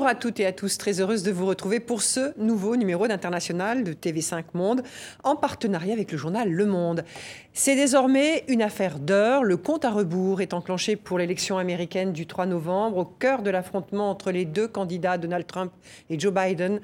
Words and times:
Bonjour 0.00 0.12
à 0.12 0.14
toutes 0.14 0.40
et 0.40 0.46
à 0.46 0.52
tous, 0.52 0.78
très 0.78 0.98
heureuse 0.98 1.22
de 1.24 1.30
vous 1.30 1.44
retrouver 1.44 1.78
pour 1.78 2.00
ce 2.00 2.32
nouveau 2.40 2.74
numéro 2.76 3.06
d'International 3.06 3.84
de 3.84 3.92
TV5 3.92 4.44
Monde 4.54 4.82
en 5.24 5.36
partenariat 5.36 5.92
avec 5.92 6.10
le 6.10 6.16
journal 6.16 6.50
Le 6.50 6.64
Monde. 6.64 7.04
C'est 7.52 7.76
désormais 7.76 8.44
une 8.48 8.62
affaire 8.62 8.98
d'heure. 8.98 9.44
Le 9.44 9.58
compte 9.58 9.84
à 9.84 9.90
rebours 9.90 10.40
est 10.40 10.54
enclenché 10.54 10.96
pour 10.96 11.18
l'élection 11.18 11.58
américaine 11.58 12.14
du 12.14 12.26
3 12.26 12.46
novembre, 12.46 12.96
au 12.96 13.04
cœur 13.04 13.42
de 13.42 13.50
l'affrontement 13.50 14.08
entre 14.08 14.30
les 14.30 14.46
deux 14.46 14.68
candidats, 14.68 15.18
Donald 15.18 15.46
Trump 15.46 15.70
et 16.08 16.18
Joe 16.18 16.32
Biden 16.32 16.80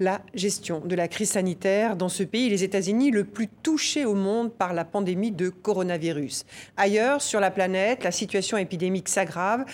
la 0.00 0.22
gestion 0.34 0.80
de 0.80 0.96
la 0.96 1.06
crise 1.06 1.30
sanitaire 1.30 1.96
dans 1.96 2.08
ce 2.08 2.24
pays, 2.24 2.48
les 2.48 2.64
États-Unis, 2.64 3.12
le 3.12 3.22
plus 3.22 3.46
touché 3.46 4.04
au 4.04 4.14
monde 4.14 4.52
par 4.52 4.74
la 4.74 4.84
pandémie 4.84 5.30
de 5.30 5.50
coronavirus. 5.50 6.46
Ailleurs, 6.76 7.22
sur 7.22 7.38
la 7.38 7.52
planète, 7.52 8.02
la 8.02 8.10
situation 8.10 8.56
épidémique 8.56 9.08
s'aggrave 9.08 9.64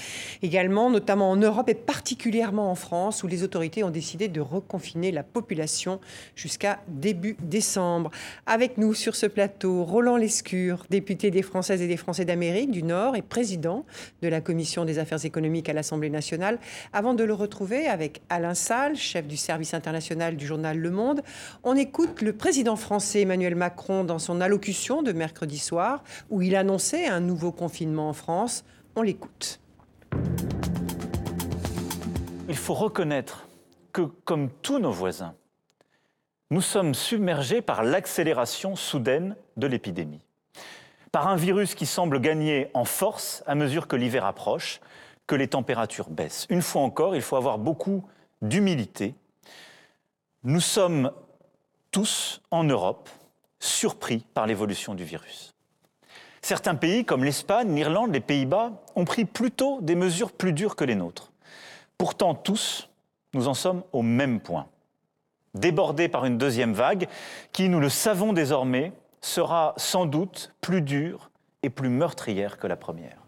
également, 0.42 0.90
notamment 0.90 1.30
en 1.30 1.36
Europe 1.36 1.70
et 1.70 1.74
particulièrement 1.74 2.70
en 2.70 2.74
France, 2.74 3.22
où 3.22 3.28
les 3.28 3.42
autorités 3.42 3.82
ont 3.82 3.90
décidé 3.90 4.28
de 4.28 4.42
reconfiner 4.42 5.10
la 5.10 5.22
population 5.22 6.00
jusqu'à 6.36 6.80
début 6.88 7.36
décembre. 7.40 8.10
Avec 8.44 8.76
nous 8.76 8.92
sur 8.92 9.16
ce 9.16 9.24
plateau, 9.26 9.84
Roland 9.84 10.18
Lescure, 10.18 10.84
député 10.90 11.30
des 11.30 11.42
Françaises 11.42 11.80
et 11.80 11.88
des 11.88 11.96
Français 11.96 12.26
d'Amérique 12.26 12.70
du 12.70 12.82
Nord 12.82 13.16
et 13.16 13.22
président 13.22 13.86
de 14.20 14.28
la 14.28 14.42
Commission 14.42 14.84
des 14.84 14.98
affaires 14.98 15.24
économiques 15.24 15.70
à 15.70 15.72
l'Assemblée 15.72 16.10
nationale, 16.10 16.58
avant 16.92 17.14
de 17.14 17.24
le 17.24 17.32
retrouver 17.32 17.86
avec 17.86 18.20
Alain 18.28 18.54
Salle, 18.54 18.96
chef 18.96 19.26
du 19.26 19.38
service 19.38 19.72
international 19.72 20.09
du 20.10 20.44
journal 20.44 20.76
Le 20.76 20.90
Monde. 20.90 21.22
On 21.62 21.76
écoute 21.76 22.20
le 22.20 22.32
président 22.32 22.74
français 22.74 23.20
Emmanuel 23.20 23.54
Macron 23.54 24.02
dans 24.02 24.18
son 24.18 24.40
allocution 24.40 25.02
de 25.02 25.12
mercredi 25.12 25.58
soir 25.58 26.02
où 26.30 26.42
il 26.42 26.56
annonçait 26.56 27.06
un 27.06 27.20
nouveau 27.20 27.52
confinement 27.52 28.08
en 28.08 28.12
France. 28.12 28.64
On 28.96 29.02
l'écoute. 29.02 29.60
Il 32.48 32.56
faut 32.56 32.74
reconnaître 32.74 33.46
que, 33.92 34.02
comme 34.24 34.50
tous 34.62 34.80
nos 34.80 34.90
voisins, 34.90 35.34
nous 36.50 36.60
sommes 36.60 36.94
submergés 36.94 37.62
par 37.62 37.84
l'accélération 37.84 38.74
soudaine 38.74 39.36
de 39.56 39.68
l'épidémie. 39.68 40.24
Par 41.12 41.28
un 41.28 41.36
virus 41.36 41.76
qui 41.76 41.86
semble 41.86 42.20
gagner 42.20 42.68
en 42.74 42.84
force 42.84 43.44
à 43.46 43.54
mesure 43.54 43.86
que 43.86 43.94
l'hiver 43.94 44.24
approche, 44.24 44.80
que 45.28 45.36
les 45.36 45.46
températures 45.46 46.10
baissent. 46.10 46.48
Une 46.50 46.62
fois 46.62 46.82
encore, 46.82 47.14
il 47.14 47.22
faut 47.22 47.36
avoir 47.36 47.58
beaucoup 47.58 48.04
d'humilité 48.42 49.14
nous 50.44 50.60
sommes 50.60 51.12
tous 51.90 52.40
en 52.50 52.64
Europe 52.64 53.08
surpris 53.58 54.24
par 54.32 54.46
l'évolution 54.46 54.94
du 54.94 55.04
virus. 55.04 55.54
Certains 56.40 56.74
pays 56.74 57.04
comme 57.04 57.24
l'Espagne, 57.24 57.74
l'Irlande, 57.74 58.12
les 58.12 58.20
Pays-Bas 58.20 58.72
ont 58.96 59.04
pris 59.04 59.26
plutôt 59.26 59.80
des 59.82 59.94
mesures 59.94 60.32
plus 60.32 60.52
dures 60.52 60.76
que 60.76 60.84
les 60.84 60.94
nôtres. 60.94 61.32
Pourtant, 61.98 62.34
tous, 62.34 62.88
nous 63.34 63.48
en 63.48 63.54
sommes 63.54 63.82
au 63.92 64.02
même 64.02 64.40
point. 64.40 64.66
Débordés 65.52 66.08
par 66.08 66.24
une 66.24 66.38
deuxième 66.38 66.72
vague 66.72 67.08
qui, 67.52 67.68
nous 67.68 67.80
le 67.80 67.90
savons 67.90 68.32
désormais, 68.32 68.92
sera 69.20 69.74
sans 69.76 70.06
doute 70.06 70.54
plus 70.62 70.80
dure 70.80 71.30
et 71.62 71.68
plus 71.68 71.90
meurtrière 71.90 72.56
que 72.56 72.66
la 72.66 72.76
première. 72.76 73.19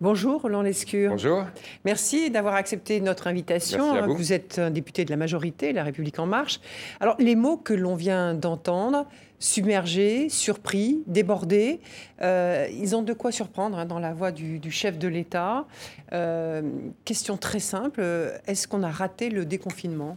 Bonjour 0.00 0.42
Roland 0.42 0.62
Lescure. 0.62 1.10
Bonjour. 1.10 1.44
Merci 1.84 2.30
d'avoir 2.30 2.54
accepté 2.54 3.00
notre 3.00 3.26
invitation. 3.26 4.06
vous. 4.06 4.32
êtes 4.32 4.60
un 4.60 4.70
député 4.70 5.04
de 5.04 5.10
la 5.10 5.16
majorité, 5.16 5.72
La 5.72 5.82
République 5.82 6.20
en 6.20 6.26
marche. 6.26 6.60
Alors 7.00 7.16
les 7.18 7.34
mots 7.34 7.56
que 7.56 7.74
l'on 7.74 7.96
vient 7.96 8.32
d'entendre, 8.32 9.06
submergé, 9.40 10.28
surpris, 10.28 11.02
débordé, 11.08 11.80
euh, 12.22 12.68
ils 12.72 12.94
ont 12.94 13.02
de 13.02 13.12
quoi 13.12 13.32
surprendre 13.32 13.76
hein, 13.76 13.86
dans 13.86 13.98
la 13.98 14.14
voix 14.14 14.30
du, 14.30 14.70
chef 14.70 14.98
de 14.98 15.08
l'État. 15.08 15.66
Euh, 16.12 16.62
question 17.04 17.36
très 17.36 17.58
simple, 17.58 18.00
est-ce 18.46 18.68
qu'on 18.68 18.84
a 18.84 18.90
raté 18.90 19.30
le 19.30 19.44
déconfinement? 19.46 20.16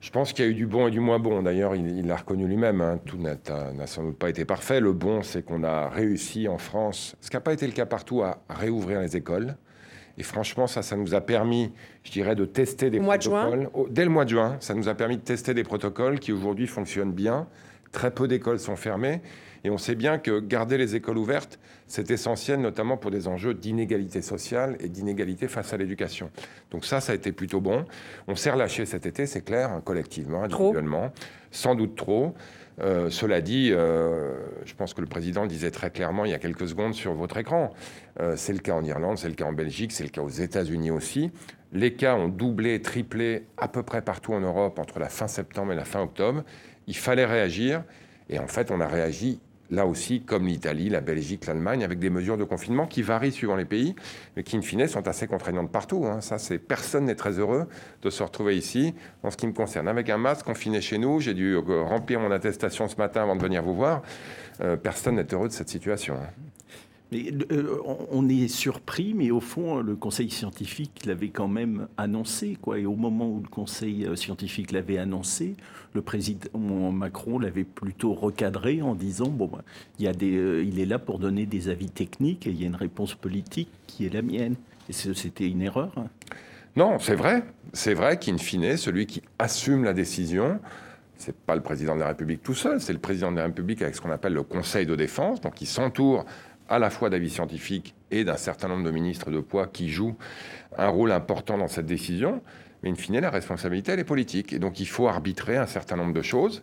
Je 0.00 0.10
pense 0.10 0.32
qu'il 0.32 0.44
y 0.44 0.48
a 0.48 0.50
eu 0.50 0.54
du 0.54 0.66
bon 0.66 0.88
et 0.88 0.90
du 0.90 1.00
moins 1.00 1.18
bon. 1.18 1.42
D'ailleurs, 1.42 1.76
il 1.76 2.06
l'a 2.06 2.16
reconnu 2.16 2.46
lui-même. 2.46 2.80
Hein. 2.80 2.98
Tout 3.04 3.18
n'a 3.18 3.86
sans 3.86 4.04
doute 4.04 4.18
pas 4.18 4.30
été 4.30 4.46
parfait. 4.46 4.80
Le 4.80 4.92
bon, 4.92 5.22
c'est 5.22 5.44
qu'on 5.44 5.62
a 5.62 5.88
réussi 5.90 6.48
en 6.48 6.56
France, 6.56 7.16
ce 7.20 7.28
qui 7.28 7.36
n'a 7.36 7.40
pas 7.40 7.52
été 7.52 7.66
le 7.66 7.72
cas 7.72 7.86
partout, 7.86 8.22
à 8.22 8.38
réouvrir 8.48 9.00
les 9.00 9.16
écoles. 9.16 9.56
Et 10.16 10.22
franchement, 10.22 10.66
ça, 10.66 10.82
ça 10.82 10.96
nous 10.96 11.14
a 11.14 11.20
permis, 11.20 11.72
je 12.02 12.12
dirais, 12.12 12.34
de 12.34 12.44
tester 12.46 12.90
des 12.90 12.98
protocoles. 12.98 13.70
Dès 13.90 14.04
le 14.04 14.10
mois 14.10 14.24
de 14.24 14.30
juin, 14.30 14.56
ça 14.60 14.74
nous 14.74 14.88
a 14.88 14.94
permis 14.94 15.16
de 15.16 15.22
tester 15.22 15.54
des 15.54 15.64
protocoles 15.64 16.18
qui 16.18 16.32
aujourd'hui 16.32 16.66
fonctionnent 16.66 17.12
bien. 17.12 17.46
Très 17.92 18.10
peu 18.10 18.26
d'écoles 18.26 18.58
sont 18.58 18.76
fermées. 18.76 19.20
Et 19.64 19.70
on 19.70 19.78
sait 19.78 19.94
bien 19.94 20.18
que 20.18 20.40
garder 20.40 20.78
les 20.78 20.96
écoles 20.96 21.18
ouvertes, 21.18 21.58
c'est 21.86 22.10
essentiel, 22.10 22.60
notamment 22.60 22.96
pour 22.96 23.10
des 23.10 23.28
enjeux 23.28 23.54
d'inégalité 23.54 24.22
sociale 24.22 24.76
et 24.80 24.88
d'inégalité 24.88 25.48
face 25.48 25.72
à 25.72 25.76
l'éducation. 25.76 26.30
Donc 26.70 26.84
ça, 26.84 27.00
ça 27.00 27.12
a 27.12 27.14
été 27.14 27.32
plutôt 27.32 27.60
bon. 27.60 27.84
On 28.26 28.36
s'est 28.36 28.50
relâché 28.50 28.86
cet 28.86 29.06
été, 29.06 29.26
c'est 29.26 29.42
clair, 29.42 29.70
hein, 29.70 29.82
collectivement, 29.84 30.42
individuellement, 30.44 31.12
sans 31.50 31.74
doute 31.74 31.96
trop. 31.96 32.34
Euh, 32.80 33.10
cela 33.10 33.40
dit, 33.40 33.70
euh, 33.72 34.38
je 34.64 34.74
pense 34.74 34.94
que 34.94 35.02
le 35.02 35.06
président 35.06 35.42
le 35.42 35.48
disait 35.48 35.70
très 35.70 35.90
clairement 35.90 36.24
il 36.24 36.30
y 36.30 36.34
a 36.34 36.38
quelques 36.38 36.68
secondes 36.68 36.94
sur 36.94 37.12
votre 37.12 37.36
écran. 37.36 37.74
Euh, 38.20 38.34
c'est 38.36 38.54
le 38.54 38.60
cas 38.60 38.72
en 38.72 38.84
Irlande, 38.84 39.18
c'est 39.18 39.28
le 39.28 39.34
cas 39.34 39.44
en 39.44 39.52
Belgique, 39.52 39.92
c'est 39.92 40.04
le 40.04 40.10
cas 40.10 40.22
aux 40.22 40.30
États-Unis 40.30 40.90
aussi. 40.90 41.30
Les 41.72 41.92
cas 41.94 42.14
ont 42.14 42.28
doublé, 42.28 42.80
triplé 42.80 43.46
à 43.58 43.68
peu 43.68 43.82
près 43.82 44.00
partout 44.00 44.32
en 44.32 44.40
Europe 44.40 44.78
entre 44.78 44.98
la 44.98 45.08
fin 45.08 45.28
septembre 45.28 45.72
et 45.72 45.76
la 45.76 45.84
fin 45.84 46.00
octobre. 46.00 46.42
Il 46.86 46.96
fallait 46.96 47.26
réagir. 47.26 47.84
Et 48.28 48.38
en 48.38 48.46
fait, 48.46 48.70
on 48.70 48.80
a 48.80 48.86
réagi 48.86 49.40
là 49.70 49.86
aussi, 49.86 50.20
comme 50.22 50.46
l'Italie, 50.46 50.88
la 50.88 51.00
Belgique, 51.00 51.46
l'Allemagne, 51.46 51.84
avec 51.84 51.98
des 51.98 52.10
mesures 52.10 52.36
de 52.36 52.44
confinement 52.44 52.86
qui 52.86 53.02
varient 53.02 53.32
suivant 53.32 53.56
les 53.56 53.64
pays, 53.64 53.94
mais 54.36 54.42
qui, 54.42 54.56
in 54.56 54.62
fine, 54.62 54.86
sont 54.88 55.06
assez 55.08 55.26
contraignantes 55.26 55.70
partout. 55.70 56.06
Hein. 56.06 56.20
Ça, 56.20 56.38
c'est 56.38 56.58
personne 56.58 57.04
n'est 57.04 57.14
très 57.14 57.38
heureux 57.38 57.66
de 58.02 58.10
se 58.10 58.22
retrouver 58.22 58.56
ici, 58.56 58.94
en 59.22 59.30
ce 59.30 59.36
qui 59.36 59.46
me 59.46 59.52
concerne, 59.52 59.88
avec 59.88 60.10
un 60.10 60.18
masque 60.18 60.46
confiné 60.46 60.80
chez 60.80 60.98
nous. 60.98 61.20
J'ai 61.20 61.34
dû 61.34 61.54
euh, 61.54 61.82
remplir 61.82 62.20
mon 62.20 62.30
attestation 62.30 62.88
ce 62.88 62.96
matin 62.96 63.22
avant 63.22 63.36
de 63.36 63.42
venir 63.42 63.62
vous 63.62 63.74
voir. 63.74 64.02
Euh, 64.60 64.76
personne 64.76 65.16
n'est 65.16 65.32
heureux 65.32 65.48
de 65.48 65.52
cette 65.52 65.68
situation. 65.68 66.16
Mais 67.12 67.32
euh, 67.50 67.76
on 68.10 68.28
est 68.28 68.46
surpris, 68.46 69.14
mais 69.14 69.30
au 69.30 69.40
fond, 69.40 69.80
le 69.80 69.96
Conseil 69.96 70.30
scientifique 70.30 71.04
l'avait 71.06 71.30
quand 71.30 71.48
même 71.48 71.88
annoncé. 71.96 72.56
Quoi. 72.60 72.78
Et 72.78 72.86
au 72.86 72.94
moment 72.94 73.28
où 73.28 73.40
le 73.40 73.48
Conseil 73.48 74.06
euh, 74.06 74.14
scientifique 74.14 74.70
l'avait 74.70 74.98
annoncé, 74.98 75.56
le 75.92 76.02
président 76.02 76.58
Macron 76.92 77.38
l'avait 77.38 77.64
plutôt 77.64 78.14
recadré 78.14 78.80
en 78.80 78.94
disant 78.94 79.28
bon, 79.28 79.48
ben, 79.48 80.12
euh, 80.22 80.64
il 80.64 80.78
est 80.78 80.86
là 80.86 81.00
pour 81.00 81.18
donner 81.18 81.46
des 81.46 81.68
avis 81.68 81.90
techniques 81.90 82.46
et 82.46 82.50
il 82.50 82.60
y 82.60 82.64
a 82.64 82.66
une 82.66 82.76
réponse 82.76 83.14
politique 83.14 83.70
qui 83.88 84.06
est 84.06 84.14
la 84.14 84.22
mienne. 84.22 84.54
Et 84.88 84.92
c'était 84.92 85.48
une 85.48 85.62
erreur. 85.62 85.92
Hein. 85.96 86.06
Non, 86.76 86.98
c'est 87.00 87.14
vrai. 87.14 87.42
C'est 87.72 87.94
vrai 87.94 88.18
qu'in 88.18 88.38
fine, 88.38 88.76
celui 88.76 89.06
qui 89.06 89.22
assume 89.38 89.82
la 89.82 89.92
décision, 89.92 90.60
c'est 91.16 91.36
pas 91.36 91.54
le 91.54 91.60
président 91.60 91.94
de 91.94 92.00
la 92.00 92.08
République 92.08 92.42
tout 92.42 92.54
seul, 92.54 92.80
c'est 92.80 92.92
le 92.92 92.98
président 92.98 93.30
de 93.30 93.36
la 93.36 93.44
République 93.44 93.82
avec 93.82 93.94
ce 93.94 94.00
qu'on 94.00 94.10
appelle 94.10 94.32
le 94.32 94.42
Conseil 94.42 94.86
de 94.86 94.96
défense, 94.96 95.40
donc 95.40 95.60
il 95.60 95.66
s'entoure 95.66 96.24
à 96.70 96.78
la 96.78 96.88
fois 96.88 97.10
d'avis 97.10 97.30
scientifiques 97.30 97.94
et 98.10 98.24
d'un 98.24 98.36
certain 98.36 98.68
nombre 98.68 98.84
de 98.84 98.90
ministres 98.90 99.30
de 99.30 99.40
poids 99.40 99.66
qui 99.66 99.90
jouent 99.90 100.16
un 100.78 100.88
rôle 100.88 101.12
important 101.12 101.58
dans 101.58 101.68
cette 101.68 101.86
décision. 101.86 102.40
Mais 102.82 102.90
in 102.90 102.94
fine, 102.94 103.18
la 103.18 103.28
responsabilité, 103.28 103.92
elle 103.92 103.98
est 103.98 104.04
politique. 104.04 104.52
Et 104.52 104.58
donc, 104.58 104.80
il 104.80 104.86
faut 104.86 105.08
arbitrer 105.08 105.56
un 105.56 105.66
certain 105.66 105.96
nombre 105.96 106.14
de 106.14 106.22
choses, 106.22 106.62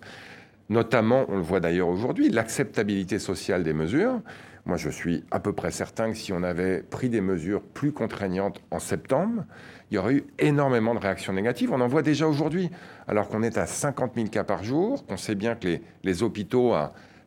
notamment, 0.69 1.25
on 1.27 1.35
le 1.35 1.41
voit 1.41 1.59
d'ailleurs 1.59 1.89
aujourd'hui, 1.89 2.29
l'acceptabilité 2.29 3.19
sociale 3.19 3.63
des 3.63 3.73
mesures. 3.73 4.21
Moi, 4.65 4.77
je 4.77 4.89
suis 4.89 5.23
à 5.31 5.39
peu 5.39 5.53
près 5.53 5.71
certain 5.71 6.11
que 6.11 6.17
si 6.17 6.33
on 6.33 6.43
avait 6.43 6.81
pris 6.81 7.09
des 7.09 7.21
mesures 7.21 7.61
plus 7.61 7.93
contraignantes 7.93 8.61
en 8.71 8.79
septembre, 8.79 9.45
il 9.91 9.95
y 9.95 9.97
aurait 9.97 10.15
eu 10.15 10.25
énormément 10.39 10.93
de 10.93 10.99
réactions 10.99 11.31
négatives. 11.31 11.71
On 11.71 11.79
en 11.79 11.87
voit 11.87 12.01
déjà 12.01 12.27
aujourd'hui, 12.27 12.69
alors 13.07 13.29
qu'on 13.29 13.43
est 13.43 13.57
à 13.57 13.65
50 13.65 14.13
000 14.15 14.27
cas 14.27 14.43
par 14.43 14.63
jour, 14.63 15.05
qu'on 15.05 15.15
sait 15.15 15.35
bien 15.35 15.55
que 15.55 15.67
les, 15.67 15.81
les 16.03 16.23
hôpitaux 16.23 16.73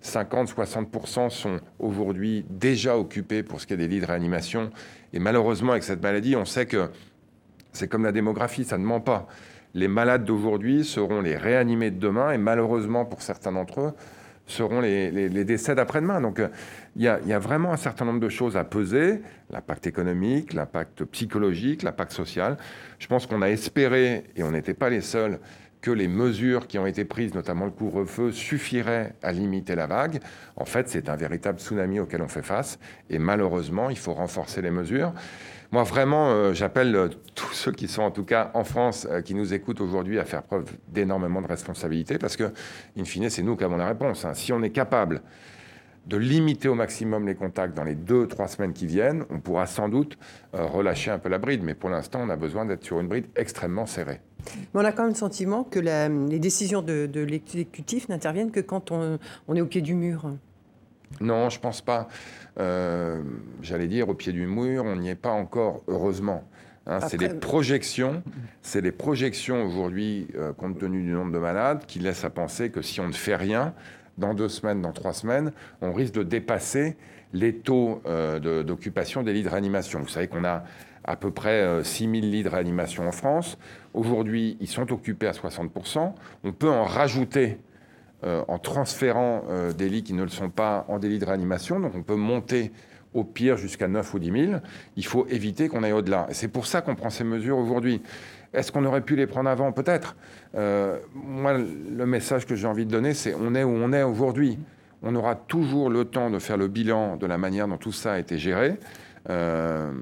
50-60% 0.03 1.31
sont 1.31 1.61
aujourd'hui 1.79 2.45
déjà 2.49 2.97
occupés 2.97 3.43
pour 3.43 3.61
ce 3.61 3.67
qui 3.67 3.75
est 3.75 3.77
des 3.77 3.89
lits 3.89 4.01
de 4.01 4.07
réanimation. 4.07 4.71
Et 5.13 5.19
malheureusement, 5.19 5.73
avec 5.73 5.83
cette 5.83 6.03
maladie, 6.03 6.37
on 6.37 6.45
sait 6.45 6.67
que 6.67 6.91
c'est 7.73 7.89
comme 7.89 8.05
la 8.05 8.13
démographie, 8.13 8.65
ça 8.65 8.79
ne 8.79 8.85
ment 8.85 9.01
pas. 9.01 9.29
Les 9.75 9.89
malades 9.89 10.25
d'aujourd'hui 10.25 10.85
seront 10.85 11.21
les 11.21 11.37
réanimés 11.37 11.91
de 11.91 11.99
demain, 11.99 12.33
et 12.33 12.39
malheureusement, 12.39 13.05
pour 13.05 13.23
certains 13.23 13.53
d'entre 13.53 13.81
eux, 13.81 13.93
seront 14.47 14.81
les, 14.81 15.29
décès 15.45 15.75
d'après-demain. 15.75 16.21
Donc 16.21 16.43
il 16.97 17.03
y, 17.03 17.09
a, 17.09 17.39
vraiment 17.39 17.73
un 17.73 17.77
certain 17.77 18.05
nombre 18.05 18.21
de 18.21 18.29
choses 18.29 18.57
à 18.57 18.65
peser, 18.65 19.23
l'impact 19.51 19.87
économique, 19.87 20.53
l'impact 20.53 21.05
psychologique, 21.05 21.83
l'impact 21.83 22.13
social. 22.13 22.57
Je 22.99 23.07
pense 23.07 23.27
qu'on 23.27 23.43
a 23.43 23.49
espéré, 23.49 24.25
et 24.37 24.43
on 24.43 24.51
n'était 24.51 24.75
pas 24.75 24.91
les 24.91 25.01
seuls, 25.03 25.39
que 25.81 25.91
les 25.91 26.09
mesures 26.09 26.67
qui 26.67 26.79
ont 26.79 26.87
été 26.87 27.05
prises, 27.05 27.35
notamment 27.35 27.65
le 27.65 27.71
couvre-feu, 27.71 28.33
suffiraient 28.33 29.15
à 29.23 29.33
limiter 29.33 29.75
la 29.75 29.87
vague. 29.87 30.21
En 30.57 30.65
fait, 30.65 30.89
c'est 30.89 31.09
un 31.09 31.17
véritable 31.17 31.59
tsunami 31.59 32.01
auquel 32.01 32.23
on 32.23 32.29
fait 32.29 32.43
face. 32.43 32.79
Et 33.09 33.19
malheureusement, 33.19 33.91
il 33.91 33.99
faut 33.99 34.15
renforcer 34.15 34.63
les 34.63 34.71
mesures. 34.71 35.13
Moi, 35.73 35.85
vraiment, 35.85 36.31
euh, 36.31 36.53
j'appelle 36.53 36.97
euh, 36.97 37.09
tous 37.37 37.53
ceux 37.53 37.71
qui 37.71 37.87
sont, 37.87 38.03
en 38.03 38.11
tout 38.11 38.25
cas 38.25 38.51
en 38.55 38.65
France, 38.65 39.07
euh, 39.09 39.23
qui 39.23 39.35
nous 39.37 39.55
écoutent 39.55 39.81
aujourd'hui, 39.81 40.19
à 40.19 40.25
faire 40.25 40.43
preuve 40.43 40.65
d'énormément 40.89 41.41
de 41.41 41.47
responsabilité, 41.47 42.19
parce 42.19 42.37
que, 42.37 42.53
in 42.99 43.05
fine, 43.05 43.31
c'est 43.31 43.43
nous 43.43 43.57
qui 43.57 43.63
avons 43.63 43.77
la 43.77 43.87
réponse. 43.87 44.25
Hein. 44.25 44.35
Si 44.35 44.53
on 44.53 44.63
est 44.65 44.71
capable 44.71 45.23
de 46.07 46.17
limiter 46.17 46.67
au 46.67 46.75
maximum 46.75 47.25
les 47.25 47.37
contacts 47.37 47.77
dans 47.77 47.85
les 47.85 47.95
deux, 47.95 48.27
trois 48.27 48.49
semaines 48.49 48.73
qui 48.73 48.87
viennent, 48.87 49.25
on 49.31 49.39
pourra 49.39 49.67
sans 49.67 49.89
doute 49.89 50.19
relâcher 50.55 51.11
un 51.11 51.19
peu 51.19 51.29
la 51.29 51.39
bride. 51.39 51.63
Mais 51.63 51.75
pour 51.75 51.91
l'instant, 51.91 52.21
on 52.23 52.31
a 52.31 52.37
besoin 52.37 52.65
d'être 52.65 52.83
sur 52.83 52.99
une 53.01 53.07
bride 53.07 53.27
extrêmement 53.37 53.85
serrée. 53.85 54.21
Mais 54.75 54.81
on 54.81 54.85
a 54.85 54.93
quand 54.93 55.03
même 55.03 55.13
le 55.13 55.19
sentiment 55.19 55.65
que 55.65 55.79
les 55.79 56.39
décisions 56.39 56.83
de, 56.83 57.09
l'exécutif 57.21 58.09
n'interviennent 58.09 58.51
que 58.51 58.61
quand 58.61 58.91
on, 58.91 59.19
est 59.55 59.61
au 59.61 59.67
pied 59.67 59.81
du 59.81 59.95
mur. 59.95 60.31
Non, 61.21 61.51
je 61.51 61.59
pense 61.59 61.81
pas. 61.81 62.09
Euh, 62.59 63.23
j'allais 63.63 63.89
dire 63.89 64.09
au 64.09 64.15
pied 64.15 64.33
du 64.33 64.47
mur, 64.47 64.85
on 64.85 64.97
n'y 64.97 65.11
est 65.11 65.17
pas 65.17 65.31
encore, 65.31 65.83
heureusement. 65.89 66.45
Hein, 66.87 67.01
c'est 67.09 67.19
des 67.19 67.29
projections, 67.29 68.23
c'est 68.63 68.83
des 68.83 68.93
projections 68.93 69.65
aujourd'hui, 69.65 70.29
euh, 70.37 70.53
compte 70.53 70.79
tenu 70.79 71.03
du 71.03 71.11
nombre 71.11 71.33
de 71.33 71.39
malades, 71.39 71.85
qui 71.87 71.99
laissent 71.99 72.25
à 72.25 72.31
penser 72.31 72.71
que 72.71 72.81
si 72.81 73.01
on 73.01 73.09
ne 73.09 73.13
fait 73.13 73.37
rien, 73.37 73.75
dans 74.19 74.35
deux 74.35 74.49
semaines, 74.49 74.81
dans 74.83 74.93
trois 74.93 75.13
semaines, 75.13 75.53
on 75.81 75.93
risque 75.93 76.15
de 76.15 76.23
dépasser 76.23 76.97
les 77.33 77.55
taux 77.57 78.03
euh, 78.07 78.63
d'occupation 78.63 79.23
des 79.23 79.33
lits 79.33 79.43
de 79.43 79.49
réanimation. 79.49 80.01
Vous 80.01 80.09
savez 80.09 80.29
qu'on 80.29 80.45
a 80.45 80.65
à 81.05 81.17
peu 81.17 81.31
près 81.31 81.83
6 81.83 82.07
euh, 82.07 82.13
000 82.13 82.27
lits 82.27 82.43
de 82.43 82.49
réanimation 82.49 83.09
en 83.09 83.13
France. 83.13 83.59
Aujourd'hui, 83.95 84.57
ils 84.61 84.69
sont 84.69 84.93
occupés 84.93 85.27
à 85.27 85.33
60%. 85.33 86.13
On 86.45 86.53
peut 86.53 86.71
en 86.71 86.85
rajouter 86.85 87.59
en 88.23 88.59
transférant 88.59 89.45
des 89.77 89.89
lits 89.89 90.03
qui 90.03 90.13
ne 90.13 90.23
le 90.23 90.29
sont 90.29 90.51
pas 90.51 90.85
en 90.89 90.99
des 90.99 91.09
lits 91.09 91.19
de 91.19 91.25
réanimation. 91.25 91.81
Donc 91.81 91.93
on 91.97 92.03
peut 92.03 92.17
monter 92.17 92.71
au 93.15 93.25
pire 93.25 93.57
jusqu'à 93.57 93.89
9 93.89 94.15
ou 94.15 94.19
10 94.19 94.47
000. 94.47 94.61
Il 94.97 95.05
faut 95.05 95.27
éviter 95.29 95.69
qu'on 95.69 95.83
aille 95.83 95.93
au-delà. 95.93 96.29
C'est 96.31 96.49
pour 96.49 96.67
ça 96.67 96.81
qu'on 96.81 96.95
prend 96.95 97.11
ces 97.11 97.25
mesures 97.25 97.59
aujourd'hui. 97.59 98.03
Est-ce 98.53 98.73
qu'on 98.73 98.85
aurait 98.85 99.01
pu 99.01 99.17
les 99.17 99.27
prendre 99.27 99.49
avant? 99.49 99.73
Peut-être. 99.73 100.17
Euh, 100.57 100.99
moi, 101.15 101.55
le 101.55 102.07
message 102.07 102.47
que 102.47 102.55
j'ai 102.55 102.67
envie 102.67 102.87
de 102.87 102.91
donner, 102.91 103.15
c'est 103.15 103.35
on 103.35 103.55
est 103.55 103.65
où 103.65 103.71
on 103.71 103.93
est 103.93 104.03
aujourd'hui. 104.03 104.59
On 105.03 105.15
aura 105.15 105.35
toujours 105.35 105.89
le 105.89 106.05
temps 106.05 106.31
de 106.31 106.39
faire 106.39 106.57
le 106.57 106.69
bilan 106.69 107.17
de 107.17 107.27
la 107.27 107.39
manière 107.39 107.69
dont 107.69 107.79
tout 107.79 107.93
ça 107.93 108.15
a 108.15 108.19
été 108.19 108.39
géré. 108.39 108.79
Euh, 109.29 109.93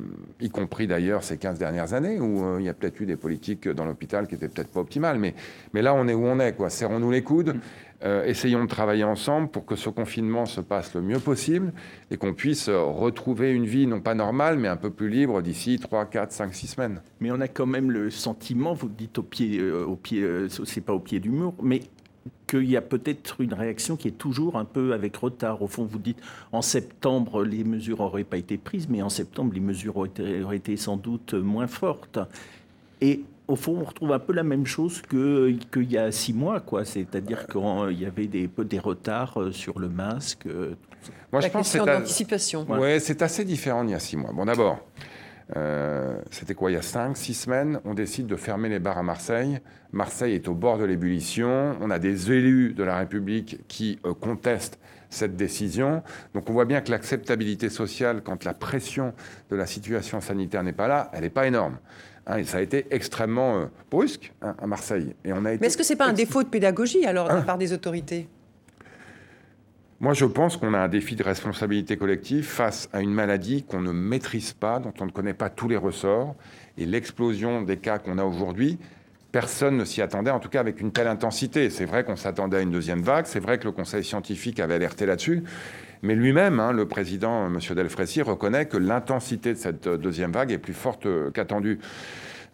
y 0.41 0.49
compris 0.49 0.87
d'ailleurs 0.87 1.25
ces 1.25 1.38
15 1.38 1.59
dernières 1.59 1.93
années, 1.93 2.20
où 2.20 2.44
euh, 2.44 2.56
il 2.61 2.67
y 2.67 2.69
a 2.69 2.75
peut-être 2.75 3.00
eu 3.00 3.06
des 3.06 3.17
politiques 3.17 3.69
dans 3.69 3.85
l'hôpital 3.85 4.29
qui 4.29 4.37
étaient 4.37 4.49
peut-être 4.49 4.70
pas 4.70 4.81
optimales, 4.81 5.19
mais, 5.19 5.35
mais 5.75 5.82
là 5.82 5.93
on 5.94 6.06
est 6.06 6.15
où 6.15 6.25
on 6.25 6.38
est, 6.38 6.53
quoi. 6.53 6.70
Serrons-nous 6.70 7.11
les 7.11 7.23
coudes, 7.23 7.56
euh, 8.05 8.25
essayons 8.25 8.62
de 8.62 8.69
travailler 8.69 9.03
ensemble 9.03 9.49
pour 9.49 9.67
que 9.67 9.75
ce 9.75 9.88
confinement 9.88 10.47
se 10.47 10.61
passe 10.61 10.94
le 10.94 11.03
mieux 11.03 11.19
possible 11.19 11.73
et 12.12 12.17
qu'on 12.17 12.32
puisse 12.32 12.69
retrouver 12.69 13.53
une 13.53 13.67
vie 13.67 13.88
non 13.88 14.00
pas 14.00 14.15
normale, 14.15 14.56
mais 14.56 14.69
un 14.69 14.76
peu 14.76 14.91
plus 14.91 15.09
libre 15.09 15.43
d'ici 15.43 15.81
3, 15.81 16.06
4, 16.06 16.31
5, 16.31 16.55
6 16.55 16.67
semaines. 16.69 17.03
Mais 17.19 17.32
on 17.32 17.41
a 17.41 17.49
quand 17.49 17.67
même 17.67 17.91
le 17.91 18.11
sentiment, 18.11 18.73
vous 18.73 18.88
dites 18.88 19.19
au 19.19 19.25
pied, 19.25 19.61
au 19.61 19.97
pied 19.97 20.25
c'est 20.65 20.81
pas 20.81 20.93
au 20.93 21.00
pied 21.00 21.19
du 21.19 21.31
mur, 21.31 21.55
mais 21.61 21.81
qu'il 22.47 22.69
y 22.69 22.77
a 22.77 22.83
peut-être 22.83 23.41
une 23.41 23.55
réaction 23.55 23.97
qui 23.97 24.09
est 24.09 24.19
toujours 24.19 24.57
un 24.57 24.65
peu 24.65 24.93
avec 24.93 25.17
retard. 25.17 25.63
Au 25.63 25.67
fond, 25.67 25.85
vous 25.85 25.99
dites 25.99 26.19
en 26.53 26.63
septembre, 26.63 27.45
les 27.45 27.65
mesures 27.65 27.99
n'auraient 27.99 28.25
pas 28.25 28.39
été 28.39 28.57
prises, 28.57 28.89
mais 28.89 29.03
en 29.03 29.09
septembre, 29.09 29.53
les 29.55 29.61
mesures 29.61 29.97
auraient 29.97 30.57
été, 30.57 30.77
sans 30.77 30.97
doute 30.97 31.35
moins 31.35 31.67
fortes. 31.67 32.19
Et 33.01 33.23
au 33.47 33.57
fond, 33.57 33.79
on 33.81 33.85
retrouve 33.85 34.13
un 34.13 34.19
peu 34.19 34.33
la 34.33 34.43
même 34.43 34.67
chose 34.67 35.03
qu'il 35.03 35.91
y 35.91 35.97
a 35.97 36.13
six 36.13 36.33
mois, 36.33 36.61
quoi. 36.61 36.85
C'est-à-dire 36.85 37.47
qu'il 37.47 37.99
y 37.99 38.05
avait 38.05 38.27
des, 38.27 38.49
des 38.49 38.79
retards 38.79 39.41
euh, 39.41 39.53
sur 39.53 39.79
le 39.79 39.89
masque. 39.89 40.47
Euh, 40.47 40.75
Moi, 41.33 41.41
je 41.41 41.49
pense 41.49 41.71
question 41.71 41.87
d'anticipation. 41.87 42.67
Oui, 42.69 43.01
c'est 43.01 43.23
assez 43.23 43.45
différent 43.45 43.85
il 43.85 43.91
y 43.91 43.95
a 43.95 43.99
six 44.01 44.17
mois. 44.17 44.33
Bon, 44.33 44.45
d'abord, 44.45 44.81
euh, 45.56 46.19
c'était 46.31 46.55
quoi, 46.55 46.71
il 46.71 46.75
y 46.75 46.79
a 46.79 46.83
5, 46.83 47.17
6 47.17 47.35
semaines, 47.35 47.81
on 47.85 47.95
décide 47.95 48.27
de 48.27 48.37
fermer 48.37 48.69
les 48.69 48.79
bars 48.79 48.99
à 48.99 49.03
Marseille. 49.03 49.61
Marseille 49.93 50.35
est 50.35 50.49
au 50.49 50.55
bord 50.55 50.79
de 50.79 50.85
l'ébullition. 50.85 51.77
On 51.81 51.91
a 51.91 51.99
des 51.99 52.31
élus 52.31 52.75
de 52.75 52.85
la 52.85 52.99
République 52.99 53.61
qui 53.69 53.99
euh, 54.05 54.12
contestent 54.12 54.79
cette 55.11 55.37
décision. 55.37 56.03
Donc 56.35 56.50
on 56.50 56.53
voit 56.53 56.67
bien 56.67 56.83
que 56.83 56.91
l'acceptabilité 56.91 57.71
sociale, 57.71 58.21
quand 58.23 58.45
la 58.45 58.53
pression 58.53 59.15
de 59.50 59.56
la 59.56 59.65
situation 59.65 60.21
sanitaire 60.21 60.62
n'est 60.62 60.75
pas 60.75 60.89
là, 60.89 61.11
elle 61.15 61.23
n'est 61.23 61.31
pas 61.31 61.47
énorme. 61.47 61.79
Hein, 62.27 62.37
et 62.37 62.44
ça 62.44 62.59
a 62.59 62.61
été 62.61 62.87
extrêmement 62.91 63.56
euh, 63.56 63.67
brusque 63.91 64.35
hein, 64.43 64.55
à 64.61 64.67
Marseille. 64.67 65.15
Et 65.25 65.33
on 65.33 65.47
a 65.47 65.53
été 65.53 65.61
Mais 65.62 65.69
est-ce 65.69 65.79
que 65.79 65.85
ce 65.85 65.94
n'est 65.94 65.97
pas 65.97 66.09
un 66.09 66.12
défaut 66.12 66.43
de 66.43 66.49
pédagogie 66.49 67.06
alors 67.06 67.29
de 67.29 67.33
la 67.33 67.39
hein 67.39 67.43
part 67.43 67.56
des 67.56 67.73
autorités? 67.73 68.29
Moi, 70.00 70.15
je 70.15 70.25
pense 70.25 70.56
qu'on 70.56 70.75
a 70.75 70.79
un 70.79 70.89
défi 70.89 71.17
de 71.17 71.25
responsabilité 71.25 71.97
collective 71.97 72.45
face 72.45 72.89
à 72.93 73.00
une 73.00 73.12
maladie 73.12 73.65
qu'on 73.65 73.81
ne 73.81 73.91
maîtrise 73.91 74.53
pas, 74.53 74.79
dont 74.79 74.93
on 75.00 75.06
ne 75.06 75.11
connaît 75.11 75.35
pas 75.35 75.50
tous 75.50 75.67
les 75.67 75.77
ressorts. 75.77 76.37
Et 76.77 76.87
l'explosion 76.87 77.62
des 77.62 77.79
cas 77.79 77.99
qu'on 77.99 78.17
a 78.19 78.25
aujourd'hui, 78.25 78.79
personne 79.33 79.77
ne 79.77 79.85
s'y 79.85 80.00
attendait, 80.00 80.31
en 80.31 80.39
tout 80.39 80.49
cas 80.49 80.61
avec 80.61 80.81
une 80.81 80.93
telle 80.93 81.09
intensité. 81.09 81.69
C'est 81.69 81.85
vrai 81.85 82.05
qu'on 82.05 82.15
s'attendait 82.15 82.59
à 82.59 82.61
une 82.61 82.71
deuxième 82.71 83.03
vague, 83.03 83.27
c'est 83.27 83.41
vrai 83.41 83.59
que 83.59 83.65
le 83.65 83.73
Conseil 83.73 84.05
scientifique 84.05 84.61
avait 84.61 84.75
alerté 84.75 85.05
là-dessus, 85.05 85.43
mais 86.03 86.15
lui-même, 86.15 86.61
hein, 86.61 86.73
le 86.73 86.87
président, 86.87 87.47
M. 87.47 87.59
Delfrécy, 87.75 88.23
reconnaît 88.23 88.67
que 88.67 88.77
l'intensité 88.77 89.53
de 89.53 89.59
cette 89.59 89.89
deuxième 89.89 90.31
vague 90.31 90.53
est 90.53 90.59
plus 90.59 90.75
forte 90.75 91.06
euh, 91.06 91.33
qu'attendue. 91.33 91.81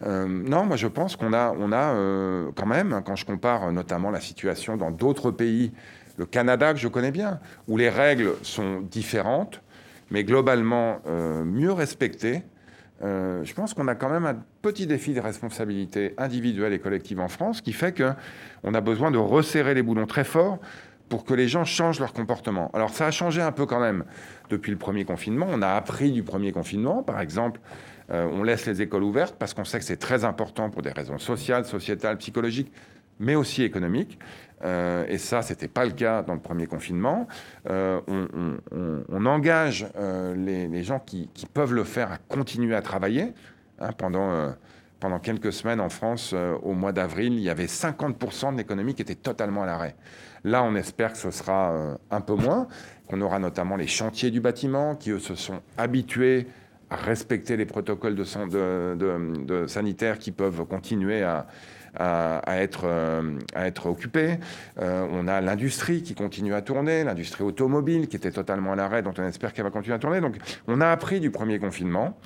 Euh, 0.03 0.25
non, 0.27 0.65
moi 0.65 0.77
je 0.77 0.87
pense 0.87 1.15
qu'on 1.15 1.31
a, 1.31 1.53
euh, 1.53 2.49
quand 2.55 2.65
même, 2.65 3.01
quand 3.05 3.15
je 3.15 3.25
compare 3.25 3.71
notamment 3.71 4.09
la 4.09 4.19
situation 4.19 4.77
dans 4.77 4.91
d'autres 4.91 5.31
pays 5.31 5.71
le 6.17 6.25
Canada 6.25 6.73
que 6.73 6.79
je 6.79 6.87
connais 6.87 7.11
bien, 7.11 7.39
où 7.67 7.77
les 7.77 7.89
règles 7.89 8.33
sont 8.41 8.81
différentes, 8.81 9.61
mais 10.11 10.23
globalement 10.23 11.01
euh, 11.07 11.43
mieux 11.43 11.71
respectées. 11.71 12.43
Euh, 13.03 13.43
je 13.43 13.53
pense 13.53 13.73
qu'on 13.73 13.87
a 13.87 13.95
quand 13.95 14.09
même 14.09 14.25
un 14.25 14.37
petit 14.61 14.87
défi 14.87 15.13
de 15.13 15.19
responsabilité 15.19 16.13
individuelle 16.17 16.73
et 16.73 16.79
collective 16.79 17.19
en 17.19 17.27
France 17.27 17.61
qui 17.61 17.73
fait 17.73 17.95
qu'on 17.95 18.73
a 18.73 18.81
besoin 18.81 19.11
de 19.11 19.17
resserrer 19.17 19.73
les 19.73 19.83
boulons 19.83 20.05
très 20.05 20.23
fort 20.23 20.59
pour 21.09 21.25
que 21.25 21.33
les 21.33 21.47
gens 21.47 21.65
changent 21.65 21.99
leur 21.99 22.13
comportement. 22.13 22.71
Alors 22.73 22.89
ça 22.91 23.07
a 23.07 23.11
changé 23.11 23.41
un 23.41 23.51
peu 23.51 23.65
quand 23.65 23.79
même 23.79 24.05
depuis 24.49 24.71
le 24.71 24.77
premier 24.77 25.05
confinement. 25.05 25.47
On 25.49 25.61
a 25.61 25.69
appris 25.69 26.11
du 26.11 26.23
premier 26.23 26.51
confinement. 26.51 27.03
Par 27.03 27.19
exemple, 27.19 27.59
euh, 28.11 28.27
on 28.31 28.43
laisse 28.43 28.65
les 28.65 28.81
écoles 28.81 29.03
ouvertes 29.03 29.35
parce 29.37 29.53
qu'on 29.53 29.65
sait 29.65 29.79
que 29.79 29.85
c'est 29.85 29.97
très 29.97 30.23
important 30.23 30.69
pour 30.69 30.81
des 30.81 30.91
raisons 30.91 31.17
sociales, 31.17 31.65
sociétales, 31.65 32.17
psychologiques, 32.17 32.71
mais 33.19 33.35
aussi 33.35 33.63
économiques. 33.63 34.17
Euh, 34.63 35.05
et 35.07 35.17
ça, 35.17 35.41
ce 35.41 35.53
n'était 35.53 35.67
pas 35.67 35.85
le 35.85 35.91
cas 35.91 36.21
dans 36.21 36.33
le 36.33 36.39
premier 36.39 36.67
confinement. 36.67 37.27
Euh, 37.69 37.99
on, 38.07 39.25
engage 39.25 39.87
euh, 39.97 40.35
les, 40.35 40.83
gens 40.83 40.99
qui, 40.99 41.29
peuvent 41.53 41.73
le 41.73 41.83
faire 41.83 42.11
à 42.11 42.17
continuer 42.17 42.75
à 42.75 42.81
travailler. 42.81 43.33
Hein, 43.79 43.91
pendant, 43.97 44.53
pendant 44.99 45.19
quelques 45.19 45.51
semaines 45.51 45.81
en 45.81 45.89
France, 45.89 46.33
au 46.63 46.73
mois 46.73 46.93
d'avril, 46.93 47.33
il 47.33 47.41
y 47.41 47.49
avait 47.49 47.65
50% 47.65 48.53
de 48.53 48.57
l'économie 48.57 48.93
qui 48.93 49.01
était 49.01 49.15
totalement 49.15 49.63
à 49.63 49.65
l'arrêt. 49.65 49.95
Là, 50.43 50.63
on 50.63 50.75
espère 50.75 51.11
que 51.11 51.17
ce 51.17 51.31
sera 51.31 51.97
un 52.09 52.21
peu 52.21 52.35
moins, 52.35 52.67
qu'on 53.07 53.19
aura 53.19 53.39
notamment 53.39 53.75
les 53.75 53.87
chantiers 53.87 54.31
du 54.31 54.39
bâtiment 54.39 54.95
qui, 54.95 55.11
eux, 55.11 55.19
se 55.19 55.35
sont 55.35 55.59
habitués 55.77 56.47
à 56.89 56.95
respecter 56.95 57.57
les 57.57 57.65
protocoles 57.65 58.23
sanitaires 59.67 60.19
qui 60.19 60.31
peuvent 60.31 60.65
continuer 60.65 61.23
à, 61.23 61.47
à, 61.97 62.41
être, 62.61 62.83
euh, 62.85 63.37
à 63.53 63.67
être. 63.67 63.95
Euh, 64.81 65.07
on 65.11 65.27
a 65.27 65.41
l'industrie 65.41 66.03
qui 66.03 66.15
continue 66.15 66.53
à 66.53 66.61
tourner, 66.61 67.03
l'industrie 67.03 67.43
automobile 67.43 68.07
qui 68.07 68.15
était 68.15 68.31
totalement 68.31 68.73
à 68.73 68.75
l'arrêt, 68.75 69.01
dont 69.01 69.13
on 69.17 69.23
espère 69.23 69.53
qu'elle 69.53 69.65
va 69.65 69.71
continuer 69.71 69.95
à 69.95 69.99
tourner. 69.99 70.21
Donc 70.21 70.37
on 70.67 70.81
a 70.81 70.89
appris 70.89 71.19
du 71.19 71.31
premier 71.31 71.59
confinement. 71.59 72.17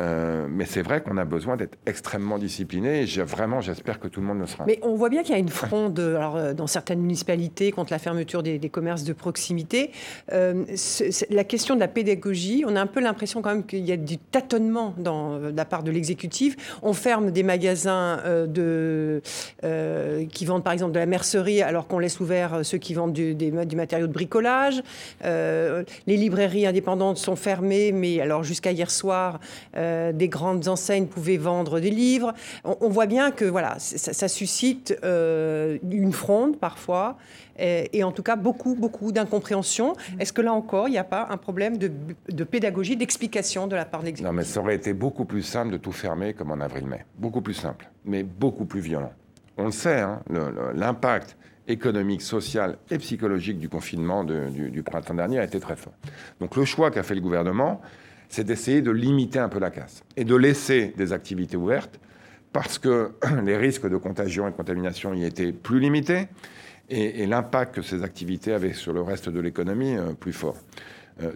Euh, 0.00 0.46
mais 0.48 0.64
c'est 0.64 0.82
vrai 0.82 1.02
qu'on 1.02 1.16
a 1.18 1.24
besoin 1.24 1.56
d'être 1.56 1.78
extrêmement 1.86 2.38
discipliné 2.38 3.04
vraiment, 3.04 3.60
j'espère 3.60 4.00
que 4.00 4.08
tout 4.08 4.20
le 4.20 4.26
monde 4.26 4.40
le 4.40 4.46
sera. 4.46 4.64
Mais 4.66 4.78
on 4.82 4.94
voit 4.94 5.10
bien 5.10 5.22
qu'il 5.22 5.32
y 5.32 5.36
a 5.36 5.38
une 5.38 5.48
fronde 5.48 5.98
alors, 5.98 6.36
euh, 6.36 6.54
dans 6.54 6.66
certaines 6.66 7.00
municipalités 7.00 7.72
contre 7.72 7.92
la 7.92 7.98
fermeture 7.98 8.42
des, 8.42 8.58
commerces 8.70 9.04
de 9.04 9.12
proximité. 9.12 9.90
Euh, 10.32 10.64
la 11.30 11.44
question 11.44 11.74
de 11.74 11.80
la 11.80 11.88
pédagogie, 11.88 12.64
on 12.66 12.74
a 12.74 12.80
un 12.80 12.86
peu 12.86 13.00
l'impression 13.00 13.42
quand 13.42 13.50
même 13.50 13.66
qu'il 13.66 13.84
y 13.84 13.92
a 13.92 13.96
du 13.96 14.16
tâtonnement 14.16 14.94
dans, 14.96 15.38
de 15.38 15.56
la 15.56 15.64
part 15.64 15.82
de 15.82 15.90
l'exécutif. 15.90 16.78
On 16.82 16.94
ferme 16.94 17.30
des 17.30 17.42
magasins 17.42 18.20
qui 20.32 20.44
vendent 20.44 20.64
par 20.64 20.72
exemple 20.72 20.92
de 20.92 20.98
la 20.98 21.06
mercerie 21.06 21.60
alors 21.60 21.86
qu'on 21.86 21.98
laisse 21.98 22.20
ouvert 22.20 22.60
ceux 22.64 22.78
qui 22.78 22.94
vendent 22.94 23.12
du, 23.12 23.34
du 23.34 23.76
matériau 23.76 24.06
de 24.06 24.12
bricolage. 24.12 24.82
les 25.22 25.84
librairies 26.06 26.66
indépendantes 26.66 27.18
sont 27.18 27.36
fermées, 27.36 27.92
mais 27.92 28.20
alors 28.20 28.42
jusqu'à 28.42 28.72
hier 28.72 28.90
soir, 28.90 29.38
euh, 29.82 30.12
des 30.12 30.28
grandes 30.28 30.68
enseignes 30.68 31.06
pouvaient 31.06 31.36
vendre 31.36 31.80
des 31.80 31.90
livres. 31.90 32.32
On, 32.64 32.88
voit 32.88 33.06
bien 33.06 33.30
que 33.30 33.44
voilà, 33.44 33.76
ça, 33.78 34.28
suscite 34.28 34.96
euh, 35.04 35.78
une 35.90 36.12
fronde 36.12 36.58
parfois. 36.58 37.18
Et, 37.58 38.02
en 38.02 38.12
tout 38.12 38.22
cas, 38.22 38.34
beaucoup, 38.34 38.74
beaucoup 38.74 39.12
d'incompréhension. 39.12 39.94
Est-ce 40.18 40.32
que 40.32 40.40
là 40.40 40.52
encore, 40.52 40.88
il 40.88 40.92
n'y 40.92 40.98
a 40.98 41.04
pas 41.04 41.28
un 41.30 41.36
problème 41.36 41.76
de, 41.76 42.44
pédagogie, 42.44 42.96
d'explication 42.96 43.66
de 43.66 43.76
la 43.76 43.84
part 43.84 44.00
de 44.00 44.06
l'exécutif? 44.06 44.26
Non, 44.26 44.32
mais 44.32 44.44
ça 44.44 44.60
aurait 44.60 44.74
été 44.74 44.94
beaucoup 44.94 45.26
plus 45.26 45.42
simple 45.42 45.72
de 45.72 45.76
tout 45.76 45.92
fermer 45.92 46.32
comme 46.32 46.50
en 46.50 46.60
avril-mai. 46.60 47.04
Beaucoup 47.18 47.40
plus 47.40 47.54
simple, 47.54 47.88
mais 48.04 48.22
beaucoup 48.22 48.64
plus 48.64 48.80
violent. 48.80 49.12
On 49.58 49.66
le 49.66 49.70
sait, 49.70 50.00
hein, 50.00 50.20
l'impact 50.74 51.36
économique, 51.68 52.22
social 52.22 52.78
et 52.90 52.98
psychologique 52.98 53.58
du 53.58 53.68
confinement 53.68 54.24
du, 54.24 54.70
du, 54.70 54.82
printemps 54.82 55.14
dernier 55.14 55.38
a 55.38 55.44
été 55.44 55.60
très 55.60 55.76
fort. 55.76 55.92
Donc 56.40 56.56
le 56.56 56.64
choix 56.64 56.90
qu'a 56.90 57.02
fait 57.02 57.14
le 57.14 57.20
gouvernement, 57.20 57.80
c'est 58.32 58.44
d'essayer 58.44 58.80
de 58.80 58.90
limiter 58.90 59.38
un 59.38 59.50
peu 59.50 59.58
la 59.58 59.70
casse 59.70 60.02
et 60.16 60.24
de 60.24 60.34
laisser 60.34 60.94
des 60.96 61.12
activités 61.12 61.58
ouvertes 61.58 62.00
parce 62.54 62.78
que 62.78 63.12
les 63.44 63.58
risques 63.58 63.86
de 63.86 63.98
contagion 63.98 64.48
et 64.48 64.50
de 64.50 64.56
contamination 64.56 65.12
y 65.12 65.24
étaient 65.26 65.52
plus 65.52 65.78
limités 65.78 66.28
et, 66.88 67.26
l'impact 67.26 67.74
que 67.74 67.82
ces 67.82 68.02
activités 68.02 68.54
avaient 68.54 68.72
sur 68.72 68.94
le 68.94 69.02
reste 69.02 69.28
de 69.28 69.38
l'économie 69.38 69.96
plus 70.18 70.32
fort. 70.32 70.56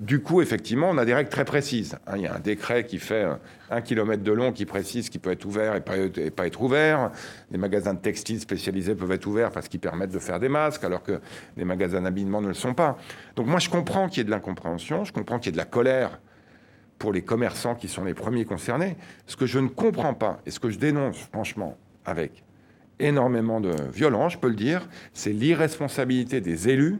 du 0.01 0.21
coup, 0.21 0.43
effectivement, 0.43 0.91
on 0.91 0.99
a 0.99 1.05
des 1.05 1.15
règles 1.15 1.31
très 1.31 1.45
précises. 1.45 1.97
Hein. 2.07 2.15
il 2.17 2.23
y 2.23 2.27
a 2.27 2.35
un 2.35 2.41
décret 2.41 2.85
qui 2.85 2.99
fait 2.99 3.27
un 3.71 3.81
kilomètre 3.81 4.23
de 4.23 4.33
long 4.33 4.53
qui 4.53 4.67
précise 4.67 5.09
qui 5.09 5.19
peut 5.19 5.31
être 5.31 5.45
ouvert 5.47 5.75
et 5.77 5.81
pas, 5.81 5.97
et 5.97 6.31
pas, 6.31 6.47
être 6.47 6.61
ouvert. 6.61 7.11
Les 7.51 7.59
magasins 7.59 7.95
de 7.95 8.01
textiles 8.01 8.41
spécialisés 8.41 8.95
peuvent 8.95 9.13
être 9.13 9.27
ouverts 9.27 9.51
parce 9.51 9.69
qu'ils 9.69 9.81
permettent 9.81 10.13
de 10.13 10.19
faire 10.19 10.41
des 10.41 10.49
masques, 10.49 10.85
alors 10.85 11.03
que 11.03 11.21
les 11.57 11.65
magasins 11.65 12.03
d'habillement 12.03 12.43
ne 12.43 12.49
le 12.49 12.55
sont 12.55 12.75
pas. 12.75 12.99
Donc 13.35 13.47
moi, 13.47 13.61
je 13.61 13.71
comprends 13.71 14.09
qu'il 14.09 14.19
y 14.19 14.21
ait 14.23 14.25
de 14.25 14.31
l'incompréhension, 14.31 15.05
je 15.05 15.13
comprends 15.13 15.39
qu'il 15.39 15.47
y 15.47 15.51
ait 15.51 15.53
de 15.53 15.59
la 15.59 15.65
colère 15.65 16.19
pour 16.99 17.13
les 17.13 17.23
commerçants 17.23 17.75
qui 17.75 17.89
sont 17.89 18.05
les 18.05 18.15
premiers 18.15 18.45
concernés. 18.45 18.97
Ce 19.27 19.37
que 19.37 19.47
je 19.47 19.59
ne 19.59 19.69
comprends 19.69 20.15
pas 20.15 20.41
et 20.47 20.51
ce 20.51 20.61
que 20.61 20.71
je 20.71 20.79
dénonce 20.79 21.19
franchement 21.19 21.77
avec 22.05 22.45
énormément 22.99 23.61
de 23.61 23.75
violence, 23.93 24.33
je 24.33 24.39
peux 24.39 24.49
le 24.49 24.55
dire, 24.55 24.89
c'est 25.13 25.33
l'irresponsabilité 25.33 26.41
des 26.41 26.69
élus 26.69 26.99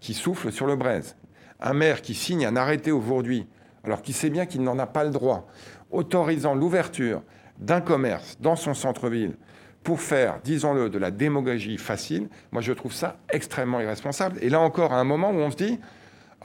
qui 0.00 0.14
soufflent 0.14 0.52
sur 0.52 0.66
le 0.66 0.76
braise. 0.76 1.16
Un 1.60 1.74
maire 1.74 2.02
qui 2.02 2.14
signe 2.14 2.46
un 2.46 2.56
arrêté 2.56 2.92
aujourd'hui, 2.92 3.46
alors 3.84 4.02
qu'il 4.02 4.14
sait 4.14 4.30
bien 4.30 4.46
qu'il 4.46 4.62
n'en 4.62 4.78
a 4.78 4.86
pas 4.86 5.04
le 5.04 5.10
droit, 5.10 5.48
autorisant 5.90 6.54
l'ouverture 6.54 7.22
d'un 7.58 7.80
commerce 7.80 8.38
dans 8.40 8.56
son 8.56 8.74
centre-ville 8.74 9.36
pour 9.82 10.00
faire, 10.00 10.38
disons-le, 10.44 10.88
de 10.88 10.98
la 10.98 11.10
démagogie 11.10 11.76
facile, 11.76 12.28
moi 12.52 12.62
je 12.62 12.72
trouve 12.72 12.92
ça 12.92 13.16
extrêmement 13.30 13.80
irresponsable. 13.80 14.38
Et 14.40 14.48
là 14.48 14.60
encore, 14.60 14.92
à 14.92 15.00
un 15.00 15.04
moment 15.04 15.30
où 15.30 15.38
on 15.38 15.50
se 15.50 15.56
dit, 15.56 15.80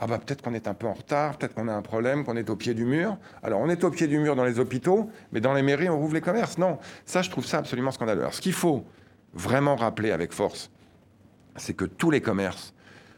ah 0.00 0.06
bah 0.06 0.18
peut-être 0.18 0.42
qu'on 0.42 0.54
est 0.54 0.68
un 0.68 0.74
peu 0.74 0.86
en 0.86 0.92
retard, 0.92 1.36
peut-être 1.36 1.54
qu'on 1.54 1.68
a 1.68 1.72
un 1.72 1.82
problème, 1.82 2.24
qu'on 2.24 2.36
est 2.36 2.48
au 2.50 2.56
pied 2.56 2.74
du 2.74 2.84
mur. 2.84 3.16
Alors 3.42 3.60
on 3.60 3.68
est 3.68 3.82
au 3.82 3.90
pied 3.90 4.06
du 4.06 4.18
mur 4.18 4.36
dans 4.36 4.44
les 4.44 4.60
hôpitaux, 4.60 5.10
mais 5.32 5.40
dans 5.40 5.54
les 5.54 5.62
mairies 5.62 5.88
on 5.88 5.98
rouvre 5.98 6.14
les 6.14 6.20
commerces. 6.20 6.58
Non, 6.58 6.78
ça 7.04 7.22
je 7.22 7.30
trouve 7.30 7.44
ça 7.44 7.58
absolument 7.58 7.90
scandaleux. 7.90 8.24
Ce 8.30 8.40
qu'il 8.40 8.52
faut 8.52 8.84
vraiment 9.34 9.76
rappeler 9.76 10.12
avec 10.12 10.32
force, 10.32 10.70
c'est 11.56 11.74
que 11.74 11.84
tous 11.84 12.10
les 12.10 12.20
commerces 12.20 12.74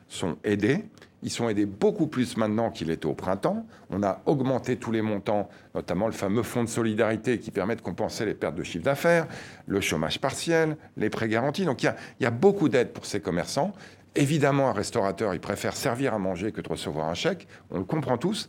sont 0.08 0.36
aidés. 0.42 0.84
Ils 1.22 1.30
sont 1.30 1.50
aidés 1.50 1.66
beaucoup 1.66 2.06
plus 2.06 2.38
maintenant 2.38 2.70
qu'il 2.70 2.90
était 2.90 3.04
au 3.04 3.12
printemps. 3.12 3.66
On 3.90 4.02
a 4.02 4.22
augmenté 4.24 4.76
tous 4.76 4.90
les 4.90 5.02
montants, 5.02 5.50
notamment 5.74 6.06
le 6.06 6.14
fameux 6.14 6.42
fonds 6.42 6.64
de 6.64 6.68
solidarité 6.68 7.38
qui 7.38 7.50
permet 7.50 7.76
de 7.76 7.82
compenser 7.82 8.24
les 8.24 8.32
pertes 8.32 8.54
de 8.54 8.62
chiffre 8.62 8.84
d'affaires, 8.84 9.26
le 9.66 9.82
chômage 9.82 10.18
partiel, 10.18 10.78
les 10.96 11.10
prêts 11.10 11.28
garantis. 11.28 11.66
Donc 11.66 11.82
il 11.82 11.86
y 11.86 11.88
a, 11.90 11.96
il 12.18 12.22
y 12.22 12.26
a 12.26 12.30
beaucoup 12.30 12.70
d'aides 12.70 12.94
pour 12.94 13.04
ces 13.04 13.20
commerçants. 13.20 13.74
Évidemment, 14.16 14.68
un 14.68 14.72
restaurateur, 14.72 15.34
il 15.34 15.40
préfère 15.40 15.76
servir 15.76 16.14
à 16.14 16.18
manger 16.18 16.52
que 16.52 16.60
de 16.60 16.68
recevoir 16.68 17.08
un 17.08 17.14
chèque. 17.14 17.46
On 17.70 17.78
le 17.78 17.84
comprend 17.84 18.18
tous. 18.18 18.48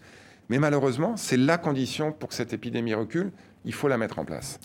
Mais 0.50 0.60
malheureusement, 0.60 1.16
c'est 1.16 1.38
la 1.38 1.58
condition 1.58 2.12
pour 2.12 2.30
que 2.30 2.36
cette 2.36 2.52
épidémie 2.52 2.94
recule. 2.94 3.32
Il 3.64 3.74
faut 3.74 3.88
la 3.88 3.98
mettre 3.98 4.18
en 4.20 4.26
place. 4.26 4.60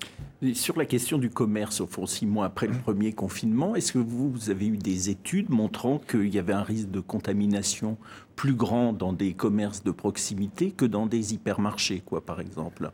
sur 0.55 0.77
la 0.79 0.87
question 0.87 1.19
du 1.19 1.29
commerce, 1.29 1.81
au 1.81 1.87
fond, 1.87 2.07
six 2.07 2.27
mois 2.27 2.47
après 2.47 2.67
le 2.67 2.73
premier 2.73 3.13
confinement, 3.13 3.77
est-ce 3.77 3.93
que 3.93 3.99
vous, 3.99 4.51
avez 4.51 4.67
eu 4.67 4.79
des 4.79 5.11
études 5.11 5.51
montrant 5.51 5.99
qu'il 5.99 6.35
y 6.35 6.39
avait 6.39 6.55
un 6.55 6.63
risque 6.63 6.91
de 6.91 7.01
contamination 7.01 7.99
plus 8.37 8.55
grand 8.55 8.93
dans 8.95 9.13
des 9.13 9.35
commerces 9.35 9.85
de 9.85 9.91
proximité 9.91 10.73
que 10.73 10.87
dans 10.87 11.07
des 11.07 11.35
hypermarchés, 11.35 12.03
quoi, 12.05 12.25
par 12.25 12.41
exemple? 12.41 12.91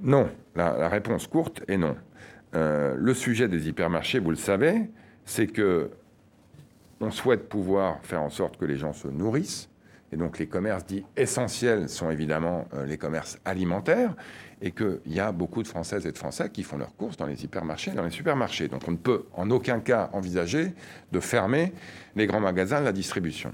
Non. 0.00 0.28
La, 0.54 0.88
réponse 0.88 1.26
courte 1.26 1.62
est 1.66 1.78
non. 1.78 1.96
Euh, 2.54 2.94
le 2.96 3.14
sujet 3.14 3.48
des 3.48 3.68
hypermarchés, 3.68 4.18
vous 4.18 4.30
le 4.30 4.36
savez, 4.36 4.90
c'est 5.24 5.46
que 5.46 5.90
on 7.00 7.10
souhaite 7.10 7.48
pouvoir 7.48 7.98
faire 8.02 8.22
en 8.22 8.30
sorte 8.30 8.56
que 8.56 8.64
les 8.64 8.76
gens 8.76 8.92
se 8.92 9.08
nourrissent. 9.08 9.68
Et 10.12 10.16
donc 10.16 10.38
les 10.38 10.46
commerces 10.46 10.86
dits 10.86 11.04
essentiels 11.16 11.88
sont 11.88 12.10
évidemment 12.10 12.66
euh, 12.74 12.86
les 12.86 12.96
commerces 12.96 13.38
alimentaires 13.44 14.14
et 14.62 14.70
qu'il 14.70 15.00
y 15.06 15.18
a 15.18 15.32
beaucoup 15.32 15.62
de 15.62 15.68
Françaises 15.68 16.06
et 16.06 16.12
de 16.12 16.16
Français 16.16 16.48
qui 16.50 16.62
font 16.62 16.78
leurs 16.78 16.94
courses 16.94 17.16
dans 17.16 17.26
les 17.26 17.44
hypermarchés, 17.44 17.90
dans 17.90 18.04
les 18.04 18.10
supermarchés. 18.10 18.68
Donc 18.68 18.82
on 18.86 18.92
ne 18.92 18.96
peut 18.96 19.24
en 19.34 19.50
aucun 19.50 19.80
cas 19.80 20.10
envisager 20.12 20.72
de 21.10 21.20
fermer 21.20 21.72
les 22.14 22.26
grands 22.26 22.40
magasins 22.40 22.80
de 22.80 22.84
la 22.84 22.92
distribution. 22.92 23.52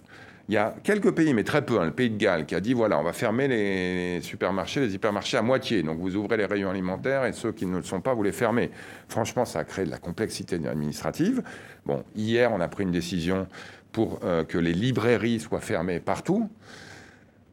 Il 0.53 0.57
y 0.57 0.59
a 0.59 0.75
quelques 0.83 1.13
pays, 1.13 1.33
mais 1.33 1.45
très 1.45 1.65
peu, 1.65 1.81
hein, 1.81 1.87
le 1.87 1.93
pays 1.93 2.11
de 2.11 2.19
Galles, 2.19 2.45
qui 2.45 2.55
a 2.55 2.61
dit 2.61 2.75
voilà, 2.75 2.99
on 2.99 3.03
va 3.03 3.15
fermer 3.15 3.49
les 3.49 4.21
supermarchés, 4.21 4.81
les 4.81 4.95
hypermarchés 4.95 5.39
à 5.39 5.43
moitié. 5.43 5.83
Donc 5.83 5.99
vous 5.99 6.15
ouvrez 6.15 6.37
les 6.37 6.45
rayons 6.45 6.69
alimentaires 6.69 7.25
et 7.25 7.33
ceux 7.33 7.53
qui 7.53 7.65
ne 7.65 7.79
le 7.79 7.83
sont 7.83 8.03
pas, 8.03 8.13
vous 8.13 8.23
les 8.23 8.33
fermez. 8.33 8.71
Franchement, 9.09 9.47
ça 9.47 9.61
a 9.61 9.65
créé 9.65 9.87
de 9.87 9.91
la 9.91 9.97
complexité 9.97 10.57
administrative. 10.57 11.43
Bon, 11.87 12.05
hier, 12.15 12.53
on 12.53 12.61
a 12.61 12.69
pris 12.69 12.83
une 12.83 12.91
décision 12.91 13.47
pour 13.93 14.21
euh, 14.25 14.45
que 14.45 14.59
les 14.59 14.75
librairies 14.75 15.41
soient 15.41 15.63
fermées 15.63 16.01
partout. 16.01 16.51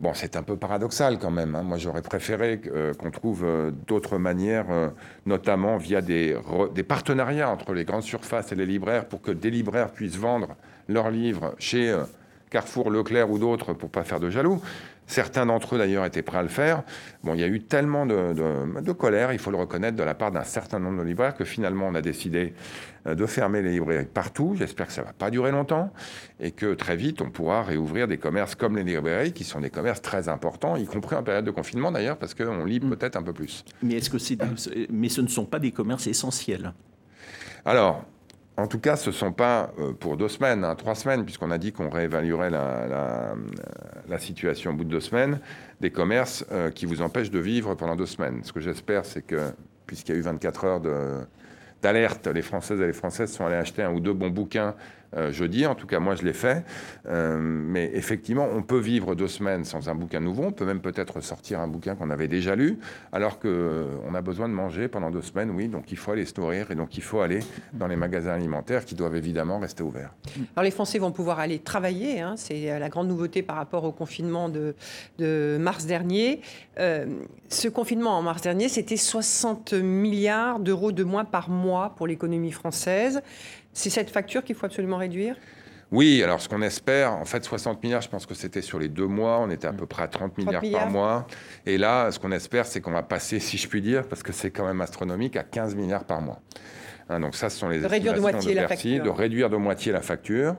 Bon, 0.01 0.13
c'est 0.13 0.35
un 0.35 0.43
peu 0.43 0.57
paradoxal 0.57 1.19
quand 1.19 1.31
même. 1.31 1.55
Hein. 1.55 1.63
Moi, 1.63 1.77
j'aurais 1.77 2.01
préféré 2.01 2.59
euh, 2.67 2.93
qu'on 2.93 3.11
trouve 3.11 3.45
euh, 3.45 3.71
d'autres 3.87 4.17
manières, 4.17 4.91
notamment 5.25 5.77
via 5.77 6.01
des, 6.01 6.35
des, 6.75 6.83
partenariats 6.83 7.49
entre 7.49 7.71
les 7.71 7.85
grandes 7.85 8.03
surfaces 8.03 8.51
et 8.51 8.55
les 8.55 8.65
libraires, 8.65 9.05
pour 9.05 9.21
que 9.21 9.31
des 9.31 9.51
libraires 9.51 9.93
puissent 9.93 10.17
vendre 10.17 10.57
leurs 10.89 11.11
livres 11.11 11.55
chez 11.59 11.95
Carrefour, 12.49 12.89
Leclerc 12.89 13.29
ou 13.29 13.37
d'autres 13.37 13.73
pour 13.73 13.89
pas 13.89 14.03
faire 14.03 14.19
de 14.19 14.29
jaloux. 14.29 14.61
Certains 15.09 15.47
d'entre 15.47 15.73
eux 15.73 15.77
d'ailleurs 15.79 16.05
étaient 16.05 16.21
prêts 16.21 16.37
à 16.37 16.43
le 16.43 16.49
faire. 16.49 16.83
Bon, 17.23 17.33
il 17.33 17.39
y 17.39 17.43
a 17.43 17.47
eu 17.47 17.61
tellement 17.61 18.05
de, 18.05 18.91
colère, 18.91 19.33
il 19.33 19.39
faut 19.39 19.49
le 19.49 19.57
reconnaître, 19.57 19.97
de 19.97 20.03
la 20.03 20.13
part 20.13 20.31
d'un 20.31 20.43
certain 20.43 20.77
nombre 20.77 20.99
de 20.99 21.03
libraires 21.03 21.35
que 21.35 21.45
finalement 21.45 21.87
on 21.87 21.95
a 21.95 22.01
décidé 22.01 22.53
euh, 23.07 23.15
de 23.15 23.25
fermer 23.25 23.63
les 23.63 23.71
librairies 23.71 24.05
partout. 24.05 24.53
J'espère 24.55 24.85
que 24.85 24.93
ça 24.93 25.01
va 25.01 25.13
pas 25.13 25.31
durer 25.31 25.49
longtemps 25.49 25.91
et 26.39 26.51
que 26.51 26.75
très 26.75 26.95
vite 26.95 27.23
on 27.23 27.31
pourra 27.31 27.63
réouvrir 27.63 28.07
des 28.07 28.19
commerces 28.19 28.53
comme 28.53 28.75
les 28.75 28.83
librairies 28.83 29.33
qui 29.33 29.43
sont 29.43 29.61
des 29.61 29.71
commerces 29.71 30.03
très 30.03 30.29
importants, 30.29 30.75
y 30.75 30.85
compris 30.85 31.15
en 31.15 31.23
période 31.23 31.45
de 31.45 31.51
confinement 31.51 31.91
d'ailleurs 31.91 32.17
parce 32.17 32.35
qu'on 32.35 32.63
lit 32.63 32.79
mm. 32.79 32.89
peut-être 32.91 33.15
un 33.15 33.23
peu 33.23 33.33
plus. 33.33 33.65
Mais 33.81 33.95
est-ce 33.95 34.11
que 34.11 34.19
c'est 34.19 34.37
mais 34.91 35.09
ce 35.09 35.21
ne 35.21 35.27
sont 35.27 35.45
pas 35.45 35.57
des 35.57 35.71
commerces 35.71 36.05
essentiels? 36.05 36.73
Alors, 37.65 38.05
en 38.59 38.67
tout 38.67 38.79
cas, 38.79 38.95
ce 38.95 39.09
ne 39.09 39.15
sont 39.15 39.31
pas 39.31 39.71
euh, 39.79 39.93
pour 39.93 40.17
deux 40.17 40.27
semaines, 40.27 40.63
hein, 40.63 40.75
trois 40.75 40.95
semaines, 40.95 41.23
puisqu'on 41.23 41.51
a 41.51 41.57
dit 41.57 41.71
qu'on 41.71 41.89
réévaluerait 41.89 42.49
la, 42.49 43.35
situation 44.17 44.71
au 44.71 44.73
bout 44.73 44.83
de 44.83 44.89
deux 44.89 44.99
semaines, 44.99 45.39
des 45.79 45.91
commerces 45.91 46.45
euh, 46.51 46.69
qui 46.69 46.85
vous 46.85 47.01
empêchent 47.01 47.31
de 47.31 47.39
vivre 47.39 47.75
pendant 47.75 47.95
deux 47.95 48.05
semaines. 48.05 48.43
Ce 48.43 48.51
que 48.51 48.59
j'espère, 48.59 49.05
c'est 49.05 49.21
que, 49.21 49.53
puisqu'il 49.85 50.13
y 50.13 50.15
a 50.15 50.19
eu 50.19 50.23
24 50.23 50.65
heures 50.65 50.81
d'alerte, 51.81 52.27
les 52.27 52.41
Françaises 52.41 52.81
et 52.81 52.87
les 52.87 52.93
Françaises 52.93 53.31
sont 53.31 53.45
allées 53.45 53.55
acheter 53.55 53.81
un 53.81 53.93
ou 53.93 53.99
deux 53.99 54.13
bons 54.13 54.29
bouquins 54.29 54.75
euh, 55.15 55.31
jeudi. 55.31 55.65
En 55.65 55.73
tout 55.73 55.87
cas, 55.87 55.99
moi, 55.99 56.15
je 56.15 56.23
l'ai 56.23 56.33
fait. 56.33 56.63
Euh, 57.07 57.37
mais 57.39 57.89
effectivement, 57.93 58.47
on 58.53 58.61
peut 58.61 58.77
vivre 58.77 59.15
deux 59.15 59.27
semaines 59.27 59.65
sans 59.65 59.89
un 59.89 59.95
bouquin 59.95 60.19
nouveau. 60.19 60.43
On 60.43 60.51
peut 60.51 60.65
même 60.65 60.81
peut-être 60.81 61.19
sortir 61.21 61.59
un 61.59 61.67
bouquin 61.67 61.95
qu'on 61.95 62.11
avait 62.11 62.27
déjà 62.27 62.55
lu, 62.55 62.77
alors 63.11 63.39
qu'on 63.39 63.47
euh, 63.49 64.13
a 64.13 64.21
besoin 64.21 64.47
de 64.47 64.53
manger 64.53 64.87
pendant 64.87 65.09
deux 65.09 65.23
semaines, 65.23 65.49
oui. 65.49 65.67
Donc, 65.67 65.91
il 65.91 65.97
faut 65.97 66.11
aller 66.11 66.25
se 66.25 66.39
nourrir 66.39 66.69
et 66.69 66.75
donc 66.75 66.95
il 66.95 67.01
faut 67.01 67.21
aller 67.21 67.39
dans 67.73 67.87
les 67.87 67.95
magasins 67.95 68.33
alimentaires 68.33 68.85
qui 68.85 68.93
doivent 68.93 69.15
évidemment 69.15 69.57
rester 69.57 69.81
ouverts. 69.81 70.13
Alors, 70.55 70.63
les 70.63 70.71
Français 70.71 70.99
vont 70.99 71.11
pouvoir 71.11 71.39
aller 71.39 71.57
travailler. 71.57 72.21
Hein. 72.21 72.35
C'est 72.37 72.77
la 72.77 72.89
grande 72.89 73.07
nouveauté 73.07 73.41
par 73.41 73.55
rapport 73.55 73.85
au 73.85 73.91
confinement 73.91 74.47
de, 74.47 74.75
de 75.17 75.57
mars 75.59 75.85
dernier. 75.85 76.41
ce 76.77 77.67
confinement 77.67 78.17
en 78.17 78.21
mars 78.21 78.43
dernier, 78.43 78.69
c'était 78.69 78.97
60 78.97 79.73
milliards 79.73 80.59
d'euros 80.59 80.91
de 80.91 81.03
moins 81.03 81.25
par 81.25 81.49
mois 81.49 81.93
pour 81.95 82.05
l'économie 82.05 82.51
française. 82.51 83.21
C'est 83.79 83.89
cette 83.89 84.09
facture 84.09 84.43
qu'il 84.43 84.57
faut 84.57 84.65
absolument 84.65 84.97
réduire? 84.97 85.37
Oui, 85.89 86.21
alors 86.21 86.41
ce 86.41 86.49
qu'on 86.49 86.61
espère, 86.61 87.13
en 87.13 87.23
fait, 87.23 87.45
60 87.45 87.81
milliards, 87.81 88.01
je 88.01 88.09
pense 88.09 88.25
que 88.25 88.33
c'était 88.33 88.61
sur 88.61 88.77
les 88.77 88.89
deux 88.89 89.07
mois, 89.07 89.39
on 89.39 89.49
était 89.49 89.67
à 89.67 89.71
peu 89.71 89.85
près 89.85 90.03
à 90.03 90.09
30 90.09 90.37
milliards, 90.37 90.61
par 90.69 90.89
mois. 90.89 91.27
Et 91.65 91.77
là, 91.77 92.11
ce 92.11 92.19
qu'on 92.19 92.33
espère, 92.33 92.65
c'est 92.65 92.81
qu'on 92.81 92.91
va 92.91 93.03
passer, 93.03 93.39
si 93.39 93.55
je 93.55 93.69
puis 93.69 93.81
dire, 93.81 94.05
parce 94.05 94.21
que 94.21 94.33
c'est 94.33 94.51
quand 94.51 94.65
même 94.65 94.81
astronomique, 94.81 95.37
à 95.37 95.43
15 95.43 95.75
milliards 95.75 96.03
par 96.03 96.19
mois. 96.19 96.41
Hein, 97.07 97.21
donc 97.21 97.35
ça, 97.35 97.49
ce 97.49 97.57
sont 97.57 97.69
les 97.69 97.79
de 97.79 97.87
de 97.87 98.19
moitié 98.19 98.53
la 98.53 98.67
facture. 98.67 99.01
de 99.01 99.09
réduire 99.09 99.49
de 99.49 99.55
moitié 99.55 99.93
la 99.93 100.01
facture, 100.01 100.57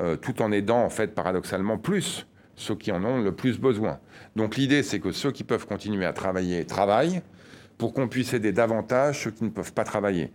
euh, 0.00 0.14
tout 0.14 0.40
en 0.40 0.52
aidant, 0.52 0.84
en 0.84 0.90
fait, 0.90 1.12
paradoxalement, 1.12 1.76
plus 1.76 2.24
ceux 2.54 2.76
qui 2.76 2.92
en 2.92 3.02
ont 3.04 3.20
le 3.20 3.34
plus 3.34 3.58
besoin. 3.58 3.98
Donc 4.36 4.56
l'idée, 4.56 4.84
c'est 4.84 5.00
que 5.00 5.10
ceux 5.10 5.32
qui 5.32 5.42
peuvent 5.42 5.66
continuer 5.66 6.06
à 6.06 6.12
travailler 6.12 6.64
travaillent, 6.66 7.20
pour 7.78 7.94
qu'on 7.94 8.06
puisse 8.06 8.32
aider 8.32 8.52
davantage 8.52 9.24
ceux 9.24 9.32
qui 9.32 9.42
ne 9.42 9.48
peuvent 9.48 9.72
pas 9.72 9.84
travailler 9.84 10.30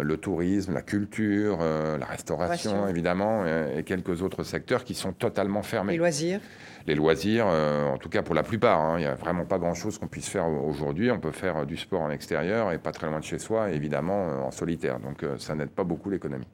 le 0.00 0.16
tourisme, 0.16 0.74
la 0.74 0.82
culture, 0.82 1.58
euh, 1.60 1.98
la 1.98 2.06
restauration, 2.06 2.88
évidemment, 2.88 3.44
et, 3.46 3.82
quelques 3.84 4.22
autres 4.22 4.42
secteurs 4.42 4.84
qui 4.84 4.94
sont 4.94 5.12
totalement 5.12 5.62
fermés. 5.62 5.92
Les 5.92 5.98
loisirs 5.98 6.40
Les 6.86 6.94
loisirs, 6.94 7.46
euh, 7.48 7.88
en 7.88 7.98
tout 7.98 8.08
cas 8.08 8.22
pour 8.22 8.34
la 8.34 8.42
plupart. 8.42 8.80
Hein. 8.80 8.98
Il 8.98 9.00
n'y 9.00 9.06
a 9.06 9.14
vraiment 9.14 9.44
pas 9.44 9.58
grand-chose 9.58 9.98
qu'on 9.98 10.08
puisse 10.08 10.28
faire 10.28 10.48
aujourd'hui. 10.48 11.10
On 11.10 11.20
peut 11.20 11.32
faire 11.32 11.66
du 11.66 11.76
sport 11.76 12.02
en 12.02 12.10
extérieur 12.10 12.72
et 12.72 12.78
pas 12.78 12.92
très 12.92 13.06
loin 13.06 13.20
de 13.20 13.24
chez 13.24 13.38
soi, 13.38 13.70
évidemment, 13.70 14.28
euh, 14.28 14.38
en 14.40 14.50
solitaire. 14.50 15.00
Donc 15.00 15.24
ça 15.38 15.54
n'aide 15.54 15.70
pas 15.70 15.84
beaucoup 15.84 16.10
l'économie. 16.10 16.48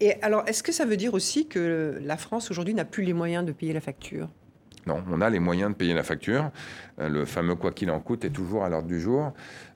Et 0.00 0.20
alors, 0.22 0.42
est-ce 0.48 0.62
que 0.62 0.72
ça 0.72 0.84
veut 0.84 0.96
dire 0.96 1.14
aussi 1.14 1.46
que 1.46 1.98
la 2.02 2.16
France 2.16 2.50
aujourd'hui 2.50 2.74
n'a 2.74 2.84
plus 2.84 3.04
les 3.04 3.12
moyens 3.12 3.44
de 3.44 3.52
payer 3.52 3.72
la 3.72 3.80
facture? 3.80 4.28
Non, 4.86 5.02
on 5.10 5.20
a 5.20 5.30
les 5.30 5.38
moyens 5.38 5.70
de 5.70 5.76
payer 5.76 5.94
la 5.94 6.02
facture. 6.02 6.50
Euh, 7.00 7.08
le 7.08 7.24
fameux 7.24 7.54
quoi 7.54 7.70
qu'il 7.70 7.90
en 7.90 8.00
coûte 8.00 8.24
est 8.24 8.30
toujours 8.30 8.64
à 8.64 8.68
l'ordre 8.68 8.88
du 8.88 9.00
jour. 9.00 9.32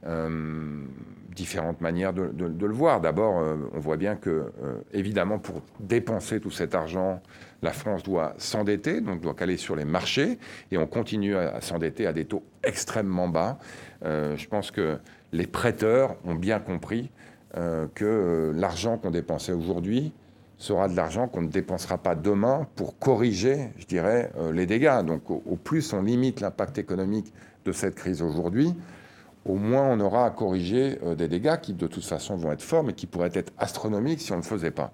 Euh, 0.07 0.85
différentes 1.31 1.83
manières 1.83 2.15
de, 2.15 2.33
le 2.39 2.73
voir. 2.73 3.01
D'abord, 3.03 3.39
euh, 3.39 3.57
on 3.75 3.79
voit 3.79 3.99
bien 3.99 4.17
que, 4.17 4.51
évidemment, 4.95 5.39
pour 5.39 5.61
dépenser 5.81 6.41
tout 6.41 6.51
cet 6.51 6.75
argent, 6.75 7.21
la 7.61 7.73
France 7.73 8.03
doit 8.03 8.33
s'endetter, 8.39 9.03
donc 9.03 9.21
doit 9.21 9.35
caler 9.35 9.59
sur 9.59 9.77
les 9.77 9.85
marchés, 9.85 10.39
et 10.73 10.79
on 10.79 10.87
continue 10.87 11.37
à, 11.37 11.61
s'endetter 11.61 12.07
à 12.07 12.15
des 12.15 12.25
taux 12.25 12.43
extrêmement 12.65 13.29
bas. 13.29 13.59
je 14.03 14.47
pense 14.47 14.71
que 14.71 14.99
les 15.33 15.47
prêteurs 15.47 16.17
ont 16.25 16.35
bien 16.35 16.59
compris 16.59 17.11
que 17.53 18.53
l'argent 18.55 18.97
qu'on 18.97 19.11
dépensait 19.11 19.53
aujourd'hui 19.53 20.15
sera 20.59 20.89
de 20.89 20.97
l'argent 20.97 21.29
qu'on 21.29 21.43
ne 21.43 21.49
dépensera 21.49 21.99
pas 21.99 22.15
demain 22.15 22.67
pour 22.77 22.99
corriger, 22.99 23.71
je 23.79 23.87
dirais, 23.87 24.33
les 24.53 24.67
dégâts. 24.67 25.05
Donc 25.05 25.31
au, 25.31 25.43
au 25.47 25.57
plus 25.57 25.93
on 25.93 26.03
limite 26.03 26.41
l'impact 26.41 26.79
économique 26.79 27.33
de 27.65 27.73
cette 27.73 27.95
crise 27.95 28.23
aujourd'hui, 28.23 28.75
au 29.49 29.57
moins 29.57 29.89
on 29.89 30.01
aura 30.01 30.27
à 30.27 30.31
corriger 30.31 30.99
des 31.17 31.29
dégâts 31.29 31.57
qui 31.61 31.73
de 31.73 31.87
toute 31.87 32.05
façon 32.05 32.37
vont 32.37 32.53
être 32.53 32.63
forts, 32.63 32.85
mais 32.85 32.93
qui 32.93 33.07
pourraient 33.07 33.31
être 33.35 33.53
astronomiques 33.59 34.21
si 34.21 34.33
on 34.33 34.37
ne 34.37 34.43
le 34.43 34.47
faisait 34.47 34.71
pas. 34.71 34.93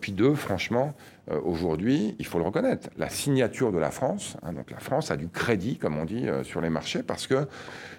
puis 0.00 0.12
deux, 0.12 0.34
franchement, 0.34 0.94
euh, 1.30 1.40
aujourd'hui, 1.44 2.16
il 2.18 2.26
faut 2.26 2.38
le 2.38 2.44
reconnaître, 2.44 2.90
la 2.96 3.08
signature 3.08 3.70
de 3.70 3.78
la 3.78 3.92
France, 3.92 4.36
hein, 4.42 4.52
donc 4.52 4.70
la 4.72 4.80
France 4.80 5.12
a 5.12 5.16
du 5.16 5.28
crédit, 5.28 5.78
comme 5.78 5.96
on 5.96 6.04
dit, 6.04 6.28
euh, 6.28 6.42
sur 6.42 6.60
les 6.60 6.68
marchés, 6.68 7.04
parce 7.04 7.28
que 7.28 7.46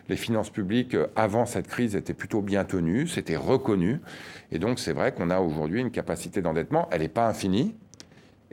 les 0.10 0.18
finances 0.18 0.50
publiques, 0.50 0.94
euh, 0.94 1.08
avant 1.16 1.46
cette 1.46 1.68
crise, 1.68 1.96
étaient 1.96 2.14
plutôt 2.14 2.42
bien 2.42 2.66
tenues, 2.66 3.08
c'était 3.08 3.38
reconnu. 3.38 4.02
Et 4.52 4.60
donc, 4.60 4.78
c'est 4.78 4.92
vrai 4.92 5.14
qu'on 5.14 5.30
a 5.30 5.40
aujourd'hui 5.40 5.80
une 5.80 5.92
capacité 5.92 6.42
d'endettement, 6.42 6.90
elle 6.92 7.02
n'est 7.02 7.08
pas 7.08 7.28
infinie. 7.28 7.76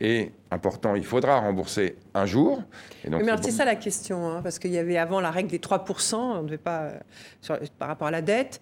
Et 0.00 0.32
important, 0.50 0.94
il 0.94 1.04
faudra 1.04 1.40
rembourser 1.40 1.96
un 2.14 2.24
jour. 2.24 2.62
Et 3.04 3.10
donc, 3.10 3.22
mais 3.22 3.32
c'est 3.42 3.50
ça 3.50 3.64
la 3.66 3.76
question, 3.76 4.30
hein, 4.30 4.40
parce 4.42 4.58
qu'il 4.58 4.70
y 4.70 4.78
avait 4.78 4.96
avant 4.96 5.20
la 5.20 5.30
règle 5.30 5.50
des 5.50 5.58
3%, 5.58 6.14
on 6.14 6.42
ne 6.42 6.46
devait 6.46 6.56
pas, 6.56 6.92
par 7.78 7.88
rapport 7.88 8.08
à 8.08 8.10
la 8.10 8.22
dette. 8.22 8.60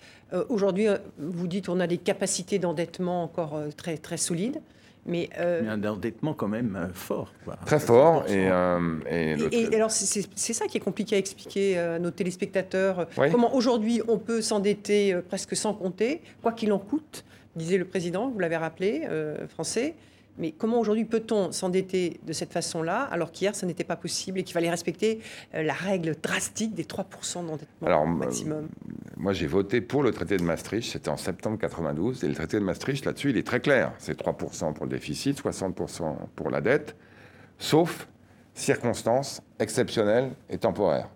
aujourd'hui, 0.49 0.89
vous 1.19 1.47
dites 1.47 1.67
qu'on 1.67 1.79
a 1.79 1.87
des 1.87 1.99
capacités 1.99 2.59
d'endettement 2.59 3.23
encore 3.23 3.61
très, 3.77 3.99
très 3.99 4.17
solides. 4.17 4.61
Mais, 5.09 5.31
euh, 5.39 5.67
un 5.67 5.83
endettement 5.85 6.35
quand 6.35 6.49
même 6.49 6.77
euh, 6.77 6.93
fort. 6.93 7.33
Très 7.65 7.81
fort. 7.81 8.27
Euh, 8.29 9.01
et, 9.11 9.37
et, 9.53 9.75
alors, 9.75 9.91
c'est 9.91 10.53
ça 10.53 10.67
qui 10.67 10.77
est 10.77 10.83
compliqué 10.83 11.17
à 11.17 11.19
expliquer 11.19 11.79
à 11.79 11.99
nos 11.99 12.11
téléspectateurs. 12.11 13.09
Comment 13.31 13.55
aujourd'hui 13.55 14.03
on 14.07 14.19
peut 14.19 14.43
s'endetter 14.43 15.17
presque 15.29 15.57
sans 15.57 15.73
compter, 15.73 16.21
quoi 16.43 16.53
qu'il 16.53 16.73
en 16.73 16.79
coûte, 16.79 17.25
disait 17.57 17.79
le 17.79 17.87
président, 17.87 18.29
vous 18.29 18.39
l'avez 18.39 18.59
rappelé, 18.59 19.09
français. 19.49 19.95
Mais 20.39 20.53
comment 20.53 20.79
aujourd'hui 20.79 21.05
peut-on 21.05 21.53
s'endetter 21.53 22.21
de 22.25 22.33
cette 22.33 22.53
façon-là, 22.53 23.03
alors 23.11 23.33
qu'hier, 23.33 23.55
ça 23.55 23.67
n'était 23.67 23.85
pas 23.85 23.97
possible 23.97 24.39
et 24.39 24.45
qu'il 24.45 24.55
fallait 24.55 24.71
respecter 24.71 25.21
euh, 25.55 25.63
la 25.63 25.73
règle 25.73 26.15
drastique 26.21 26.75
des 26.75 26.85
3% 26.85 27.47
d'endettement 27.47 28.07
maximum? 28.07 28.69
Moi, 29.17 29.33
j'ai 29.33 29.47
voté 29.47 29.81
pour 29.81 30.03
le 30.03 30.13
traité 30.13 30.37
de 30.37 30.43
Maastricht, 30.43 30.93
c'était 30.93 31.09
en 31.09 31.17
septembre 31.17 31.59
92, 31.59 32.25
et 32.25 32.29
le 32.29 32.35
traité 32.35 32.59
de 32.59 32.65
Maastricht, 32.65 33.05
là-dessus, 33.05 33.31
il 33.31 33.37
est 33.37 33.47
très 33.47 33.61
clair. 33.61 33.93
C'est 33.99 34.19
3% 34.19 34.73
pour 34.75 34.87
le 34.87 34.91
déficit, 34.91 35.41
60% 35.43 36.17
pour 36.37 36.51
la 36.51 36.61
dette, 36.61 36.95
sauf 37.59 38.09
circonstances 38.55 39.41
exceptionnelles 39.59 40.31
et 40.51 40.59
temporaires. 40.59 41.09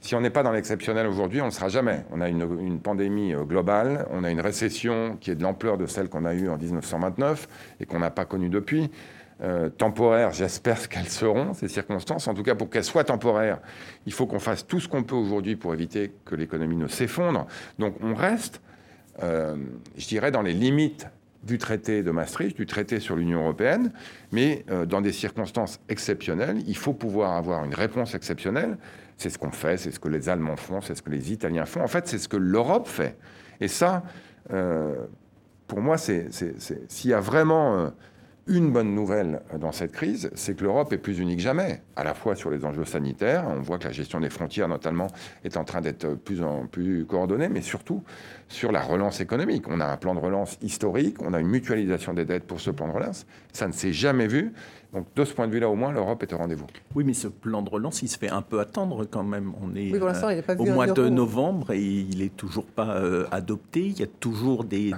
Si 0.00 0.14
on 0.14 0.20
n'est 0.20 0.30
pas 0.30 0.42
dans 0.42 0.52
l'exceptionnel 0.52 1.06
aujourd'hui, 1.06 1.40
on 1.40 1.46
ne 1.46 1.50
le 1.50 1.54
sera 1.54 1.68
jamais. 1.68 2.04
On 2.12 2.20
a 2.20 2.28
une, 2.28 2.80
pandémie 2.80 3.34
euh, 3.34 3.42
globale, 3.42 4.06
on 4.10 4.22
a 4.22 4.30
une 4.30 4.40
récession 4.40 5.16
qui 5.20 5.30
est 5.30 5.34
de 5.34 5.42
l'ampleur 5.42 5.76
de 5.76 5.86
celle 5.86 6.08
qu'on 6.08 6.24
a 6.24 6.34
eue 6.34 6.48
en 6.48 6.56
1929 6.56 7.48
et 7.80 7.86
qu'on 7.86 7.98
n'a 7.98 8.10
pas 8.10 8.24
connue 8.24 8.48
depuis. 8.48 8.90
Euh, 9.40 9.68
temporaire, 9.68 10.32
j'espère 10.32 10.88
qu'elles 10.88 11.08
seront, 11.08 11.52
ces 11.54 11.68
circonstances. 11.68 12.28
En 12.28 12.34
tout 12.34 12.42
cas, 12.42 12.54
pour 12.54 12.70
qu'elles 12.70 12.84
soient 12.84 13.04
temporaires, 13.04 13.58
il 14.06 14.12
faut 14.12 14.26
qu'on 14.26 14.38
fasse 14.38 14.66
tout 14.66 14.80
ce 14.80 14.88
qu'on 14.88 15.02
peut 15.02 15.14
aujourd'hui 15.14 15.56
pour 15.56 15.74
éviter 15.74 16.12
que 16.24 16.34
l'économie 16.34 16.76
ne 16.76 16.86
s'effondre. 16.86 17.46
Donc 17.78 17.94
on 18.02 18.14
reste, 18.14 18.60
euh, 19.22 19.56
je 19.96 20.06
dirais, 20.06 20.30
dans 20.30 20.42
les 20.42 20.54
limites 20.54 21.08
du 21.44 21.58
traité 21.58 22.02
de 22.02 22.10
Maastricht, 22.10 22.56
du 22.56 22.66
traité 22.66 22.98
sur 22.98 23.14
l'Union 23.14 23.40
européenne, 23.40 23.92
mais 24.32 24.64
dans 24.88 25.00
des 25.00 25.12
circonstances 25.12 25.80
exceptionnelles, 25.88 26.58
il 26.66 26.76
faut 26.76 26.92
pouvoir 26.92 27.34
avoir 27.34 27.64
une 27.64 27.74
réponse 27.74 28.16
exceptionnelle. 28.16 28.76
C'est 29.18 29.30
ce 29.30 29.38
qu'on 29.38 29.50
fait, 29.50 29.76
c'est 29.76 29.90
ce 29.90 30.00
que 30.00 30.08
les 30.08 30.28
Allemands 30.28 30.56
font, 30.56 30.80
c'est 30.80 30.94
ce 30.94 31.02
que 31.02 31.10
les 31.10 31.32
Italiens 31.32 31.66
font. 31.66 31.82
En 31.82 31.88
fait, 31.88 32.06
c'est 32.06 32.18
ce 32.18 32.28
que 32.28 32.36
l'Europe 32.36 32.86
fait. 32.86 33.18
Et 33.60 33.68
ça, 33.68 34.04
euh, 34.52 34.94
pour 35.66 35.80
moi, 35.80 35.98
c'est 35.98 36.28
s'il 36.88 37.10
y 37.10 37.14
a 37.14 37.20
vraiment 37.20 37.76
euh, 37.76 37.90
une 38.48 38.72
bonne 38.72 38.94
nouvelle 38.94 39.42
dans 39.60 39.72
cette 39.72 39.92
crise, 39.92 40.30
c'est 40.34 40.56
que 40.56 40.64
l'Europe 40.64 40.92
est 40.92 40.98
plus 40.98 41.18
unique 41.18 41.36
que 41.36 41.42
jamais, 41.42 41.82
à 41.96 42.04
la 42.04 42.14
fois 42.14 42.34
sur 42.34 42.50
les 42.50 42.64
enjeux 42.64 42.86
sanitaires, 42.86 43.44
on 43.46 43.60
voit 43.60 43.78
que 43.78 43.84
la 43.84 43.92
gestion 43.92 44.20
des 44.20 44.30
frontières 44.30 44.68
notamment 44.68 45.08
est 45.44 45.56
en 45.56 45.64
train 45.64 45.80
d'être 45.82 46.14
plus 46.14 46.42
en 46.42 46.66
plus 46.66 47.04
coordonnée, 47.04 47.48
mais 47.48 47.60
surtout 47.60 48.02
sur 48.48 48.72
la 48.72 48.80
relance 48.80 49.20
économique. 49.20 49.64
On 49.68 49.80
a 49.80 49.86
un 49.86 49.96
plan 49.98 50.14
de 50.14 50.20
relance 50.20 50.56
historique, 50.62 51.20
on 51.20 51.34
a 51.34 51.40
une 51.40 51.48
mutualisation 51.48 52.14
des 52.14 52.24
dettes 52.24 52.46
pour 52.46 52.60
ce 52.60 52.70
plan 52.70 52.88
de 52.88 52.92
relance, 52.92 53.26
ça 53.52 53.68
ne 53.68 53.72
s'est 53.72 53.92
jamais 53.92 54.26
vu. 54.26 54.52
Donc 54.94 55.06
de 55.14 55.24
ce 55.24 55.34
point 55.34 55.46
de 55.46 55.52
vue-là, 55.52 55.68
au 55.68 55.74
moins, 55.74 55.92
l'Europe 55.92 56.22
est 56.22 56.32
au 56.32 56.38
rendez-vous. 56.38 56.66
Oui, 56.94 57.04
mais 57.04 57.12
ce 57.12 57.28
plan 57.28 57.60
de 57.60 57.68
relance, 57.68 58.00
il 58.00 58.08
se 58.08 58.16
fait 58.16 58.30
un 58.30 58.40
peu 58.40 58.58
attendre 58.58 59.04
quand 59.04 59.22
même. 59.22 59.52
On 59.62 59.74
est 59.76 59.92
euh, 59.92 60.56
au 60.58 60.64
mois 60.64 60.86
de 60.86 61.08
novembre 61.10 61.72
et 61.72 61.82
il 61.82 62.18
n'est 62.18 62.30
toujours 62.30 62.64
pas 62.64 62.96
euh, 62.96 63.26
adopté. 63.30 63.80
Il 63.80 63.98
y 63.98 64.02
a 64.02 64.06
toujours 64.06 64.64
des, 64.64 64.94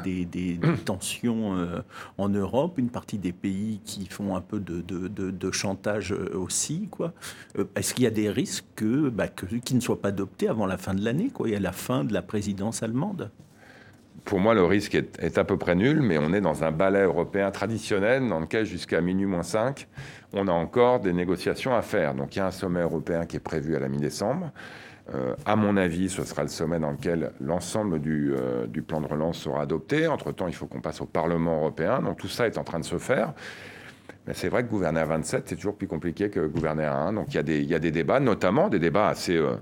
tensions 0.84 1.56
euh, 1.56 1.80
en 2.18 2.28
Europe, 2.28 2.78
une 2.78 2.90
partie 2.90 3.18
des 3.18 3.32
pays 3.32 3.80
qui 3.84 4.06
font 4.06 4.36
un 4.36 4.40
peu 4.40 4.60
de, 4.60 5.50
chantage 5.50 6.12
aussi. 6.12 6.86
Quoi. 6.90 7.12
Est-ce 7.74 7.94
qu'il 7.94 8.04
y 8.04 8.06
a 8.06 8.12
des 8.12 8.30
risques 8.30 8.64
que, 8.76 9.08
bah, 9.08 9.26
qu'il 9.26 9.76
ne 9.76 9.82
soit 9.82 10.00
pas 10.00 10.08
adopté 10.08 10.48
avant 10.48 10.66
la 10.66 10.78
fin 10.78 10.94
de 10.94 11.04
l'année, 11.04 11.30
quoi, 11.30 11.48
et 11.48 11.56
à 11.56 11.60
la 11.60 11.72
fin 11.72 12.04
de 12.04 12.12
la 12.12 12.22
présidence 12.22 12.84
allemande 12.84 13.30
pour 14.24 14.38
moi, 14.38 14.54
le 14.54 14.64
risque 14.64 14.94
est, 14.94 15.38
à 15.38 15.44
peu 15.44 15.56
près 15.56 15.74
nul, 15.74 16.02
mais 16.02 16.18
on 16.18 16.32
est 16.32 16.40
dans 16.40 16.62
un 16.62 16.70
ballet 16.70 17.02
européen 17.02 17.50
traditionnel 17.50 18.28
dans 18.28 18.40
lequel, 18.40 18.64
jusqu'à 18.64 19.00
minuit 19.00 19.26
moins 19.26 19.42
5, 19.42 19.88
on 20.32 20.46
a 20.46 20.52
encore 20.52 21.00
des 21.00 21.12
négociations 21.12 21.74
à 21.74 21.82
faire. 21.82 22.14
Donc, 22.14 22.36
il 22.36 22.38
y 22.38 22.42
a 22.42 22.46
un 22.46 22.50
sommet 22.50 22.80
européen 22.80 23.26
qui 23.26 23.36
est 23.36 23.40
prévu 23.40 23.74
à 23.76 23.80
la 23.80 23.88
mi-décembre. 23.88 24.52
Euh, 25.14 25.34
à 25.44 25.56
mon 25.56 25.76
avis, 25.76 26.08
ce 26.08 26.22
sera 26.22 26.42
le 26.42 26.48
sommet 26.48 26.78
dans 26.78 26.92
lequel 26.92 27.32
l'ensemble 27.40 27.98
du, 28.00 28.32
euh, 28.32 28.66
du, 28.66 28.82
plan 28.82 29.00
de 29.00 29.06
relance 29.06 29.38
sera 29.38 29.62
adopté. 29.62 30.06
Entre-temps, 30.06 30.46
il 30.46 30.54
faut 30.54 30.66
qu'on 30.66 30.80
passe 30.80 31.00
au 31.00 31.06
Parlement 31.06 31.56
européen. 31.56 32.00
Donc, 32.00 32.18
tout 32.18 32.28
ça 32.28 32.46
est 32.46 32.58
en 32.58 32.64
train 32.64 32.78
de 32.78 32.84
se 32.84 32.98
faire. 32.98 33.32
Mais 34.26 34.34
c'est 34.34 34.48
vrai 34.48 34.62
que 34.62 34.70
gouverner 34.70 35.00
à 35.00 35.06
27, 35.06 35.48
c'est 35.48 35.56
toujours 35.56 35.76
plus 35.76 35.88
compliqué 35.88 36.30
que 36.30 36.46
gouverner 36.46 36.84
à 36.84 36.94
1. 36.94 37.14
Donc, 37.14 37.26
il 37.30 37.34
y 37.34 37.38
a 37.38 37.42
des, 37.42 37.60
il 37.60 37.68
y 37.68 37.74
a 37.74 37.78
des 37.78 37.90
débats, 37.90 38.20
notamment 38.20 38.68
des 38.68 38.78
débats 38.78 39.08
assez... 39.08 39.36
Euh, 39.36 39.56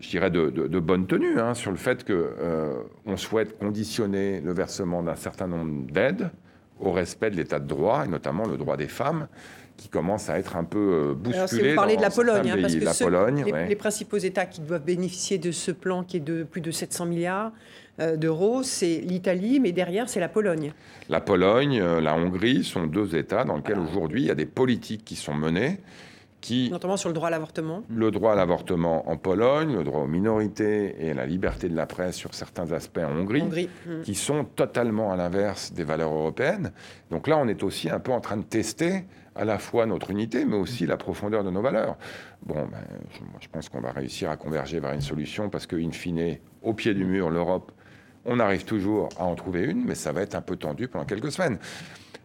je 0.00 0.10
dirais, 0.10 0.30
de, 0.30 0.78
bonne 0.78 1.06
tenue 1.06 1.40
hein, 1.40 1.54
sur 1.54 1.70
le 1.70 1.76
fait 1.76 2.04
qu'on 2.04 2.12
euh, 2.12 3.16
souhaite 3.16 3.58
conditionner 3.58 4.40
le 4.40 4.52
versement 4.52 5.02
d'un 5.02 5.16
certain 5.16 5.46
nombre 5.46 5.90
d'aides 5.90 6.30
au 6.78 6.92
respect 6.92 7.30
de 7.30 7.36
l'état 7.36 7.58
de 7.58 7.66
droit, 7.66 8.04
et 8.04 8.08
notamment 8.08 8.46
le 8.46 8.58
droit 8.58 8.76
des 8.76 8.88
femmes, 8.88 9.28
qui 9.78 9.88
commence 9.88 10.28
à 10.28 10.38
être 10.38 10.56
un 10.56 10.64
peu 10.64 10.78
euh, 10.78 11.14
bousculé. 11.14 11.36
Alors, 11.36 11.48
si 11.48 11.60
vous 11.60 11.74
parlez 11.74 11.96
de 11.96 12.02
la 12.02 12.10
Pologne, 12.10 12.50
hein, 12.50 12.58
parce 12.60 12.74
que 12.74 12.84
la 12.84 12.94
Pologne, 12.94 13.44
les, 13.68 13.76
principaux 13.76 14.18
États 14.18 14.46
qui 14.46 14.60
doivent 14.60 14.84
bénéficier 14.84 15.38
de 15.38 15.50
ce 15.50 15.70
plan 15.70 16.02
qui 16.02 16.18
est 16.18 16.20
de 16.20 16.44
plus 16.44 16.60
de 16.60 16.70
700 16.70 17.06
milliards 17.06 17.52
euh, 17.98 18.16
d'euros, 18.16 18.62
c'est 18.62 18.98
l'Italie, 18.98 19.60
mais 19.60 19.72
derrière, 19.72 20.08
c'est 20.10 20.20
la 20.20 20.28
Pologne. 20.28 20.72
La 21.08 21.20
Pologne, 21.20 21.82
la 21.82 22.14
Hongrie 22.14 22.64
sont 22.64 22.86
deux 22.86 23.16
États 23.16 23.44
dans 23.44 23.56
lesquels 23.56 23.78
aujourd'hui 23.78 24.22
il 24.22 24.26
y 24.26 24.30
a 24.30 24.34
des 24.34 24.46
politiques 24.46 25.04
qui 25.04 25.16
sont 25.16 25.34
menées 25.34 25.78
Notamment 26.70 26.96
sur 26.96 27.08
le 27.08 27.14
droit 27.14 27.28
à 27.28 27.30
l'avortement 27.30 27.82
Le 27.88 28.10
droit 28.10 28.32
à 28.32 28.34
l'avortement 28.36 29.08
en 29.08 29.16
Pologne, 29.16 29.76
le 29.76 29.84
droit 29.84 30.02
aux 30.02 30.06
minorités 30.06 30.94
et 30.98 31.14
la 31.14 31.26
liberté 31.26 31.68
de 31.68 31.74
la 31.74 31.86
presse 31.86 32.16
sur 32.16 32.34
certains 32.34 32.70
aspects 32.72 32.98
en 32.98 33.16
Hongrie, 33.16 33.42
hmm. 33.42 34.02
qui 34.02 34.14
sont 34.14 34.44
totalement 34.44 35.12
à 35.12 35.16
l'inverse 35.16 35.72
des 35.72 35.84
valeurs 35.84 36.12
européennes. 36.12 36.72
Donc 37.10 37.26
là, 37.26 37.36
on 37.38 37.48
est 37.48 37.62
aussi 37.62 37.90
un 37.90 38.00
peu 38.00 38.12
en 38.12 38.20
train 38.20 38.36
de 38.36 38.44
tester 38.44 39.04
à 39.34 39.44
la 39.44 39.58
fois 39.58 39.86
notre 39.86 40.10
unité, 40.10 40.44
mais 40.44 40.56
aussi 40.56 40.86
la 40.86 40.96
profondeur 40.96 41.44
de 41.44 41.50
nos 41.50 41.60
valeurs. 41.62 41.96
Bon, 42.42 42.54
ben, 42.54 42.78
je, 43.12 43.18
je 43.40 43.48
pense 43.48 43.68
qu'on 43.68 43.80
va 43.80 43.92
réussir 43.92 44.30
à 44.30 44.36
converger 44.36 44.80
vers 44.80 44.92
une 44.92 45.00
solution 45.00 45.50
parce 45.50 45.66
qu'in 45.66 45.90
fine, 45.90 46.36
au 46.62 46.74
pied 46.74 46.94
du 46.94 47.04
mur, 47.04 47.30
l'Europe, 47.30 47.72
on 48.26 48.40
arrive 48.40 48.64
toujours 48.64 49.08
à 49.18 49.24
en 49.24 49.34
trouver 49.34 49.64
une, 49.64 49.84
mais 49.84 49.94
ça 49.94 50.12
va 50.12 50.22
être 50.22 50.34
un 50.34 50.40
peu 50.40 50.56
tendu 50.56 50.88
pendant 50.88 51.04
quelques 51.04 51.30
semaines. 51.30 51.58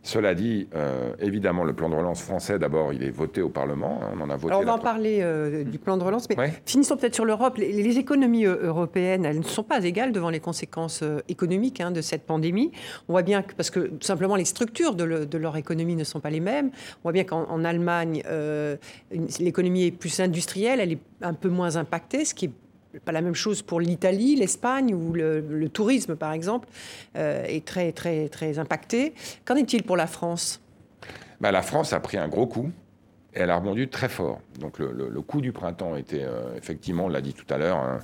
Cela 0.04 0.34
dit, 0.34 0.68
euh, 0.74 1.14
évidemment, 1.20 1.64
le 1.64 1.74
plan 1.74 1.88
de 1.88 1.96
relance 1.96 2.24
français, 2.24 2.58
d'abord, 2.58 2.92
il 2.92 3.04
est 3.04 3.12
voté 3.12 3.42
au 3.42 3.50
Parlement. 3.50 4.00
Hein, 4.02 4.16
on 4.16 4.22
en 4.22 4.30
a 4.32 4.36
voté. 4.36 4.54
Alors, 4.54 4.62
on 4.62 4.66
va 4.66 4.74
en 4.74 4.80
parler 4.80 5.20
euh, 5.22 5.64
du 5.64 5.78
plan 5.78 5.96
de 5.96 6.04
relance, 6.04 6.28
mais 6.28 6.54
finissons 6.66 6.98
peut-être 6.98 7.14
sur 7.14 7.26
l'Europe. 7.26 7.58
Les, 7.58 7.98
économies 8.00 8.48
euh, 8.48 8.58
européennes, 8.64 9.26
elles 9.26 9.38
ne 9.38 9.44
sont 9.44 9.64
pas 9.64 9.84
égales 9.84 10.12
devant 10.12 10.32
les 10.32 10.40
conséquences 10.40 11.04
économiques 11.28 11.82
hein, 11.82 11.92
de 11.92 12.02
cette 12.02 12.24
pandémie. 12.24 12.72
On 13.10 13.14
voit 13.14 13.22
bien 13.22 13.44
que, 13.44 13.54
parce 13.54 13.70
que 13.70 13.80
tout 13.80 14.06
simplement, 14.06 14.36
les 14.36 14.46
structures 14.46 14.96
de, 14.96 15.38
leur 15.38 15.56
économie 15.56 15.96
ne 15.96 16.04
sont 16.04 16.20
pas 16.20 16.32
les 16.32 16.40
mêmes. 16.40 16.72
On 17.00 17.04
voit 17.04 17.12
bien 17.12 17.24
qu'en 17.24 17.64
Allemagne, 17.64 18.24
l'économie 19.40 19.86
est 19.86 19.92
plus 19.92 20.20
industrielle, 20.20 20.80
elle 20.80 20.94
est 20.94 21.02
un 21.22 21.34
peu 21.34 21.50
moins 21.50 21.76
impactée, 21.76 22.26
ce 22.26 22.34
qui 22.34 22.46
est 22.46 22.52
pas 23.00 23.12
la 23.12 23.22
même 23.22 23.36
chose 23.36 23.62
pour 23.62 23.80
l'Italie, 23.80 24.36
l'Espagne, 24.36 24.94
où 24.94 25.14
le, 25.14 25.70
tourisme, 25.70 26.16
par 26.16 26.34
exemple, 26.34 26.68
euh, 27.16 27.44
est 27.46 27.66
très, 27.66 27.92
très, 27.92 28.30
très 28.30 28.60
impacté. 28.60 29.14
Qu'en 29.46 29.56
est-il 29.56 29.84
pour 29.84 29.98
la 29.98 30.08
France? 30.08 30.62
Bah, 31.40 31.52
La 31.52 31.62
France 31.62 31.94
a 31.94 32.00
pris 32.00 32.18
un 32.18 32.28
gros 32.28 32.48
coup 32.48 32.72
et 33.34 33.40
elle 33.40 33.50
a 33.50 33.58
rebondi 33.58 33.88
très 33.88 34.10
fort. 34.10 34.42
Donc 34.60 34.80
le, 34.80 35.22
coup 35.22 35.42
du 35.42 35.52
printemps 35.52 35.96
était, 35.96 36.24
euh, 36.24 36.56
effectivement, 36.58 37.06
on 37.06 37.10
l'a 37.10 37.22
dit 37.22 37.34
tout 37.34 37.52
à 37.54 37.58
l'heure, 37.58 38.00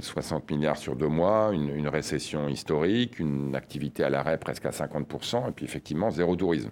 60 0.00 0.50
milliards 0.50 0.76
sur 0.76 0.96
deux 0.96 1.08
mois, 1.08 1.50
une, 1.52 1.86
récession 1.88 2.48
historique, 2.48 3.20
une 3.20 3.54
activité 3.54 4.02
à 4.02 4.10
l'arrêt 4.10 4.36
presque 4.36 4.66
à 4.66 4.70
50%, 4.70 5.48
et 5.48 5.52
puis 5.52 5.64
effectivement 5.64 6.10
zéro 6.10 6.34
tourisme. 6.34 6.70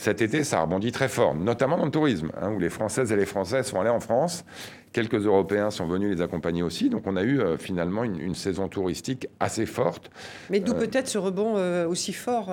Cet 0.00 0.22
été, 0.22 0.44
ça 0.44 0.60
a 0.60 0.62
rebondi 0.62 0.92
très 0.92 1.08
fort, 1.08 1.34
notamment 1.34 1.76
dans 1.76 1.84
le 1.84 1.90
tourisme, 1.90 2.30
hein, 2.40 2.52
où 2.52 2.58
les 2.58 2.70
Françaises 2.70 3.12
et 3.12 3.16
les 3.16 3.26
Français 3.26 3.62
sont 3.62 3.80
allés 3.80 3.90
en 3.90 4.00
France. 4.00 4.46
Quelques 4.92 5.24
Européens 5.26 5.70
sont 5.70 5.86
venus 5.86 6.16
les 6.16 6.22
accompagner 6.22 6.62
aussi. 6.62 6.90
Donc 6.90 7.06
on 7.06 7.16
a 7.16 7.22
eu 7.22 7.40
euh, 7.40 7.56
finalement 7.56 8.02
une, 8.02 8.20
une, 8.20 8.34
saison 8.34 8.68
touristique 8.68 9.28
assez 9.38 9.66
forte. 9.66 10.10
Mais 10.50 10.58
d'où 10.58 10.72
euh, 10.72 10.78
peut-être 10.78 11.06
ce 11.06 11.18
rebond 11.18 11.54
euh, 11.56 11.86
aussi 11.86 12.12
fort 12.12 12.52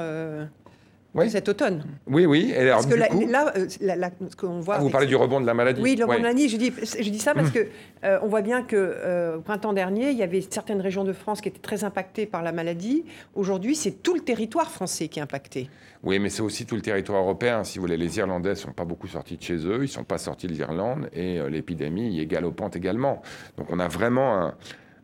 oui. 1.18 1.30
cet 1.30 1.50
automne. 1.50 1.84
Oui, 2.08 2.26
oui. 2.26 2.52
Et 2.56 2.60
alors, 2.60 2.76
parce 2.76 2.88
que 2.88 2.96
là, 2.96 3.08
coup, 3.08 3.26
là, 3.28 3.96
là, 3.96 4.10
ce 4.30 4.36
qu'on 4.36 4.60
voit. 4.60 4.76
Ah, 4.76 4.80
vous 4.80 4.90
parlez 4.90 5.08
du 5.08 5.16
rebond 5.16 5.42
de 5.42 5.46
la 5.46 5.54
maladie. 5.54 5.82
Oui, 5.82 5.96
le 5.96 6.04
rebond 6.04 6.14
ouais. 6.14 6.20
de 6.20 6.24
la 6.24 6.30
maladie. 6.30 6.50
Je 6.50 6.58
dis, 6.58 6.72
je 6.82 7.10
dis 7.10 7.20
ça 7.20 7.34
parce 7.34 7.52
que 7.52 7.68
euh, 8.04 8.20
on 8.22 8.28
voit 8.28 8.42
bien 8.42 8.64
que 8.64 8.76
euh, 8.76 9.38
au 9.38 9.42
printemps 9.42 9.74
dernier, 9.74 10.12
il 10.12 10.18
y 10.18 10.24
avait 10.24 10.42
certaines 10.42 10.82
régions 10.82 11.04
de 11.04 11.14
France 11.14 11.42
qui 11.42 11.50
étaient 11.50 11.60
très 11.60 11.84
impactées 11.84 12.26
par 12.26 12.44
la 12.44 12.52
maladie. 12.52 13.04
Aujourd'hui, 13.36 13.76
c'est 13.76 14.04
tout 14.04 14.14
le 14.14 14.22
territoire 14.22 14.72
français 14.72 15.08
qui 15.08 15.20
est 15.20 15.24
impacté. 15.24 15.70
Oui, 16.04 16.20
mais 16.20 16.30
c'est 16.30 16.44
aussi 16.44 16.66
tout 16.66 16.76
le 16.76 16.82
territoire 16.82 17.22
européen. 17.22 17.64
Si 17.64 17.80
vous 17.80 17.84
voulez, 17.86 17.98
les 17.98 18.18
Irlandais 18.18 18.56
sont 18.56 18.72
pas 18.72 18.86
beaucoup 18.86 19.08
sortis 19.08 19.38
de 19.38 19.42
chez 19.42 19.58
eux, 19.66 19.80
ils 19.82 19.90
sont 19.90 20.04
pas 20.04 20.20
sortis 20.20 20.48
de 20.48 20.54
l'Irlande 20.54 21.10
et 21.14 21.40
euh, 21.40 21.50
l'épidémie 21.50 22.20
est 22.20 22.26
galopante 22.28 22.76
également. 22.76 23.22
Donc, 23.58 23.68
on 23.72 23.80
a 23.80 23.88
vraiment 23.88 24.38
un, 24.38 24.56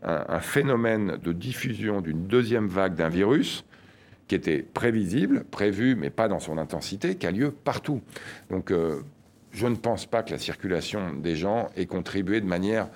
un, 0.04 0.26
un 0.30 0.39
phénomène 0.39 1.17
de 1.21 1.32
diffusion 1.34 2.02
d'une 2.02 2.28
deuxième 2.28 2.67
vague 2.67 2.95
d'un 2.95 3.10
virus 3.10 3.65
qui 4.28 4.36
était 4.36 4.60
prévisible, 4.62 5.44
prévu, 5.44 5.96
mais 5.96 6.10
pas 6.10 6.28
dans 6.28 6.40
son 6.40 6.58
intensité, 6.58 7.16
qui 7.16 7.28
a 7.28 7.32
lieu 7.32 7.52
partout. 7.52 8.02
Donc, 8.50 8.72
euh, 8.72 9.02
je 9.52 9.68
ne 9.68 9.76
pense 9.76 10.06
pas 10.06 10.24
que 10.24 10.32
la 10.32 10.40
circulation 10.40 11.14
des 11.14 11.36
gens 11.36 11.70
ait 11.76 11.86
contribué 11.86 12.42
de 12.42 12.46
manière 12.46 12.90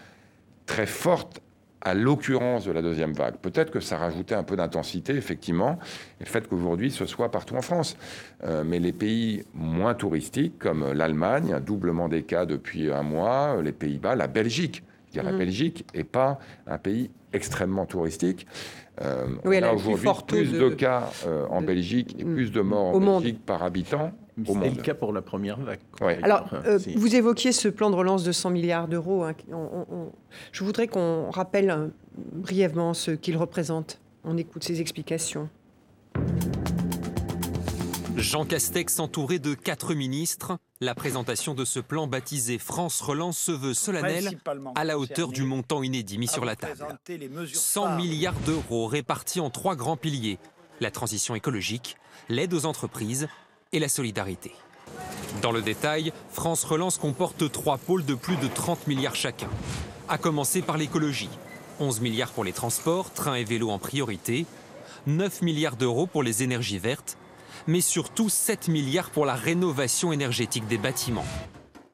très 0.66 0.88
forte 0.88 1.42
à 1.82 1.94
l'occurrence 1.94 2.66
de 2.66 2.72
la 2.72 2.82
deuxième 2.82 3.14
vague. 3.14 3.38
Peut-être 3.38 3.72
que 3.72 3.80
ça 3.80 3.98
rajoutait 3.98 4.36
un 4.36 4.44
peu 4.44 4.56
d'intensité, 4.56 5.14
effectivement, 5.14 5.78
et 6.20 6.24
le 6.24 6.30
fait 6.30 6.48
qu'aujourd'hui 6.48 6.92
ce 6.92 7.06
soit 7.06 7.30
partout 7.30 7.56
en 7.56 7.62
France. 7.62 7.96
Euh, 8.44 8.64
mais 8.66 8.80
les 8.80 8.92
pays 8.92 9.44
moins 9.54 9.94
touristiques, 9.94 10.58
comme 10.58 10.92
l'Allemagne, 10.92 11.54
un 11.54 11.60
doublement 11.60 12.10
des 12.10 12.24
cas 12.24 12.46
depuis 12.46 12.92
un 12.92 13.04
mois, 13.04 13.62
les 13.62 13.72
Pays-Bas, 13.72 14.16
la 14.16 14.28
Belgique, 14.28 14.84
dire 15.12 15.24
mmh. 15.24 15.28
la 15.28 15.32
Belgique 15.34 15.86
n'est 15.96 16.04
pas 16.04 16.40
un 16.66 16.78
pays 16.78 17.12
extrêmement 17.32 17.86
touristique. 17.86 18.48
Euh, 19.02 19.28
oui, 19.46 19.60
on 19.62 19.64
a 19.64 19.74
aujourd'hui 19.74 20.10
plus 20.28 20.52
de, 20.52 20.60
de 20.60 20.70
cas 20.70 21.12
euh, 21.26 21.46
en 21.50 21.62
de, 21.62 21.68
Belgique 21.68 22.16
et 22.20 22.24
plus 22.24 22.52
de 22.52 22.62
morts 22.62 22.96
en 22.96 23.20
Belgique 23.20 23.46
par 23.46 23.64
habitant. 23.64 24.12
C'était 24.46 24.70
le 24.70 24.82
cas 24.82 24.94
pour 24.94 25.14
la 25.14 25.22
première 25.22 25.60
vague. 25.60 25.80
Ouais. 26.02 26.20
Alors, 26.22 26.48
euh, 26.54 26.78
vous 26.96 27.16
évoquiez 27.16 27.52
ce 27.52 27.68
plan 27.70 27.90
de 27.90 27.96
relance 27.96 28.24
de 28.24 28.32
100 28.32 28.52
milliards 28.52 28.88
d'euros. 28.88 29.24
Hein, 29.24 29.34
on, 29.52 29.86
on, 29.90 30.12
je 30.52 30.64
voudrais 30.64 30.88
qu'on 30.88 31.32
rappelle 31.32 31.70
hein, 31.72 31.90
brièvement 32.34 32.94
ce 32.94 33.12
qu'il 33.12 33.36
représente. 33.38 34.00
On 34.24 34.38
écoute 34.38 34.64
ses 34.64 34.80
explications. 34.80 35.50
Jean 38.18 38.46
Castex 38.46 39.00
entouré 39.00 39.38
de 39.38 39.54
quatre 39.54 39.94
ministres, 39.94 40.58
la 40.82 40.96
présentation 40.96 41.54
de 41.54 41.64
ce 41.66 41.80
plan 41.80 42.08
baptisé 42.08 42.58
France 42.58 43.00
Relance 43.00 43.38
se 43.38 43.52
veut 43.52 43.76
solennel 43.76 44.40
à 44.74 44.84
la 44.84 44.98
hauteur 44.98 45.28
du 45.28 45.44
montant 45.44 45.84
inédit 45.84 46.18
mis 46.18 46.28
sur 46.28 46.44
la 46.44 46.56
table. 46.56 46.98
100 47.54 47.96
milliards 47.96 48.40
d'euros 48.40 48.88
répartis 48.88 49.40
en 49.40 49.52
trois 49.52 49.76
grands 49.76 49.98
piliers, 49.98 50.40
la 50.82 50.90
transition 50.90 51.36
écologique, 51.36 51.96
l'aide 52.28 52.56
aux 52.56 52.66
entreprises 52.66 53.28
et 53.72 53.78
la 53.78 53.88
solidarité. 53.88 54.52
Dans 55.44 55.52
le 55.52 55.62
détail, 55.62 56.12
France 56.32 56.64
Relance 56.64 56.98
comporte 56.98 57.52
trois 57.52 57.78
pôles 57.78 58.04
de 58.04 58.16
plus 58.16 58.38
de 58.38 58.48
30 58.48 58.88
milliards 58.88 59.16
chacun. 59.16 59.50
À 60.10 60.18
commencer 60.18 60.64
par 60.64 60.78
l'écologie, 60.78 61.30
11 61.80 62.02
milliards 62.02 62.32
pour 62.32 62.44
les 62.44 62.54
transports, 62.54 63.14
trains 63.14 63.36
et 63.36 63.44
vélos 63.44 63.70
en 63.70 63.78
priorité, 63.78 64.48
9 65.06 65.44
milliards 65.44 65.76
d'euros 65.76 66.08
pour 66.08 66.24
les 66.24 66.42
énergies 66.42 66.80
vertes, 66.80 67.16
mais 67.68 67.82
surtout 67.82 68.30
7 68.30 68.68
milliards 68.70 69.12
pour 69.12 69.26
la 69.26 69.36
rénovation 69.36 70.12
énergétique 70.12 70.68
des 70.68 70.78
bâtiments. 70.78 71.26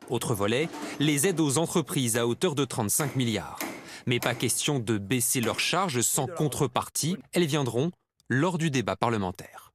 Autre 0.09 0.35
volet, 0.35 0.69
les 0.99 1.27
aides 1.27 1.39
aux 1.39 1.57
entreprises 1.57 2.17
à 2.17 2.27
hauteur 2.27 2.55
de 2.55 2.65
35 2.65 3.15
milliards. 3.15 3.59
Mais 4.05 4.19
pas 4.19 4.35
question 4.35 4.79
de 4.79 4.97
baisser 4.97 5.41
leurs 5.41 5.59
charges 5.59 6.01
sans 6.01 6.27
contrepartie, 6.27 7.17
elles 7.31 7.45
viendront 7.45 7.91
lors 8.29 8.57
du 8.57 8.69
débat 8.69 8.95
parlementaire. 8.95 9.71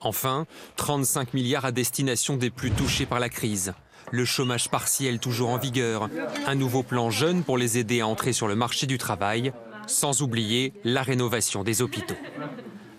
Enfin, 0.00 0.46
35 0.76 1.34
milliards 1.34 1.64
à 1.64 1.72
destination 1.72 2.36
des 2.36 2.50
plus 2.50 2.70
touchés 2.70 3.06
par 3.06 3.20
la 3.20 3.28
crise. 3.28 3.74
Le 4.12 4.24
chômage 4.24 4.70
partiel 4.70 5.18
toujours 5.18 5.50
en 5.50 5.58
vigueur, 5.58 6.08
un 6.46 6.54
nouveau 6.54 6.82
plan 6.82 7.10
jeune 7.10 7.42
pour 7.42 7.58
les 7.58 7.78
aider 7.78 8.00
à 8.00 8.06
entrer 8.06 8.32
sur 8.32 8.46
le 8.46 8.54
marché 8.54 8.86
du 8.86 8.98
travail, 8.98 9.52
sans 9.86 10.22
oublier 10.22 10.74
la 10.84 11.02
rénovation 11.02 11.64
des 11.64 11.82
hôpitaux. 11.82 12.16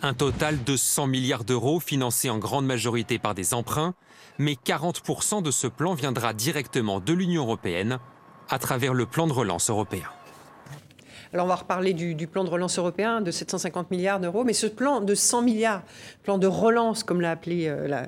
Un 0.04 0.14
total 0.14 0.64
de 0.64 0.78
100 0.78 1.08
milliards 1.08 1.44
d'euros 1.44 1.80
financés 1.80 2.30
en 2.30 2.38
grande 2.38 2.68
majorité 2.68 3.18
par 3.18 3.34
des 3.34 3.56
emprunts, 3.56 3.96
mais 4.38 4.54
40% 4.54 5.42
de 5.42 5.50
ce 5.50 5.66
plan 5.66 5.96
viendra 5.96 6.34
directement 6.34 7.00
de 7.00 7.14
l'Union 7.14 7.44
européenne 7.44 7.98
à 8.48 8.60
travers 8.60 8.94
le 8.94 9.08
plan 9.08 9.26
de 9.26 9.34
relance 9.34 9.72
européen. 9.72 10.08
Alors 11.34 11.46
on 11.46 11.50
va 11.50 11.56
reparler 11.56 11.94
du, 11.94 12.16
du, 12.16 12.28
plan 12.28 12.44
de 12.44 12.50
relance 12.50 12.78
européen 12.78 13.22
de 13.22 13.32
750 13.32 13.92
milliards 13.92 14.20
d'euros, 14.20 14.44
mais 14.44 14.54
ce 14.54 14.68
plan 14.68 15.02
de 15.02 15.16
100 15.16 15.42
milliards, 15.42 15.82
plan 16.24 16.38
de 16.38 16.48
relance 16.48 17.04
comme 17.04 17.20
l'a 17.20 17.32
appelé 17.32 17.68
euh, 17.68 18.06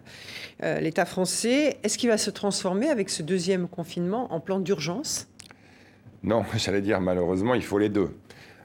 l'État 0.79 1.01
euh, 1.01 1.05
français, 1.05 1.79
est-ce 1.83 1.97
qu'il 1.97 2.09
va 2.09 2.17
se 2.17 2.29
transformer 2.29 2.89
avec 2.89 3.09
ce 3.09 3.23
deuxième 3.23 3.67
confinement 3.67 4.31
en 4.31 4.39
plan 4.39 4.59
d'urgence? 4.59 5.27
Non, 6.23 6.45
j'allais 6.55 6.81
dire 6.81 7.01
malheureusement 7.01 7.55
il 7.55 7.63
faut 7.63 7.79
les 7.79 7.89
deux. 7.89 8.15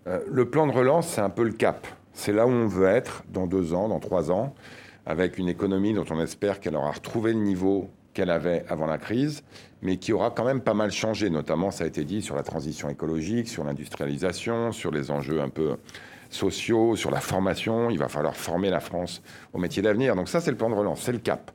Euh, 0.06 0.20
le 0.28 0.48
plan 0.48 0.66
de 0.66 0.72
relance, 0.72 1.08
c'est 1.08 1.22
un 1.22 1.30
peu 1.30 1.42
le 1.42 1.52
cap. 1.52 1.86
C'est 2.14 2.32
là 2.32 2.46
où 2.46 2.50
on 2.50 2.66
veut 2.66 2.86
être 2.86 3.24
dans 3.28 3.46
deux 3.46 3.74
ans, 3.74 3.88
dans 3.88 4.00
trois 4.00 4.30
ans, 4.30 4.54
avec 5.04 5.36
une 5.36 5.48
économie 5.48 5.92
dont 5.92 6.06
on 6.10 6.20
espère 6.20 6.60
qu'elle 6.60 6.76
aura 6.76 6.92
retrouvé 6.92 7.32
le 7.32 7.40
niveau 7.40 7.90
qu'elle 8.14 8.30
avait 8.30 8.64
avant 8.68 8.86
la 8.86 8.96
crise, 8.96 9.42
mais 9.82 9.96
qui 9.96 10.12
aura 10.12 10.30
quand 10.30 10.44
même 10.44 10.60
pas 10.60 10.72
mal 10.72 10.92
changé, 10.92 11.28
notamment, 11.28 11.70
ça 11.70 11.84
a 11.84 11.86
été 11.86 12.04
dit, 12.04 12.22
sur 12.22 12.36
la 12.36 12.44
transition 12.44 12.88
écologique, 12.88 13.48
sur 13.48 13.64
l'industrialisation, 13.64 14.72
sur 14.72 14.92
les 14.92 15.10
enjeux 15.10 15.42
un 15.42 15.48
peu 15.48 15.76
sociaux, 16.30 16.96
sur 16.96 17.10
la 17.10 17.20
formation. 17.20 17.90
Il 17.90 17.98
va 17.98 18.08
falloir 18.08 18.36
former 18.36 18.70
la 18.70 18.80
France 18.80 19.20
au 19.52 19.58
métier 19.58 19.82
d'avenir. 19.82 20.16
Donc 20.16 20.28
ça, 20.28 20.40
c'est 20.40 20.52
le 20.52 20.56
plan 20.56 20.70
de 20.70 20.74
relance, 20.74 21.02
c'est 21.02 21.12
le 21.12 21.18
cap. 21.18 21.50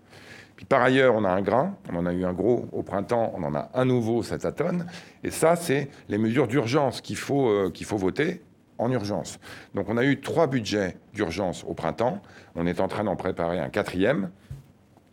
Puis 0.58 0.66
par 0.66 0.82
ailleurs, 0.82 1.16
on 1.16 1.24
a 1.24 1.30
un 1.30 1.42
grain, 1.42 1.78
on 1.90 1.96
en 1.96 2.06
a 2.06 2.14
eu 2.14 2.26
un 2.26 2.34
gros 2.34 2.68
au 2.74 2.84
printemps, 2.84 3.34
on 3.38 3.44
en 3.44 3.56
a 3.56 3.70
un 3.74 3.86
nouveau 3.86 4.24
cet 4.24 4.44
automne. 4.44 4.88
Et 5.24 5.32
ça, 5.32 5.56
c'est 5.56 5.88
les 6.10 6.18
mesures 6.18 6.48
d'urgence 6.48 7.00
qu'il 7.00 7.16
faut, 7.16 7.48
euh, 7.48 7.72
qu'il 7.72 7.86
faut 7.86 7.96
voter 7.96 8.42
en 8.80 8.92
urgence. 8.92 9.40
Donc 9.76 9.88
on 9.90 9.98
a 9.98 10.04
eu 10.04 10.20
trois 10.20 10.48
budgets 10.48 10.98
d'urgence 11.14 11.64
au 11.68 11.74
printemps. 11.74 12.22
On 12.56 12.66
est 12.66 12.80
en 12.80 12.88
train 12.88 13.04
d'en 13.04 13.16
préparer 13.16 13.60
un 13.60 13.70
quatrième 13.70 14.30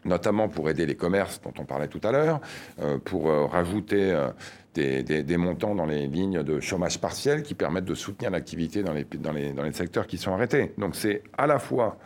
notamment 0.07 0.49
pour 0.49 0.71
aider 0.71 0.87
les 0.87 0.95
commerces 0.95 1.41
dont 1.43 1.53
on 1.59 1.65
parlait 1.65 1.89
tout 1.89 2.01
à 2.03 2.13
l'heure, 2.13 2.41
euh, 2.81 2.99
pour 2.99 3.29
euh, 3.29 3.47
rajouter 3.47 4.13
euh, 4.13 4.31
des, 4.75 5.37
montants 5.37 5.75
dans 5.75 5.87
les 5.87 6.07
lignes 6.07 6.43
de 6.43 6.61
chômage 6.61 7.01
partiel 7.01 7.43
qui 7.43 7.55
permettent 7.55 7.85
de 7.85 7.95
soutenir 7.95 8.31
l'activité 8.31 8.83
dans 8.83 8.93
les, 8.93 9.05
dans, 9.05 9.33
les, 9.33 9.53
dans 9.53 9.63
les 9.63 9.73
secteurs 9.73 10.07
qui 10.07 10.19
sont 10.19 10.33
arrêtés. 10.33 10.73
Donc 10.79 10.97
c'est 10.97 11.23
à 11.37 11.47
la 11.47 11.59
fois 11.59 11.99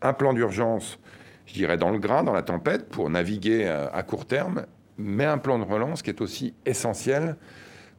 un 0.00 0.12
plan 0.12 0.32
d'urgence, 0.32 0.98
je 1.46 1.54
dirais, 1.54 1.76
dans 1.76 1.90
le 1.90 1.98
grain, 1.98 2.24
dans 2.24 2.32
la 2.32 2.42
tempête, 2.42 2.88
pour 2.88 3.08
naviguer 3.10 3.66
à 3.66 4.02
court 4.02 4.26
terme, 4.26 4.66
mais 4.98 5.24
un 5.24 5.38
plan 5.38 5.58
de 5.58 5.64
relance 5.64 6.02
qui 6.02 6.10
est 6.10 6.20
aussi 6.20 6.54
essentiel 6.66 7.36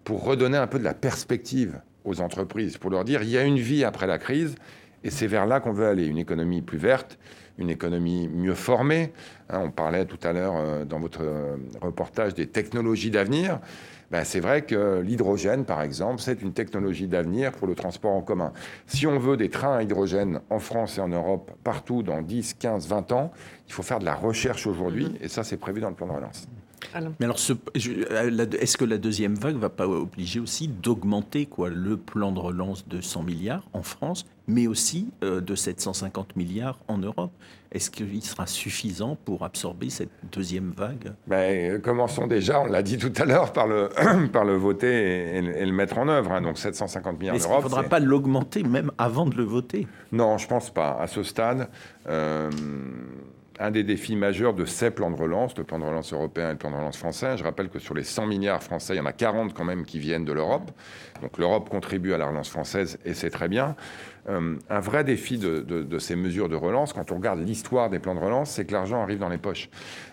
pour 0.03 0.23
redonner 0.23 0.57
un 0.57 0.67
peu 0.67 0.79
de 0.79 0.83
la 0.83 0.93
perspective 0.93 1.79
aux 2.05 2.21
entreprises 2.21 2.77
pour 2.77 2.89
leur 2.89 3.03
dire 3.03 3.23
il 3.23 3.29
y 3.29 3.37
a 3.37 3.43
une 3.43 3.59
vie 3.59 3.83
après 3.83 4.07
la 4.07 4.17
crise 4.17 4.55
et 5.03 5.09
c'est 5.09 5.27
vers 5.27 5.45
là 5.45 5.59
qu'on 5.59 5.73
veut 5.73 5.87
aller, 5.87 6.05
une 6.05 6.17
économie 6.17 6.61
plus 6.61 6.77
verte, 6.77 7.17
une 7.57 7.69
économie 7.69 8.27
mieux 8.29 8.55
formée. 8.55 9.11
Hein, 9.49 9.63
on 9.65 9.71
parlait 9.71 10.05
tout 10.05 10.19
à 10.23 10.33
l'heure 10.33 10.55
euh, 10.55 10.85
dans 10.85 10.99
votre 10.99 11.23
euh, 11.23 11.57
reportage 11.81 12.33
des 12.33 12.47
technologies 12.47 13.11
d'avenir. 13.11 13.59
Ben, 14.11 14.23
c'est 14.23 14.39
vrai 14.39 14.61
que 14.61 15.01
l'hydrogène, 15.01 15.65
par 15.65 15.81
exemple, 15.81 16.21
c'est 16.21 16.41
une 16.41 16.53
technologie 16.53 17.07
d'avenir 17.07 17.51
pour 17.51 17.67
le 17.67 17.73
transport 17.73 18.11
en 18.11 18.21
commun. 18.21 18.53
Si 18.85 19.07
on 19.07 19.17
veut 19.17 19.37
des 19.37 19.49
trains 19.49 19.77
à 19.77 19.83
hydrogène 19.83 20.39
en 20.49 20.59
France 20.59 20.99
et 20.99 21.01
en 21.01 21.07
Europe, 21.07 21.51
partout 21.63 22.03
dans 22.03 22.21
10, 22.21 22.53
15, 22.53 22.87
20 22.87 23.11
ans, 23.11 23.31
il 23.67 23.73
faut 23.73 23.81
faire 23.81 23.99
de 23.99 24.05
la 24.05 24.13
recherche 24.13 24.67
aujourd'hui, 24.67 25.15
et 25.19 25.27
ça, 25.27 25.43
c'est 25.43 25.57
prévu 25.57 25.81
dans 25.81 25.89
le 25.89 25.95
plan 25.95 26.07
de 26.07 26.11
relance. 26.11 26.47
Alors. 26.93 27.13
Mais 27.19 27.25
alors, 27.25 27.39
euh, 27.49 28.45
est-ce 28.59 28.77
que 28.77 28.85
la 28.85 28.97
deuxième 28.97 29.35
vague 29.35 29.57
va 29.57 29.69
pas 29.69 29.87
obliger 29.87 30.39
aussi 30.39 30.67
d'augmenter 30.67 31.45
quoi 31.45 31.69
le 31.69 31.97
plan 31.97 32.31
de 32.31 32.39
relance 32.39 32.87
de 32.87 33.01
100 33.01 33.23
milliards 33.23 33.67
en 33.73 33.83
France, 33.83 34.25
mais 34.47 34.67
aussi 34.67 35.09
euh, 35.23 35.41
de 35.41 35.55
750 35.55 36.35
milliards 36.35 36.79
en 36.87 36.97
Europe? 36.97 37.31
Est-ce 37.71 37.89
qu'il 37.89 38.23
sera 38.23 38.45
suffisant 38.45 39.17
pour 39.25 39.43
absorber 39.43 39.89
cette 39.89 40.11
deuxième 40.31 40.73
vague? 40.77 41.13
Ben, 41.25 41.81
Commençons 41.81 42.27
déjà, 42.27 42.61
on 42.61 42.65
l'a 42.65 42.83
dit 42.83 42.97
tout 42.99 43.13
à 43.17 43.25
l'heure, 43.25 43.51
par 43.51 43.67
le, 43.67 43.89
par 44.31 44.45
le 44.45 44.55
voter 44.55 45.37
et, 45.37 45.37
et, 45.37 45.65
le 45.65 45.71
mettre 45.71 45.97
en 45.97 46.07
œuvre. 46.07 46.31
Hein, 46.31 46.41
donc 46.41 46.59
750 46.59 47.19
milliards 47.19 47.37
d'euros. 47.37 47.49
Il 47.51 47.57
ne 47.57 47.61
faudra 47.61 47.83
pas 47.83 47.99
l'augmenter 47.99 48.63
même 48.63 48.91
avant 48.99 49.25
de 49.25 49.35
le 49.35 49.43
voter? 49.43 49.87
Non, 50.11 50.37
je 50.37 50.47
pense 50.47 50.71
pas. 50.71 50.97
À 50.99 51.07
ce 51.07 51.23
stade. 51.23 51.67
Euh 52.07 52.51
un 53.63 53.71
des 53.71 53.83
défis 53.83 54.17
majeurs 54.17 54.53
de 54.53 54.65
ces 54.65 54.91
plans 54.91 55.09
de 55.09 55.15
relance, 55.15 55.57
le 55.57 55.63
plan 55.63 55.79
de 55.79 55.85
relance 55.85 56.11
européen 56.11 56.49
et 56.49 56.51
le 56.51 56.57
plan 56.57 56.69
de 56.69 56.75
relance 56.75 56.97
français. 56.97 57.37
Je 57.37 57.45
rappelle 57.45 57.69
que 57.69 57.79
sur 57.79 57.93
les 57.93 58.03
100 58.03 58.27
milliards 58.27 58.61
français, 58.61 58.93
il 58.93 58.97
y 58.97 58.99
en 58.99 59.05
a 59.05 59.13
40 59.13 59.53
quand 59.53 59.63
même 59.63 59.85
qui 59.85 59.99
viennent 59.99 60.25
de 60.25 60.33
l'Europe. 60.33 60.69
Donc 61.21 61.37
l'Europe 61.37 61.69
contribue 61.69 62.11
à 62.11 62.17
la 62.17 62.27
relance 62.27 62.49
française 62.49 62.99
et 63.05 63.13
c'est 63.13 63.29
très 63.29 63.47
bien. 63.47 63.77
Euh, 64.27 64.57
un 64.69 64.79
vrai 64.81 65.05
défi 65.05 65.37
de, 65.37 65.97
ces 65.97 66.17
mesures 66.17 66.49
de 66.49 66.57
relance, 66.57 66.91
quand 66.91 67.09
on 67.13 67.15
regarde 67.15 67.39
l'histoire 67.39 67.89
des 67.89 67.99
plans 67.99 68.15
de 68.15 68.19
relance, 68.19 68.51
c'est 68.51 68.65
que 68.65 68.73
l'argent 68.73 69.01
arrive 69.01 69.19
dans 69.19 69.29
les 69.29 69.37
poches. 69.37 69.69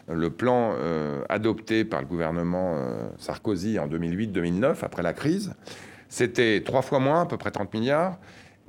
Le 0.08 0.30
plan 0.30 0.74
euh, 0.74 1.24
adopté 1.28 1.84
par 1.84 2.02
le 2.02 2.06
gouvernement 2.06 2.74
euh, 2.76 3.08
Sarkozy 3.18 3.80
en 3.80 3.88
2008-2009, 3.88 4.76
après 4.82 5.02
la 5.02 5.12
crise, 5.12 5.54
c'était 6.08 6.62
trois 6.64 6.82
fois 6.82 7.00
moins, 7.00 7.22
à 7.22 7.26
peu 7.26 7.36
près 7.36 7.50
30 7.50 7.74
milliards. 7.74 8.16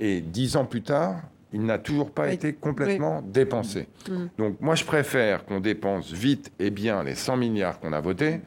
Et 0.00 0.20
dix 0.20 0.56
ans 0.56 0.64
plus 0.64 0.82
tard, 0.82 1.20
il 1.52 1.64
n'a 1.64 1.78
toujours 1.78 2.10
pas 2.10 2.32
été 2.32 2.52
complètement 2.52 3.22
dépensé. 3.22 3.86
Mm. 4.08 4.26
Donc 4.38 4.60
moi, 4.60 4.74
je 4.74 4.84
préfère 4.84 5.44
qu'on 5.44 5.60
dépense 5.60 6.12
vite 6.12 6.52
et 6.58 6.70
bien 6.70 7.02
les 7.02 7.14
100 7.14 7.36
milliards 7.36 7.80
qu'on 7.80 7.92
a 7.92 8.00
votés, 8.00 8.40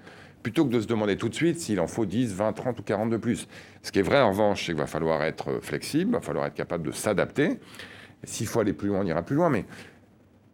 plutôt 0.43 0.65
que 0.65 0.71
de 0.71 0.79
se 0.79 0.87
demander 0.87 1.17
tout 1.17 1.29
de 1.29 1.35
suite 1.35 1.59
s'il 1.59 1.79
en 1.79 1.87
faut 1.87 2.05
10, 2.05 2.33
20, 2.33 2.53
30 2.53 2.79
ou 2.79 2.83
40 2.83 3.09
de 3.09 3.17
plus. 3.17 3.47
Ce 3.83 3.91
qui 3.91 3.99
est 3.99 4.03
vrai, 4.03 4.21
en 4.21 4.29
revanche, 4.29 4.61
c'est 4.61 4.73
qu'il 4.73 4.81
va 4.81 4.87
falloir 4.87 5.23
être 5.23 5.59
flexible, 5.61 6.11
il 6.11 6.13
va 6.13 6.21
falloir 6.21 6.45
être 6.45 6.55
capable 6.55 6.85
de 6.85 6.91
s'adapter. 6.91 7.59
S'il 8.23 8.47
faut 8.47 8.59
aller 8.59 8.73
plus 8.73 8.89
loin, 8.89 9.01
on 9.01 9.05
ira 9.05 9.21
plus 9.21 9.35
loin, 9.35 9.49
mais 9.49 9.65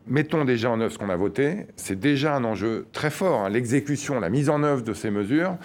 mettons 0.07 0.45
déjà 0.45 0.71
en 0.71 0.79
œuvre 0.81 0.91
ce 0.91 0.97
qu'on 0.97 1.09
a 1.09 1.15
voté. 1.15 1.67
C'est 1.75 1.99
déjà 1.99 2.35
un 2.35 2.43
enjeu 2.43 2.87
très 2.91 3.09
fort. 3.09 3.45
Hein. 3.45 3.49
L'exécution, 3.49 4.19
la 4.19 4.29
mise 4.29 4.49
en 4.49 4.63
œuvre 4.63 4.83
de 4.83 4.93
ces 4.93 5.11
mesures, 5.11 5.57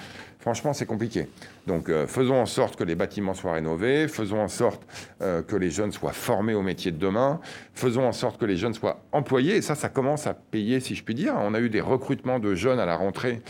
franchement, 0.47 0.73
c'est 0.73 0.87
compliqué. 0.87 1.27
Donc 1.67 1.89
euh, 1.89 2.07
faisons 2.07 2.37
en 2.37 2.47
sorte 2.47 2.77
que 2.77 2.85
les 2.85 2.95
bâtiments 2.95 3.35
soient 3.35 3.55
rénovés, 3.55 4.07
faisons 4.07 4.41
en 4.41 4.47
sorte 4.47 4.81
euh, 5.21 5.43
que 5.43 5.57
les 5.57 5.71
jeunes 5.71 5.91
soient 5.91 6.13
formés 6.13 6.55
au 6.55 6.63
métier 6.63 6.93
de 6.93 6.99
demain, 6.99 7.41
faisons 7.75 8.07
en 8.07 8.13
sorte 8.13 8.39
que 8.39 8.45
les 8.45 8.57
jeunes 8.57 8.73
soient 8.73 9.01
employés. 9.11 9.57
Et 9.57 9.63
ça, 9.63 9.75
ça 9.75 9.89
commence 9.89 10.29
à 10.29 10.35
payer, 10.35 10.79
si 10.79 10.95
je 10.95 11.03
puis 11.03 11.17
dire. 11.17 11.35
On 11.37 11.53
a 11.53 11.59
eu 11.59 11.69
des 11.69 11.81
recrutements 11.81 12.39
de 12.39 12.55
jeunes 12.55 12.79
à 12.79 12.87
la 12.87 12.95
rentrée 12.95 13.43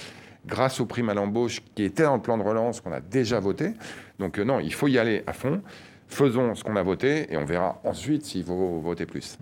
grâce 0.46 0.80
aux 0.80 0.86
primes 0.86 1.10
à 1.10 1.14
l'embauche 1.14 1.60
qui 1.74 1.82
étaient 1.82 2.04
dans 2.04 2.16
le 2.16 2.22
plan 2.22 2.38
de 2.38 2.42
relance 2.42 2.80
qu'on 2.80 2.92
a 2.92 3.00
déjà 3.00 3.40
voté. 3.40 3.74
Donc 4.18 4.38
euh, 4.38 4.44
non, 4.44 4.58
il 4.58 4.72
faut 4.72 4.88
y 4.88 4.98
aller 4.98 5.22
à 5.26 5.34
fond. 5.34 5.60
Faisons 6.08 6.54
ce 6.54 6.64
qu'on 6.64 6.76
a 6.76 6.82
voté 6.82 7.30
et 7.30 7.36
on 7.36 7.44
verra 7.44 7.78
ensuite 7.84 8.24
s'il 8.24 8.44
faut 8.44 8.80
voter 8.80 9.04
plus. 9.04 9.36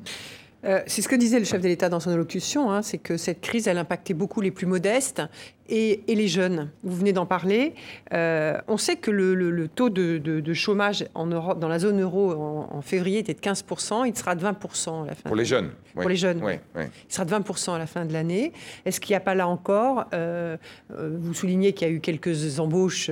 Euh, 0.64 0.80
c'est 0.86 1.02
ce 1.02 1.08
que 1.08 1.16
disait 1.16 1.38
le 1.38 1.44
chef 1.44 1.60
de 1.60 1.68
l'État 1.68 1.88
dans 1.88 2.00
son 2.00 2.10
allocution, 2.10 2.70
hein, 2.70 2.82
c'est 2.82 2.98
que 2.98 3.16
cette 3.16 3.40
crise, 3.40 3.68
elle 3.68 3.78
impactait 3.78 4.14
beaucoup 4.14 4.40
les 4.40 4.50
plus 4.50 4.66
modestes 4.66 5.22
et, 5.68 6.02
les 6.08 6.28
jeunes. 6.28 6.70
Vous 6.82 6.96
venez 6.96 7.12
d'en 7.12 7.26
parler. 7.26 7.74
Euh, 8.12 8.58
on 8.68 8.76
sait 8.76 8.96
que 8.96 9.10
le, 9.10 9.68
taux 9.68 9.90
de, 9.90 10.54
chômage 10.54 11.06
en 11.14 11.26
Europe, 11.26 11.58
dans 11.58 11.68
la 11.68 11.78
zone 11.78 12.00
euro 12.00 12.32
en, 12.32 12.80
février 12.82 13.18
était 13.18 13.34
de 13.34 13.40
15%, 13.40 14.06
il 14.06 14.16
sera 14.16 14.34
de 14.34 14.44
20% 14.44 15.04
à 15.04 15.06
la 15.06 15.14
fin. 15.14 15.28
Pour 15.28 15.36
les 15.36 15.44
jeunes 15.44 15.70
Pour 15.94 16.08
les 16.08 16.16
jeunes, 16.16 16.42
oui. 16.42 16.54
Il 16.76 17.14
sera 17.14 17.24
de 17.24 17.30
20% 17.30 17.74
à 17.74 17.78
la 17.78 17.86
fin 17.86 18.04
de 18.04 18.12
l'année. 18.12 18.52
Est-ce 18.84 19.00
qu'il 19.00 19.12
n'y 19.12 19.16
a 19.16 19.20
pas 19.20 19.34
là 19.34 19.48
encore, 19.48 20.06
euh, 20.12 20.56
vous 20.90 21.34
soulignez 21.34 21.72
qu'il 21.72 21.88
y 21.88 21.90
a 21.90 21.94
eu 21.94 22.00
quelques 22.00 22.58
embauches 22.60 23.10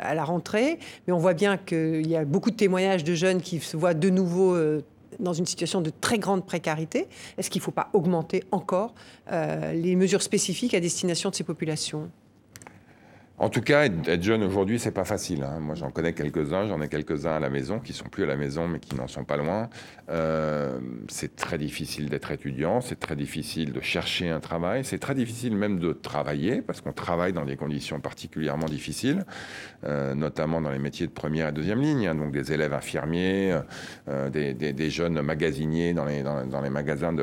à 0.00 0.14
la 0.14 0.24
rentrée, 0.24 0.78
mais 1.06 1.12
on 1.12 1.18
voit 1.18 1.34
bien 1.34 1.56
qu'il 1.56 2.06
y 2.06 2.16
a 2.16 2.24
beaucoup 2.24 2.50
de 2.50 2.56
témoignages 2.56 3.04
de 3.04 3.14
jeunes 3.14 3.40
qui 3.40 3.60
se 3.60 3.76
voient 3.76 3.94
de 3.94 4.10
nouveau 4.10 4.56
dans 5.20 5.32
une 5.32 5.46
situation 5.46 5.80
de 5.80 5.90
très 6.00 6.18
grande 6.18 6.44
précarité. 6.44 7.08
Est-ce 7.38 7.50
qu'il 7.50 7.60
ne 7.60 7.64
faut 7.64 7.70
pas 7.70 7.90
augmenter 7.92 8.44
encore 8.50 8.94
euh, 9.30 9.72
les 9.72 9.96
mesures 9.96 10.22
spécifiques 10.22 10.74
à 10.74 10.80
destination 10.80 11.30
de 11.30 11.34
ces 11.34 11.44
populations? 11.44 12.10
En 13.40 13.48
tout 13.48 13.62
cas, 13.62 13.86
être 13.86 14.22
jeune 14.22 14.42
aujourd'hui, 14.42 14.78
c'est 14.78 14.90
pas 14.90 15.06
facile. 15.06 15.42
Hein. 15.44 15.60
Moi, 15.60 15.74
j'en 15.74 15.90
connais 15.90 16.12
quelques-uns, 16.12 16.66
j'en 16.66 16.82
ai 16.82 16.88
quelques-uns 16.88 17.36
à 17.36 17.40
la 17.40 17.48
maison 17.48 17.78
qui 17.78 17.94
sont 17.94 18.04
plus 18.10 18.24
à 18.24 18.26
la 18.26 18.36
maison, 18.36 18.68
mais 18.68 18.80
qui 18.80 18.94
n'en 18.94 19.08
sont 19.08 19.24
pas 19.24 19.38
loin. 19.38 19.70
Euh, 20.10 20.78
c'est 21.08 21.36
très 21.36 21.56
difficile 21.56 22.10
d'être 22.10 22.30
étudiant, 22.32 22.82
c'est 22.82 23.00
très 23.00 23.16
difficile 23.16 23.72
de 23.72 23.80
chercher 23.80 24.28
un 24.28 24.40
travail, 24.40 24.84
c'est 24.84 24.98
très 24.98 25.14
difficile 25.14 25.56
même 25.56 25.78
de 25.78 25.94
travailler 25.94 26.60
parce 26.60 26.82
qu'on 26.82 26.92
travaille 26.92 27.32
dans 27.32 27.46
des 27.46 27.56
conditions 27.56 27.98
particulièrement 27.98 28.66
difficiles, 28.66 29.24
euh, 29.84 30.14
notamment 30.14 30.60
dans 30.60 30.70
les 30.70 30.78
métiers 30.78 31.06
de 31.06 31.12
première 31.12 31.48
et 31.48 31.52
deuxième 31.52 31.80
ligne, 31.80 32.08
hein. 32.08 32.14
donc 32.14 32.32
des 32.32 32.52
élèves 32.52 32.74
infirmiers, 32.74 33.58
euh, 34.10 34.28
des, 34.28 34.90
jeunes 34.90 35.22
magasiniers 35.22 35.94
dans 35.94 36.04
les, 36.04 36.70
magasins 36.70 37.14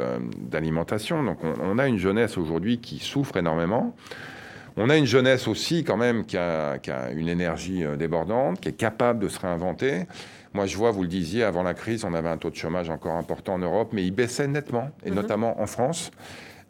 d'alimentation. 0.50 1.24
Donc, 1.24 1.44
on, 1.44 1.54
on 1.62 1.78
a 1.78 1.88
une 1.88 2.00
jeunesse 2.00 2.40
aujourd'hui 2.40 2.80
qui 2.80 2.98
souffre 2.98 3.38
énormément. 3.38 3.96
On 4.80 4.92
a 4.92 4.96
une 4.96 5.06
jeunesse 5.06 5.48
aussi 5.48 5.84
quand 5.84 5.98
même 5.98 6.24
qui 6.24 6.38
a, 6.38 6.80
une 7.16 7.30
énergie 7.30 7.84
euh, 7.84 7.96
débordante, 7.96 8.62
qui 8.62 8.70
est 8.70 8.78
capable 8.78 9.20
de 9.20 9.28
se 9.28 9.40
réinventer. 9.40 10.04
Moi, 10.54 10.68
je 10.68 10.78
vois, 10.78 10.92
vous 10.92 11.02
le 11.02 11.08
disiez, 11.08 11.44
avant 11.44 11.64
la 11.64 11.74
crise, 11.74 12.06
on 12.06 12.14
avait 12.14 12.30
un 12.30 12.38
taux 12.38 12.52
de 12.52 12.56
chômage 12.56 12.92
encore 12.92 13.16
important 13.16 13.56
en 13.56 13.60
Europe, 13.60 13.90
mais 13.92 14.06
il 14.06 14.12
baissait 14.12 14.48
nettement, 14.48 14.92
et 15.04 15.10
mhm. 15.10 15.16
notamment 15.16 15.60
en 15.60 15.66
France. 15.66 16.12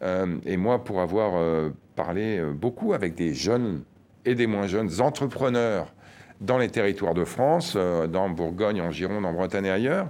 Euh, 0.02 0.38
et 0.46 0.56
moi, 0.56 0.84
pour 0.84 1.02
avoir 1.02 1.32
euh, 1.36 1.68
parlé 1.96 2.42
beaucoup 2.54 2.94
avec 2.94 3.14
des 3.14 3.34
jeunes 3.34 3.82
et 4.24 4.34
des 4.34 4.46
moins 4.46 4.66
jeunes 4.66 5.00
entrepreneurs 5.00 5.92
dans 6.40 6.56
les 6.56 6.68
territoires 6.68 7.14
de 7.14 7.24
France, 7.24 7.76
dans 7.76 8.30
Bourgogne, 8.30 8.80
en 8.80 8.90
Gironde, 8.90 9.24
en 9.24 9.32
Bretagne 9.32 9.66
et 9.66 9.70
ailleurs, 9.70 10.08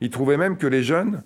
ils 0.00 0.08
trouvaient 0.08 0.38
même 0.38 0.56
que 0.56 0.66
les 0.66 0.82
jeunes 0.82 1.22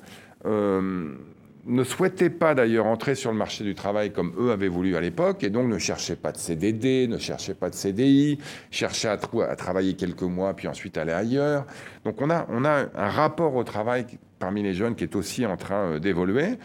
ne 1.67 1.85
souhaitaient 1.85 2.31
pas 2.31 2.55
d'ailleurs 2.55 2.87
entrer 2.87 3.15
sur 3.15 3.31
le 3.31 3.37
marché 3.37 3.65
du 3.65 3.75
travail 3.75 4.13
comme 4.13 4.33
eux 4.39 4.51
avaient 4.51 4.69
voulu 4.69 4.97
à 4.97 5.01
l'époque, 5.01 5.45
et 5.45 5.51
donc 5.51 5.69
ne 5.69 5.79
cherchaient 5.79 6.17
pas 6.17 6.33
de 6.33 6.39
CDD, 6.39 7.07
ne 7.09 7.19
cherchaient 7.19 7.55
pas 7.55 7.71
de 7.71 7.75
CDI, 7.75 8.39
cherchaient 8.71 9.09
à, 9.09 9.19
à, 9.49 9.57
travailler 9.57 9.95
quelques 9.95 10.23
mois, 10.23 10.55
puis 10.55 10.69
ensuite 10.69 10.97
aller 10.97 11.13
ailleurs. 11.13 11.67
Donc 12.05 12.21
on 12.21 12.31
a, 12.31 12.47
on 12.49 12.65
a 12.65 12.87
un 12.95 13.09
rapport 13.09 13.55
au 13.55 13.65
travail 13.65 14.07
parmi 14.39 14.63
les 14.63 14.75
jeunes 14.75 14.95
qui 14.95 15.05
est 15.05 15.17
aussi 15.17 15.45
en 15.47 15.57
train 15.57 15.93
euh, 15.93 15.99
d'évoluer, 15.99 16.59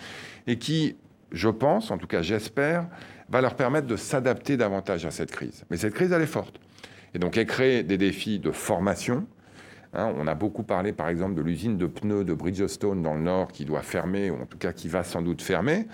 et 0.48 0.58
qui, 0.58 0.96
je 1.32 1.50
pense, 1.50 1.92
en 1.92 1.98
tout 1.98 2.08
cas 2.08 2.22
j'espère, 2.22 2.88
va 3.30 3.42
leur 3.42 3.56
permettre 3.56 3.88
de 3.88 3.96
s'adapter 3.96 4.58
davantage 4.58 5.06
à 5.06 5.12
cette 5.12 5.32
crise. 5.32 5.64
Mais 5.70 5.78
cette 5.78 5.94
crise, 5.94 6.12
elle 6.12 6.22
est 6.22 6.28
forte. 6.28 6.60
Et 7.14 7.20
donc 7.20 7.38
elle 7.38 7.46
crée 7.46 7.84
des 7.84 7.98
défis 7.98 8.40
de 8.40 8.52
formation, 8.52 9.26
Hein, 9.96 10.14
on 10.18 10.28
a 10.28 10.36
beaucoup 10.36 10.64
parlé, 10.64 10.92
par 10.92 11.08
exemple, 11.10 11.36
de 11.36 11.42
l'usine 11.42 11.78
de 11.78 11.88
pneus 11.88 12.24
de 12.24 12.34
Bridgestone 12.34 13.02
dans 13.02 13.14
le 13.14 13.22
Nord 13.22 13.48
qui 13.52 13.66
doit 13.66 13.82
fermer, 13.82 14.30
ou 14.30 14.42
en 14.42 14.46
tout 14.46 14.58
cas 14.58 14.74
qui 14.74 14.88
va 14.88 15.04
sans 15.04 15.22
doute 15.22 15.42
fermer, 15.42 15.88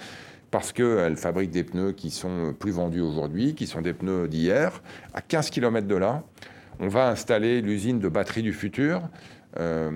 parce 0.50 0.72
qu'elle 0.72 1.16
fabrique 1.16 1.52
des 1.52 1.64
pneus 1.64 1.94
qui 1.94 2.10
sont 2.10 2.54
plus 2.58 2.72
vendus 2.72 3.02
aujourd'hui, 3.02 3.54
qui 3.56 3.68
sont 3.68 3.82
des 3.82 3.94
pneus 3.94 4.28
d'hier. 4.28 4.82
À 5.14 5.22
15 5.22 5.50
km 5.50 5.88
de 5.88 5.96
là, 5.96 6.24
on 6.80 6.88
va 6.88 7.10
installer 7.10 7.62
l'usine 7.62 8.00
de 8.00 8.10
batterie 8.10 8.42
du 8.42 8.54
futur, 8.54 9.02
euh, 9.60 9.92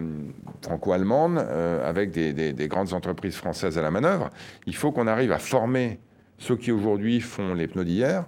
franco-allemande, 0.62 1.38
euh, 1.40 1.88
avec 1.88 2.12
des, 2.12 2.68
grandes 2.68 2.94
entreprises 2.94 3.36
françaises 3.36 3.78
à 3.78 3.82
la 3.82 3.92
manœuvre. 3.92 4.30
Il 4.68 4.76
faut 4.76 4.92
qu'on 4.92 5.08
arrive 5.08 5.32
à 5.32 5.40
former 5.40 6.00
ceux 6.38 6.58
qui 6.58 6.72
aujourd'hui 6.72 7.22
font 7.22 7.54
les 7.54 7.68
pneus 7.68 7.86
d'hier 7.86 8.26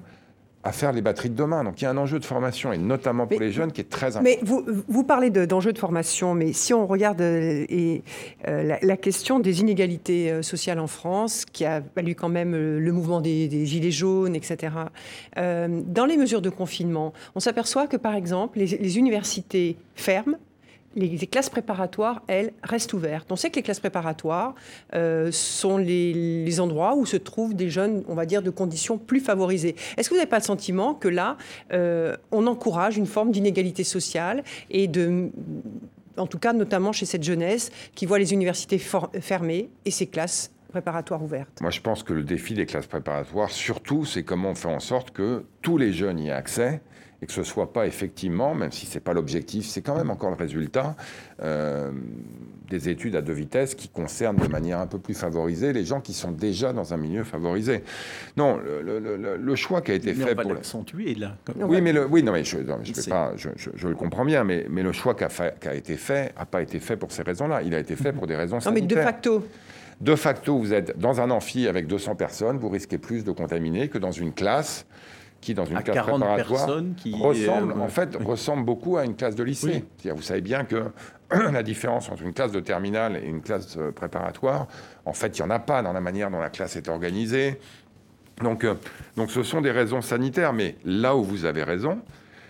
à 0.64 0.72
faire 0.72 0.92
les 0.92 1.02
batteries 1.02 1.30
de 1.30 1.36
demain. 1.36 1.64
Donc 1.64 1.82
il 1.82 1.86
y 1.86 1.88
a 1.88 1.92
un 1.92 1.98
enjeu 1.98 2.20
de 2.20 2.26
formation, 2.26 2.74
et 2.74 2.78
notamment 2.78 3.28
pour 3.28 3.40
les 3.40 3.52
jeunes, 3.52 3.72
qui 3.72 3.82
est 3.82 3.90
très 3.90 4.18
important. 4.18 4.24
Mais 4.24 4.40
vous, 4.42 4.66
vous 4.88 5.04
parlez 5.04 5.30
d'enjeux 5.30 5.74
de, 5.74 5.78
formation, 5.78 6.34
mais 6.34 6.54
si 6.54 6.74
on 6.74 6.88
regarde 6.88 7.22
euh, 7.22 7.66
et, 7.70 8.04
euh, 8.48 8.78
la, 8.82 8.98
question 8.98 9.40
des 9.40 9.62
inégalités 9.62 10.32
euh, 10.32 10.42
sociales 10.42 10.80
en 10.80 10.88
France, 10.88 11.46
qui 11.46 11.66
a 11.66 11.82
valu 11.96 12.16
quand 12.16 12.30
même 12.30 12.54
le 12.56 12.92
mouvement 12.92 13.22
des, 13.22 13.66
Gilets 13.66 13.92
jaunes, 13.92 14.36
etc., 14.36 14.74
dans 15.36 16.06
les 16.08 16.18
mesures 16.18 16.42
de 16.42 16.50
confinement, 16.50 17.14
on 17.36 17.40
s'aperçoit 17.40 17.88
que, 17.88 17.98
par 17.98 18.16
exemple, 18.16 18.60
les, 18.60 18.66
les 18.66 18.98
universités 18.98 19.78
ferment 19.96 20.38
les, 20.98 21.28
classes 21.28 21.50
préparatoires, 21.50 22.24
elles, 22.28 22.54
restent 22.64 22.94
ouvertes. 22.94 23.32
On 23.32 23.36
sait 23.36 23.50
que 23.50 23.58
les 23.58 23.64
classes 23.64 23.80
préparatoires 23.80 24.56
euh, 24.96 25.32
sont 25.32 25.78
les, 25.78 26.60
endroits 26.60 26.96
où 26.96 27.06
se 27.06 27.18
trouvent 27.18 27.54
des 27.54 27.70
jeunes, 27.70 28.04
on 28.08 28.16
va 28.16 28.26
dire, 28.26 28.42
de 28.42 28.50
conditions 28.50 28.98
plus 28.98 29.20
favorisées. 29.20 29.76
Est-ce 29.96 30.10
que 30.10 30.16
vous 30.16 30.20
n'avez 30.20 30.30
pas 30.30 30.40
le 30.40 30.44
sentiment 30.44 30.96
que 30.96 31.08
là, 31.08 31.38
euh, 31.72 32.18
on 32.32 32.48
encourage 32.48 32.98
une 32.98 33.06
forme 33.06 33.32
d'inégalité 33.32 33.84
sociale 33.84 34.44
et 34.70 34.88
de 34.88 35.30
en 36.18 36.26
tout 36.26 36.40
cas 36.40 36.52
notamment 36.52 36.92
chez 36.94 37.06
cette 37.06 37.24
jeunesse 37.24 37.70
qui 37.94 38.08
voit 38.08 38.18
les 38.18 38.34
universités 38.34 38.80
fermées 38.80 39.70
et 39.86 39.92
ces 39.92 40.08
classes 40.08 40.52
préparatoires 40.68 41.24
ouvertes 41.24 41.62
Moi, 41.62 41.72
je 41.72 41.82
pense 41.82 42.04
que 42.04 42.14
le 42.14 42.24
défi 42.24 42.54
des 42.54 42.66
classes 42.66 42.88
préparatoires, 42.88 43.50
surtout, 43.50 44.06
c'est 44.06 44.24
comment 44.24 44.52
on 44.52 44.56
fait 44.56 44.68
en 44.68 44.80
sorte 44.80 45.12
que 45.12 45.44
tous 45.62 45.78
les 45.78 45.94
jeunes 45.94 46.20
y 46.20 46.28
aient 46.28 46.32
accès 46.32 46.82
et 47.22 47.26
que 47.26 47.34
ce 47.34 47.44
soit 47.44 47.74
pas 47.74 47.88
effectivement, 47.88 48.54
même 48.54 48.72
si 48.72 48.86
c'est 48.86 49.00
pas 49.00 49.14
l'objectif, 49.14 49.66
c'est 49.66 49.82
quand 49.82 49.96
même 49.96 50.12
encore 50.12 50.30
le 50.30 50.36
résultat 50.36 50.96
euh, 51.42 51.92
des 52.70 52.90
études 52.90 53.16
à 53.16 53.22
deux 53.22 53.34
vitesses 53.34 53.74
qui 53.74 53.90
concernent 53.90 54.38
de 54.38 54.48
manière 54.48 54.80
un 54.80 54.88
peu 54.88 55.00
plus 55.00 55.16
favorisée 55.16 55.74
les 55.74 55.84
gens 55.86 56.00
qui 56.00 56.14
sont 56.14 56.32
déjà 56.32 56.74
dans 56.74 56.94
un 56.94 56.98
milieu 56.98 57.24
favorisé. 57.24 57.84
Non, 58.36 58.60
le, 58.60 59.56
choix 59.56 59.82
qui 59.82 59.92
a 59.92 59.96
été 59.96 60.14
fait 60.14 60.34
on 60.38 60.42
pour 60.42 60.54
l'accentuer 60.54 61.16
là. 61.16 61.36
Oui, 61.56 61.82
mais 61.82 61.92
le, 61.92 62.06
oui, 62.06 62.22
non, 62.22 62.32
mais 62.32 62.44
je, 62.44 62.58
je, 62.84 63.10
pas, 63.10 63.34
je, 63.36 63.88
le 63.88 63.96
comprends 63.96 64.26
bien, 64.26 64.44
mais, 64.44 64.68
mais 64.70 64.84
le 64.84 64.92
choix 64.92 65.16
qui 65.16 65.24
a, 65.24 65.30
qui 65.30 65.68
a 65.68 65.74
été 65.74 65.98
fait 65.98 66.36
n'a 66.38 66.46
pas 66.46 66.62
été 66.62 66.80
fait 66.80 66.98
pour 66.98 67.12
ces 67.12 67.24
raisons-là. 67.24 67.64
Il 67.64 67.74
a 67.74 67.80
été 67.80 67.96
fait 67.96 68.12
pour 68.12 68.28
des 68.28 68.36
raisons 68.36 68.60
sanitaires. 68.60 68.84
Non, 68.84 68.96
mais 68.96 68.96
de 68.96 69.02
facto. 69.02 69.44
De 70.02 70.16
facto, 70.16 70.58
vous 70.58 70.74
êtes 70.74 70.98
dans 70.98 71.22
un 71.22 71.32
amphi 71.32 71.68
avec 71.68 71.88
200 71.88 72.16
personnes, 72.16 72.58
vous 72.58 72.70
risquez 72.70 72.98
plus 72.98 73.24
de 73.24 73.32
contaminer 73.32 73.90
que 73.90 73.98
dans 73.98 74.12
une 74.12 74.32
classe 74.32 74.86
qui, 75.42 75.54
dans 75.54 75.66
une 75.66 75.82
classe 75.82 76.06
préparatoire, 76.06 76.70
ressemble, 77.20 77.74
en 77.74 77.88
fait, 77.88 78.16
ressemble 78.16 78.66
beaucoup 78.66 78.98
à 78.98 79.06
une 79.06 79.16
classe 79.16 79.36
de 79.36 79.44
lycée. 79.44 79.86
Vous 80.06 80.22
savez 80.22 80.42
bien 80.42 80.66
que 80.66 80.86
la 81.32 81.64
différence 81.64 82.10
entre 82.10 82.24
une 82.24 82.34
classe 82.34 82.52
de 82.52 82.60
terminale 82.60 83.18
et 83.18 83.28
une 83.28 83.42
classe 83.42 83.78
euh, 83.78 83.92
préparatoire, 83.92 84.68
en 85.06 85.14
fait, 85.14 85.38
il 85.38 85.42
n'y 85.42 85.48
en 85.48 85.52
a 85.52 85.60
pas 85.60 85.82
dans 85.82 85.94
la 85.94 86.02
manière 86.02 86.32
dont 86.32 86.40
la 86.40 86.50
classe 86.50 86.76
est 86.76 86.88
organisée. 86.88 87.60
Donc, 88.42 88.64
euh, 88.64 88.76
donc 89.16 89.32
ce 89.32 89.44
sont 89.44 89.62
des 89.62 89.72
raisons 89.72 90.02
sanitaires, 90.02 90.54
mais 90.54 90.76
là 90.86 91.16
où 91.16 91.24
vous 91.24 91.46
avez 91.46 91.64
raison, 91.64 92.00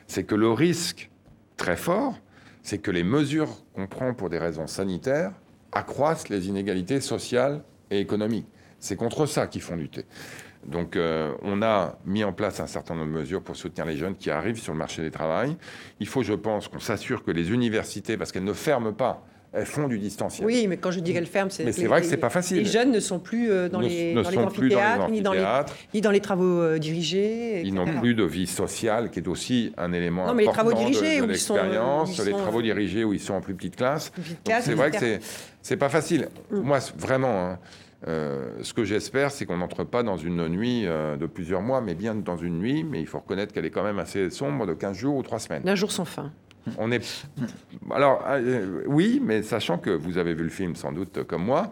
c'est 0.05 0.23
que 0.23 0.35
le 0.35 0.51
risque 0.51 1.09
très 1.55 1.77
fort, 1.77 2.19
c'est 2.61 2.77
que 2.77 2.91
les 2.91 3.03
mesures 3.03 3.49
qu'on 3.73 3.87
prend 3.87 4.13
pour 4.13 4.29
des 4.29 4.37
raisons 4.37 4.67
sanitaires 4.67 5.31
accroissent 5.77 6.29
les 6.29 6.47
inégalités 6.47 7.01
sociales 7.01 7.61
et 7.91 7.99
économiques. 7.99 8.47
C'est 8.79 8.95
contre 8.95 9.25
ça 9.25 9.47
qu'ils 9.47 9.61
font 9.61 9.75
lutter. 9.75 10.05
Donc 10.65 10.95
euh, 10.95 11.33
on 11.43 11.61
a 11.61 11.97
mis 12.05 12.23
en 12.23 12.33
place 12.33 12.59
un 12.59 12.67
certain 12.67 12.95
nombre 12.95 13.07
de 13.13 13.19
mesures 13.19 13.41
pour 13.41 13.55
soutenir 13.55 13.85
les 13.85 13.95
jeunes 13.95 14.15
qui 14.15 14.29
arrivent 14.29 14.59
sur 14.59 14.73
le 14.73 14.79
marché 14.79 15.01
du 15.01 15.11
travail. 15.11 15.55
Il 15.99 16.07
faut, 16.07 16.23
je 16.23 16.33
pense, 16.33 16.67
qu'on 16.67 16.79
s'assure 16.79 17.23
que 17.23 17.31
les 17.31 17.51
universités, 17.51 18.17
parce 18.17 18.31
qu'elles 18.31 18.43
ne 18.43 18.53
ferment 18.53 18.91
pas, 18.91 19.23
elles 19.53 19.65
font 19.65 19.87
du 19.87 19.97
distanciel. 19.97 20.45
Oui, 20.45 20.67
mais 20.67 20.77
quand 20.77 20.91
je 20.91 20.99
dis 20.99 21.13
qu'elles 21.13 21.25
ferment, 21.25 21.49
c'est. 21.49 21.63
Mais 21.63 21.71
c'est 21.71 21.87
vrai 21.87 22.01
que 22.01 22.07
c'est 22.07 22.17
pas 22.17 22.29
facile. 22.29 22.57
Les 22.57 22.65
jeunes 22.65 22.91
ne 22.91 22.99
sont 22.99 23.19
plus 23.19 23.49
euh, 23.49 23.69
dans, 23.69 23.79
les, 23.79 24.13
dans, 24.13 24.29
les, 24.29 24.37
amphithéâtres, 24.37 25.09
ni, 25.09 25.21
dans 25.21 25.33
les, 25.33 25.45
ni 25.93 26.01
dans 26.01 26.11
les 26.11 26.19
travaux 26.19 26.43
euh, 26.43 26.79
dirigés. 26.79 27.61
Ils 27.63 27.73
n'ont 27.73 27.85
plus 27.85 28.13
de 28.13 28.23
vie 28.23 28.47
sociale, 28.47 29.09
qui 29.09 29.19
est 29.19 29.27
aussi 29.27 29.73
un 29.77 29.93
élément 29.93 30.27
non, 30.27 30.33
mais 30.33 30.47
important 30.47 30.69
les 30.69 30.73
travaux 30.73 30.91
dirigés, 30.91 31.21
de, 31.21 31.25
l'expérience. 31.25 32.25
Les 32.25 32.31
travaux 32.31 32.61
dirigés 32.61 33.03
où 33.03 33.13
ils 33.13 33.19
sont 33.19 33.35
en 33.35 33.41
plus 33.41 33.55
petite 33.55 33.77
classe. 33.77 34.11
C'est 34.45 34.73
vrai 34.73 34.91
que 34.91 34.97
c'est 34.99 35.19
pas 35.75 35.89
facile. 35.89 36.29
Mm. 36.51 36.59
Moi, 36.59 36.79
vraiment. 36.97 37.49
Hein, 37.49 37.59
euh, 38.07 38.51
ce 38.61 38.73
que 38.73 38.83
j'espère, 38.83 39.31
c'est 39.31 39.45
qu'on 39.45 39.57
n'entre 39.57 39.83
pas 39.83 40.03
dans 40.03 40.17
une 40.17 40.47
nuit 40.47 40.85
euh, 40.85 41.17
de 41.17 41.25
plusieurs 41.25 41.61
mois, 41.61 41.81
mais 41.81 41.95
bien 41.95 42.13
dans 42.13 42.37
une 42.37 42.59
nuit, 42.59 42.83
mais 42.83 43.01
il 43.01 43.07
faut 43.07 43.17
reconnaître 43.17 43.53
qu'elle 43.53 43.65
est 43.65 43.71
quand 43.71 43.83
même 43.83 43.99
assez 43.99 44.29
sombre, 44.29 44.67
de 44.67 44.73
15 44.73 44.95
jours 44.95 45.15
ou 45.15 45.23
3 45.23 45.39
semaines. 45.39 45.63
D'un 45.63 45.75
jour 45.75 45.91
sans 45.91 46.05
fin. 46.05 46.31
On 46.77 46.91
est... 46.91 47.25
Alors, 47.91 48.23
euh, 48.27 48.83
oui, 48.85 49.21
mais 49.23 49.41
sachant 49.41 49.77
que 49.77 49.89
vous 49.89 50.17
avez 50.17 50.33
vu 50.33 50.43
le 50.43 50.49
film 50.49 50.75
sans 50.75 50.91
doute 50.91 51.23
comme 51.23 51.43
moi, 51.43 51.71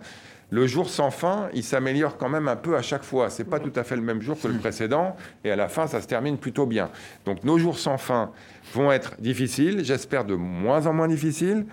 le 0.52 0.68
jour 0.68 0.90
sans 0.90 1.12
fin, 1.12 1.50
il 1.54 1.64
s'améliore 1.64 2.18
quand 2.18 2.30
même 2.30 2.48
un 2.48 2.56
peu 2.56 2.78
à 2.78 2.82
chaque 2.82 3.04
fois. 3.04 3.30
C'est 3.30 3.44
pas 3.44 3.60
tout 3.60 3.74
à 3.76 3.84
fait 3.84 3.96
le 3.96 4.02
même 4.02 4.22
jour 4.22 4.40
que 4.40 4.48
le 4.48 4.58
précédent, 4.58 5.16
et 5.44 5.52
à 5.52 5.56
la 5.56 5.68
fin, 5.68 5.86
ça 5.86 6.02
se 6.02 6.08
termine 6.08 6.38
plutôt 6.38 6.66
bien. 6.66 6.90
Donc, 7.26 7.44
nos 7.44 7.58
jours 7.58 7.78
sans 7.78 7.98
fin 7.98 8.32
vont 8.74 8.92
être 8.92 9.20
difficiles, 9.20 9.84
j'espère 9.84 10.24
de 10.24 10.36
moins 10.36 10.88
en 10.88 10.94
moins 10.94 11.08
difficiles. 11.08 11.66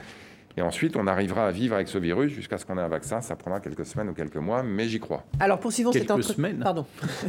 Et 0.56 0.62
ensuite, 0.62 0.96
on 0.96 1.06
arrivera 1.06 1.46
à 1.46 1.50
vivre 1.50 1.74
avec 1.74 1.88
ce 1.88 1.98
virus 1.98 2.32
jusqu'à 2.32 2.58
ce 2.58 2.66
qu'on 2.66 2.76
ait 2.78 2.82
un 2.82 2.88
vaccin. 2.88 3.20
Ça 3.20 3.36
prendra 3.36 3.60
quelques 3.60 3.86
semaines 3.86 4.08
ou 4.10 4.14
quelques 4.14 4.36
mois, 4.36 4.62
mais 4.62 4.86
j'y 4.86 5.00
crois. 5.00 5.24
Alors, 5.40 5.58
poursuivons 5.58 5.90
quelques 5.90 6.22
cette 6.22 6.34
semaine. 6.34 6.58
Pardon. 6.58 6.86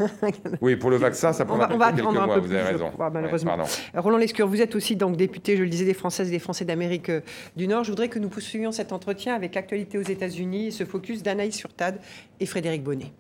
oui, 0.62 0.76
pour 0.76 0.90
le 0.90 0.98
vaccin, 0.98 1.34
ça 1.34 1.46
prendra 1.46 1.68
quelques 1.68 2.04
mois. 2.04 2.38
Vous 2.40 2.52
avez 2.52 2.62
raison. 2.62 2.92
malheureusement. 2.98 3.58
Roland 3.96 4.18
Lescure, 4.18 4.48
vous 4.48 4.62
êtes 4.62 4.76
aussi 4.76 4.96
donc 4.96 5.16
député, 5.16 5.56
je 5.58 5.64
le 5.64 5.70
disais, 5.70 5.86
des 5.86 5.94
Françaises 5.94 6.28
et 6.28 6.32
des 6.32 6.40
Français 6.40 6.66
d'Amérique 6.66 7.10
euh, 7.10 7.22
du 7.56 7.68
Nord. 7.68 7.84
Je 7.84 7.92
voudrais 7.92 8.10
que 8.10 8.20
nous 8.20 8.30
poursuivions 8.30 8.72
cet 8.72 8.92
entretien 8.92 9.36
avec 9.36 9.56
l'actualité 9.56 9.98
aux 9.98 10.02
États-Unis 10.02 10.68
et 10.68 10.72
ce 10.72 10.86
focus 10.86 11.24
d'Anaïs 11.24 11.56
Surtade 11.56 12.00
et 12.40 12.46
Frédéric 12.46 12.84
Bonnet. 12.84 13.14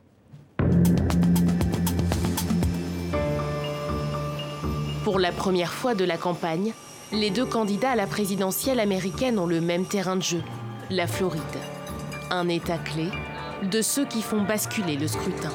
Pour 5.03 5.19
la 5.19 5.31
première 5.31 5.73
fois 5.73 5.95
de 5.95 6.05
la 6.05 6.17
campagne, 6.17 6.73
les 7.13 7.29
deux 7.29 7.45
candidats 7.45 7.91
à 7.91 7.95
la 7.95 8.07
présidentielle 8.07 8.79
américaine 8.79 9.37
ont 9.37 9.45
le 9.45 9.61
même 9.61 9.85
terrain 9.85 10.15
de 10.15 10.23
jeu, 10.23 10.41
la 10.89 11.05
Floride. 11.05 11.41
Un 12.31 12.49
État 12.49 12.79
clé 12.79 13.09
de 13.61 13.81
ceux 13.81 14.05
qui 14.05 14.21
font 14.21 14.41
basculer 14.41 14.97
le 14.97 15.07
scrutin. 15.07 15.51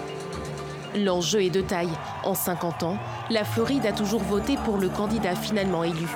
L'enjeu 0.97 1.43
est 1.43 1.51
de 1.51 1.61
taille. 1.61 1.91
En 2.25 2.35
50 2.35 2.85
ans, 2.85 2.99
la 3.29 3.45
Floride 3.45 3.87
a 3.87 3.93
toujours 3.93 4.23
voté 4.23 4.57
pour 4.65 4.79
le 4.79 4.89
candidat 4.89 5.35
finalement 5.35 5.83
élu, 5.83 6.07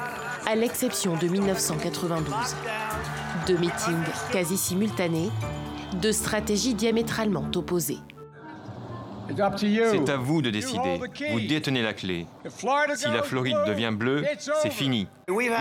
à 0.47 0.55
l'exception 0.55 1.17
de 1.17 1.27
1992. 1.27 2.33
Deux 3.47 3.59
meetings 3.59 4.05
quasi 4.31 4.57
simultanés, 4.57 5.31
deux 6.01 6.13
stratégies 6.13 6.75
diamétralement 6.75 7.45
opposées. 7.57 7.99
C'est 9.57 10.09
à 10.09 10.17
vous 10.17 10.43
de 10.43 10.51
décider. 10.51 11.01
Vous 11.31 11.41
détenez 11.41 11.83
la 11.83 11.93
clé. 11.93 12.27
Si 12.95 13.09
la 13.09 13.23
Floride 13.23 13.57
devient 13.67 13.93
bleue, 13.93 14.25
c'est 14.63 14.73
fini. 14.73 15.07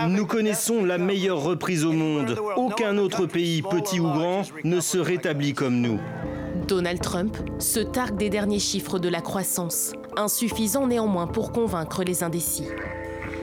Nous 0.08 0.26
connaissons 0.26 0.84
la 0.84 0.98
meilleure 0.98 1.42
reprise 1.42 1.84
au 1.84 1.92
monde. 1.92 2.36
Aucun 2.56 2.98
autre 2.98 3.26
pays, 3.26 3.62
petit 3.62 4.00
ou 4.00 4.04
grand, 4.04 4.42
ne 4.64 4.80
se 4.80 4.98
rétablit 4.98 5.54
comme 5.54 5.80
nous. 5.80 6.00
Donald 6.68 7.00
Trump 7.00 7.36
se 7.58 7.80
targue 7.80 8.16
des 8.16 8.30
derniers 8.30 8.60
chiffres 8.60 8.98
de 8.98 9.08
la 9.08 9.20
croissance, 9.20 9.92
insuffisant 10.16 10.86
néanmoins 10.86 11.26
pour 11.26 11.52
convaincre 11.52 12.04
les 12.04 12.22
indécis. 12.22 12.68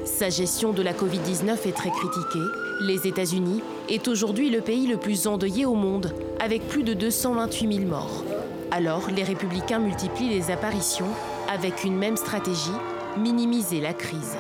Sa 0.06 0.30
gestion 0.30 0.72
de 0.72 0.82
la 0.82 0.94
Covid-19 0.94 1.68
est 1.68 1.76
très 1.76 1.92
critiquée. 1.92 2.40
Les 2.82 3.08
États-Unis 3.08 3.62
est 3.90 4.08
aujourd'hui 4.08 4.50
le 4.50 4.62
pays 4.62 4.88
le 4.88 4.98
plus 4.98 5.28
endeuillé 5.28 5.66
au 5.66 5.76
monde, 5.76 6.14
avec 6.40 6.68
plus 6.68 6.84
de 6.84 6.94
228 6.94 7.74
000 7.76 7.88
morts. 7.88 8.24
Alors, 8.72 9.10
les 9.10 9.24
républicains 9.24 9.80
multiplient 9.80 10.30
les 10.30 10.52
apparitions 10.52 11.08
avec 11.50 11.84
une 11.84 11.98
même 11.98 12.18
stratégie, 12.18 12.70
minimiser 13.18 13.82
la 13.82 13.94
crise. 13.94 14.38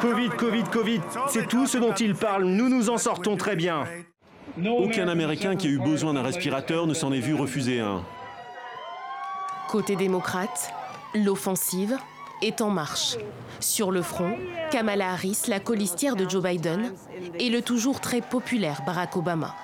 Covid, 0.00 0.30
Covid, 0.30 0.64
Covid, 0.64 1.00
c'est 1.28 1.46
tout 1.46 1.66
ce 1.66 1.76
dont 1.76 1.92
ils 1.92 2.14
parlent. 2.14 2.46
Nous 2.46 2.70
nous 2.70 2.88
en 2.88 2.96
sortons 2.96 3.36
très 3.36 3.56
bien. 3.56 3.84
Aucun 4.66 5.08
Américain 5.08 5.56
qui 5.56 5.66
a 5.66 5.70
eu 5.70 5.78
besoin 5.78 6.14
d'un 6.14 6.22
respirateur 6.22 6.86
ne 6.86 6.94
s'en 6.94 7.12
est 7.12 7.20
vu 7.20 7.34
refuser 7.34 7.80
un. 7.80 8.02
Côté 9.68 9.94
démocrate, 9.94 10.72
l'offensive 11.14 11.96
est 12.40 12.62
en 12.62 12.70
marche. 12.70 13.18
Sur 13.60 13.90
le 13.90 14.00
front, 14.00 14.36
Kamala 14.70 15.10
Harris, 15.10 15.42
la 15.48 15.60
colistière 15.60 16.16
de 16.16 16.28
Joe 16.28 16.42
Biden, 16.42 16.92
et 17.38 17.50
le 17.50 17.60
toujours 17.60 18.00
très 18.00 18.22
populaire 18.22 18.80
Barack 18.86 19.16
Obama. 19.16 19.54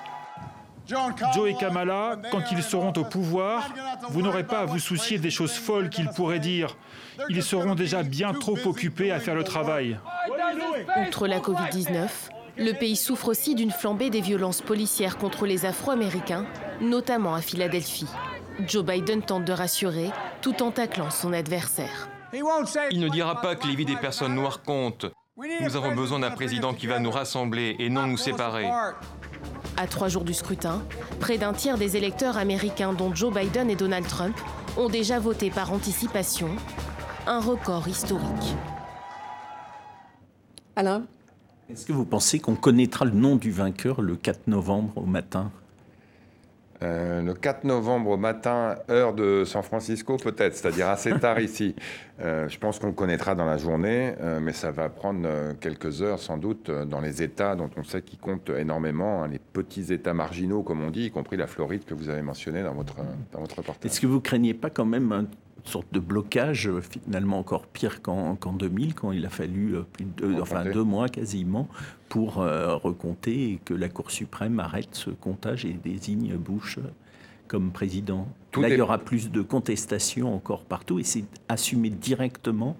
Joe 0.87 1.49
et 1.49 1.55
Kamala, 1.55 2.17
quand 2.31 2.51
ils 2.51 2.63
seront 2.63 2.93
au 2.95 3.03
pouvoir, 3.03 3.69
vous 4.09 4.21
n'aurez 4.21 4.45
pas 4.45 4.59
à 4.59 4.65
vous 4.65 4.79
soucier 4.79 5.17
des 5.17 5.29
choses 5.29 5.53
folles 5.53 5.89
qu'ils 5.89 6.09
pourraient 6.09 6.39
dire. 6.39 6.77
Ils 7.29 7.43
seront 7.43 7.75
déjà 7.75 8.03
bien 8.03 8.33
trop 8.33 8.57
occupés 8.65 9.11
à 9.11 9.19
faire 9.19 9.35
le 9.35 9.43
travail. 9.43 9.99
Outre 11.05 11.27
la 11.27 11.39
Covid-19, 11.39 12.07
le 12.57 12.71
pays 12.73 12.95
souffre 12.95 13.29
aussi 13.29 13.55
d'une 13.55 13.71
flambée 13.71 14.09
des 14.09 14.21
violences 14.21 14.61
policières 14.61 15.17
contre 15.17 15.45
les 15.45 15.65
Afro-Américains, 15.65 16.45
notamment 16.81 17.35
à 17.35 17.41
Philadelphie. 17.41 18.09
Joe 18.65 18.83
Biden 18.83 19.21
tente 19.21 19.45
de 19.45 19.53
rassurer 19.53 20.09
tout 20.41 20.63
en 20.63 20.71
taclant 20.71 21.11
son 21.11 21.33
adversaire. 21.33 22.09
Il 22.33 22.99
ne 22.99 23.09
dira 23.09 23.41
pas 23.41 23.55
que 23.55 23.67
les 23.67 23.75
vies 23.75 23.85
des 23.85 23.95
personnes 23.95 24.33
noires 24.33 24.61
comptent. 24.63 25.05
Nous 25.61 25.75
avons 25.75 25.93
besoin 25.93 26.19
d'un 26.19 26.31
président 26.31 26.73
qui 26.73 26.87
va 26.87 26.99
nous 26.99 27.11
rassembler 27.11 27.75
et 27.77 27.89
non 27.89 28.07
nous 28.07 28.17
séparer. 28.17 28.67
À 29.79 29.85
trois 29.85 30.07
jours 30.07 30.23
du 30.23 30.33
scrutin, 30.33 30.81
près 31.19 31.37
d'un 31.37 31.53
tiers 31.53 31.77
des 31.77 31.97
électeurs 31.97 32.37
américains, 32.37 32.93
dont 32.93 33.13
Joe 33.13 33.31
Biden 33.31 33.69
et 33.69 33.75
Donald 33.75 34.07
Trump, 34.07 34.35
ont 34.75 34.89
déjà 34.89 35.19
voté 35.19 35.51
par 35.51 35.71
anticipation, 35.71 36.49
un 37.27 37.39
record 37.39 37.87
historique. 37.87 38.55
Alain? 40.75 41.03
Est-ce 41.69 41.85
que 41.85 41.93
vous 41.93 42.05
pensez 42.05 42.39
qu'on 42.39 42.55
connaîtra 42.55 43.05
le 43.05 43.11
nom 43.11 43.35
du 43.35 43.51
vainqueur 43.51 44.01
le 44.01 44.15
4 44.15 44.47
novembre 44.47 44.97
au 44.97 45.05
matin? 45.05 45.51
Euh, 46.83 47.21
le 47.21 47.33
4 47.33 47.63
novembre 47.63 48.11
au 48.11 48.17
matin, 48.17 48.75
heure 48.89 49.13
de 49.13 49.43
San 49.45 49.63
Francisco, 49.63 50.17
peut-être, 50.17 50.55
c'est-à-dire 50.55 50.89
assez 50.89 51.11
tard 51.19 51.39
ici. 51.39 51.75
Euh, 52.21 52.47
je 52.49 52.57
pense 52.59 52.79
qu'on 52.79 52.87
le 52.87 52.93
connaîtra 52.93 53.35
dans 53.35 53.45
la 53.45 53.57
journée, 53.57 54.13
euh, 54.21 54.39
mais 54.39 54.53
ça 54.53 54.71
va 54.71 54.89
prendre 54.89 55.27
quelques 55.59 56.01
heures 56.01 56.19
sans 56.19 56.37
doute 56.37 56.69
dans 56.69 57.01
les 57.01 57.23
États 57.23 57.55
dont 57.55 57.69
on 57.77 57.83
sait 57.83 58.01
qu'ils 58.01 58.19
comptent 58.19 58.51
énormément, 58.51 59.23
hein, 59.23 59.27
les 59.27 59.39
petits 59.39 59.91
États 59.91 60.13
marginaux, 60.13 60.61
comme 60.61 60.83
on 60.83 60.91
dit, 60.91 61.05
y 61.05 61.11
compris 61.11 61.37
la 61.37 61.47
Floride 61.47 61.83
que 61.85 61.93
vous 61.93 62.09
avez 62.09 62.21
mentionné 62.21 62.61
dans 62.61 62.73
votre, 62.73 62.97
dans 63.31 63.39
votre 63.39 63.57
reportage. 63.57 63.89
Est-ce 63.89 63.99
que 63.99 64.07
vous 64.07 64.21
craignez 64.21 64.53
pas 64.53 64.69
quand 64.69 64.85
même 64.85 65.11
un 65.11 65.25
sorte 65.63 65.87
de 65.91 65.99
blocage 65.99 66.69
finalement 66.81 67.39
encore 67.39 67.67
pire 67.67 68.01
qu'en 68.01 68.35
2000 68.35 68.95
quand 68.95 69.11
il 69.11 69.25
a 69.25 69.29
fallu 69.29 69.75
plus 69.91 70.05
de, 70.05 70.39
enfin 70.39 70.63
deux 70.63 70.83
mois 70.83 71.09
quasiment 71.09 71.67
pour 72.09 72.41
euh, 72.41 72.75
recompter 72.75 73.51
et 73.51 73.59
que 73.63 73.73
la 73.73 73.89
Cour 73.89 74.11
suprême 74.11 74.59
arrête 74.59 74.89
ce 74.91 75.09
comptage 75.09 75.65
et 75.65 75.73
désigne 75.73 76.35
Bush 76.35 76.79
comme 77.47 77.71
président. 77.71 78.27
Là, 78.57 78.69
il 78.69 78.77
y 78.77 78.81
aura 78.81 78.97
plus 78.97 79.31
de 79.31 79.41
contestations 79.41 80.33
encore 80.33 80.63
partout 80.63 80.99
et 80.99 81.03
c'est 81.03 81.25
assumé 81.47 81.89
directement 81.89 82.77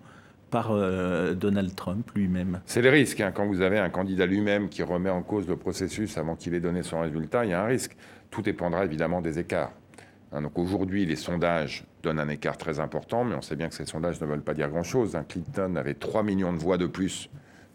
par 0.50 0.72
euh, 0.72 1.34
Donald 1.34 1.76
Trump 1.76 2.10
lui-même. 2.16 2.62
C'est 2.66 2.82
le 2.82 2.90
risque. 2.90 3.20
Hein. 3.20 3.32
Quand 3.34 3.46
vous 3.46 3.62
avez 3.62 3.80
un 3.80 3.90
candidat 3.90 4.26
lui-même 4.26 4.70
qui 4.70 4.84
remet 4.84 5.10
en 5.10 5.22
cause 5.22 5.48
le 5.48 5.58
processus 5.58 6.18
avant 6.18 6.36
qu'il 6.36 6.54
ait 6.54 6.60
donné 6.60 6.84
son 6.84 7.02
résultat, 7.02 7.46
il 7.46 7.52
y 7.52 7.54
a 7.54 7.62
un 7.62 7.68
risque. 7.68 7.96
Tout 8.32 8.42
dépendra 8.42 8.86
évidemment 8.86 9.22
des 9.22 9.40
écarts. 9.40 9.72
Hein. 10.32 10.42
donc 10.42 10.58
aujourd'hui, 10.60 11.06
les 11.06 11.16
sondages 11.16 11.86
donnent 12.04 12.20
un 12.20 12.30
écart 12.30 12.58
très 12.58 12.80
important, 12.80 13.24
mais 13.24 13.36
on 13.36 13.42
sait 13.42 13.56
bien 13.56 13.70
que 13.70 13.76
ces 13.76 13.86
sondages 13.86 14.20
ne 14.22 14.26
veulent 14.26 14.42
pas 14.42 14.54
dire 14.54 14.70
grand-chose. 14.70 15.16
Hein. 15.16 15.26
Clinton 15.28 15.76
avait 15.76 15.94
3 15.94 16.24
millions 16.24 16.54
de 16.54 16.58
voix 16.58 16.78
de 16.78 16.88
plus 16.88 17.30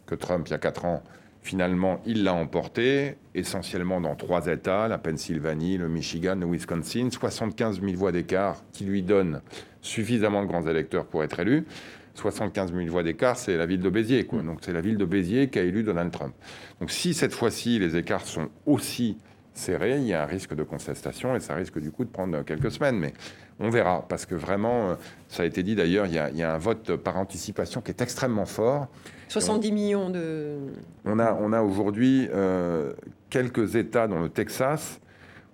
que 0.07 0.15
Trump 0.15 0.47
il 0.49 0.51
y 0.51 0.55
a 0.55 0.59
4 0.59 0.85
ans 0.85 1.03
Finalement, 1.43 2.01
il 2.07 2.23
l'a 2.23 2.35
emporté, 2.35 3.17
essentiellement 3.35 4.01
dans 4.01 4.15
trois 4.15 4.47
États, 4.47 4.87
la 4.87 4.99
Pennsylvanie, 4.99 5.77
le 5.77 5.89
Michigan, 5.89 6.37
le 6.37 6.47
Wisconsin, 6.47 7.09
75 7.11 7.81
000 7.81 7.95
voix 7.95 8.13
d'écart 8.13 8.63
qui 8.73 8.85
lui 8.85 9.03
donnent 9.03 9.43
suffisamment 9.81 10.43
de 10.43 10.47
grands 10.47 10.67
électeurs 10.67 11.05
pour 11.05 11.25
être 11.25 11.41
élu. 11.41 11.67
75 12.15 12.73
000 12.73 12.87
voix 12.89 13.03
d'écart, 13.03 13.37
c'est 13.37 13.57
la 13.57 13.67
ville 13.67 13.81
de 13.81 13.91
Béziers. 13.91 14.25
Quoi. 14.25 14.43
Donc 14.43 14.59
c'est 14.63 14.73
la 14.73 14.81
ville 14.81 14.97
de 14.97 15.05
Béziers 15.05 15.49
qui 15.49 15.59
a 15.59 15.63
élu 15.63 15.83
Donald 15.83 16.13
Trump. 16.13 16.35
Donc 16.79 16.91
si 16.91 17.13
cette 17.13 17.35
fois-ci 17.35 17.79
les 17.81 17.97
écarts 17.97 18.27
sont 18.27 18.49
aussi 18.67 19.17
serrés, 19.55 19.99
il 19.99 20.07
y 20.07 20.15
a 20.15 20.23
un 20.23 20.27
risque 20.27 20.55
de 20.55 20.63
contestation 20.63 21.37
et 21.37 21.41
ça 21.41 21.55
risque 21.55 21.79
du 21.79 21.91
coup 21.91 22.05
de 22.05 22.11
prendre 22.11 22.43
quelques 22.43 22.71
semaines. 22.71 22.99
Mais 22.99 23.13
on 23.61 23.71
verra, 23.71 24.05
parce 24.09 24.27
que 24.27 24.35
vraiment, 24.35 24.91
euh, 24.91 24.95
ça 25.29 25.43
a 25.43 25.47
été 25.47 25.63
dit 25.63 25.75
d'ailleurs, 25.75 26.07
il, 26.07 26.15
y 26.15 26.43
a 26.43 26.55
un 26.55 26.59
vote 26.59 26.97
par 26.97 27.17
anticipation 27.17 27.81
qui 27.81 27.91
est 27.91 28.01
extrêmement 28.01 28.47
fort. 28.47 28.89
70 29.29 29.73
millions 29.73 30.11
de... 30.11 30.57
On 31.05 31.19
a, 31.19 31.35
on 31.35 31.53
a 31.53 31.63
aujourd'hui 31.63 32.29
euh, 32.33 32.93
quelques 33.31 33.77
États, 33.77 34.07
dont 34.07 34.21
le 34.21 34.29
Texas, 34.29 35.01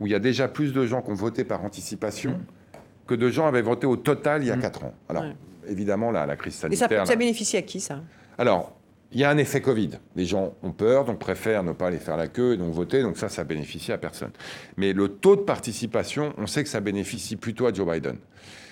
où 0.01 0.07
il 0.07 0.13
y 0.13 0.15
a 0.15 0.21
déjà 0.21 0.49
plus 0.49 0.73
de 0.73 0.85
gens 0.87 1.03
qui 1.03 1.11
ont 1.11 1.15
voté 1.15 1.45
par 1.45 1.65
anticipation 1.65 2.33
mmh. 2.33 2.77
que 3.07 3.15
de 3.15 3.29
gens 3.29 3.47
avaient 3.47 3.63
voté 3.63 3.87
au 3.87 3.97
total 3.97 4.43
il 4.43 4.49
y 4.49 4.51
a 4.51 4.57
4 4.57 4.83
mmh. 4.83 4.87
ans. 4.87 4.95
Alors, 5.09 5.25
évidemment, 5.69 6.11
la, 6.11 6.27
la 6.27 6.37
crise 6.37 6.55
sanitaire... 6.55 7.03
Et 7.03 7.07
ça, 7.07 7.13
ça 7.13 7.17
bénéficie 7.17 7.57
à 7.57 7.63
qui, 7.63 7.81
ça? 7.81 8.01
Alors, 8.39 8.78
il 9.13 9.21
y 9.21 9.25
a 9.25 9.31
un 9.31 9.39
effet 9.39 9.61
Covid. 9.61 9.91
Les 10.17 10.27
gens 10.27 10.55
ont 10.63 10.73
peur, 10.73 11.05
donc 11.05 11.19
préfèrent 11.19 11.63
ne 11.63 11.73
pas 11.73 11.87
aller 11.87 11.99
faire 11.99 12.17
la 12.17 12.29
queue 12.29 12.55
et 12.55 12.57
donc 12.57 12.73
voter. 12.73 13.03
Donc 13.03 13.17
ça, 13.17 13.29
ça 13.29 13.45
bénéficie 13.45 13.91
à 13.91 13.99
personne. 13.99 14.31
Mais 14.77 14.93
le 14.93 15.09
taux 15.09 15.37
de 15.37 15.43
participation, 15.43 16.35
on 16.37 16.47
sait 16.47 16.63
que 16.63 16.69
ça 16.69 16.81
bénéficie 16.81 17.37
plutôt 17.37 17.67
à 17.67 17.73
Joe 17.73 17.91
Biden. 17.91 18.17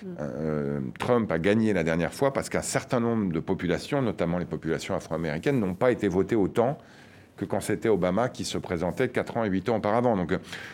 Mm. 0.03 0.07
Euh, 0.19 0.79
Trump 0.99 1.31
a 1.31 1.39
gagné 1.39 1.73
la 1.73 1.83
dernière 1.83 2.13
fois 2.13 2.33
parce 2.33 2.49
qu'un 2.49 2.61
certain 2.61 2.99
nombre 2.99 3.33
de 3.33 3.39
populations, 3.39 4.01
notamment 4.01 4.37
les 4.37 4.45
populations 4.45 4.95
afro-américaines, 4.95 5.59
n'ont 5.59 5.75
pas 5.75 5.91
été 5.91 6.07
votées 6.07 6.35
autant 6.35 6.77
que 7.37 7.45
quand 7.45 7.61
c'était 7.61 7.89
Obama 7.89 8.29
qui 8.29 8.43
se 8.43 8.57
présentait 8.57 9.07
4 9.09 9.37
ans 9.37 9.43
et 9.45 9.49
8 9.49 9.69
ans 9.69 9.77
auparavant. 9.77 10.17
Donc 10.17 10.33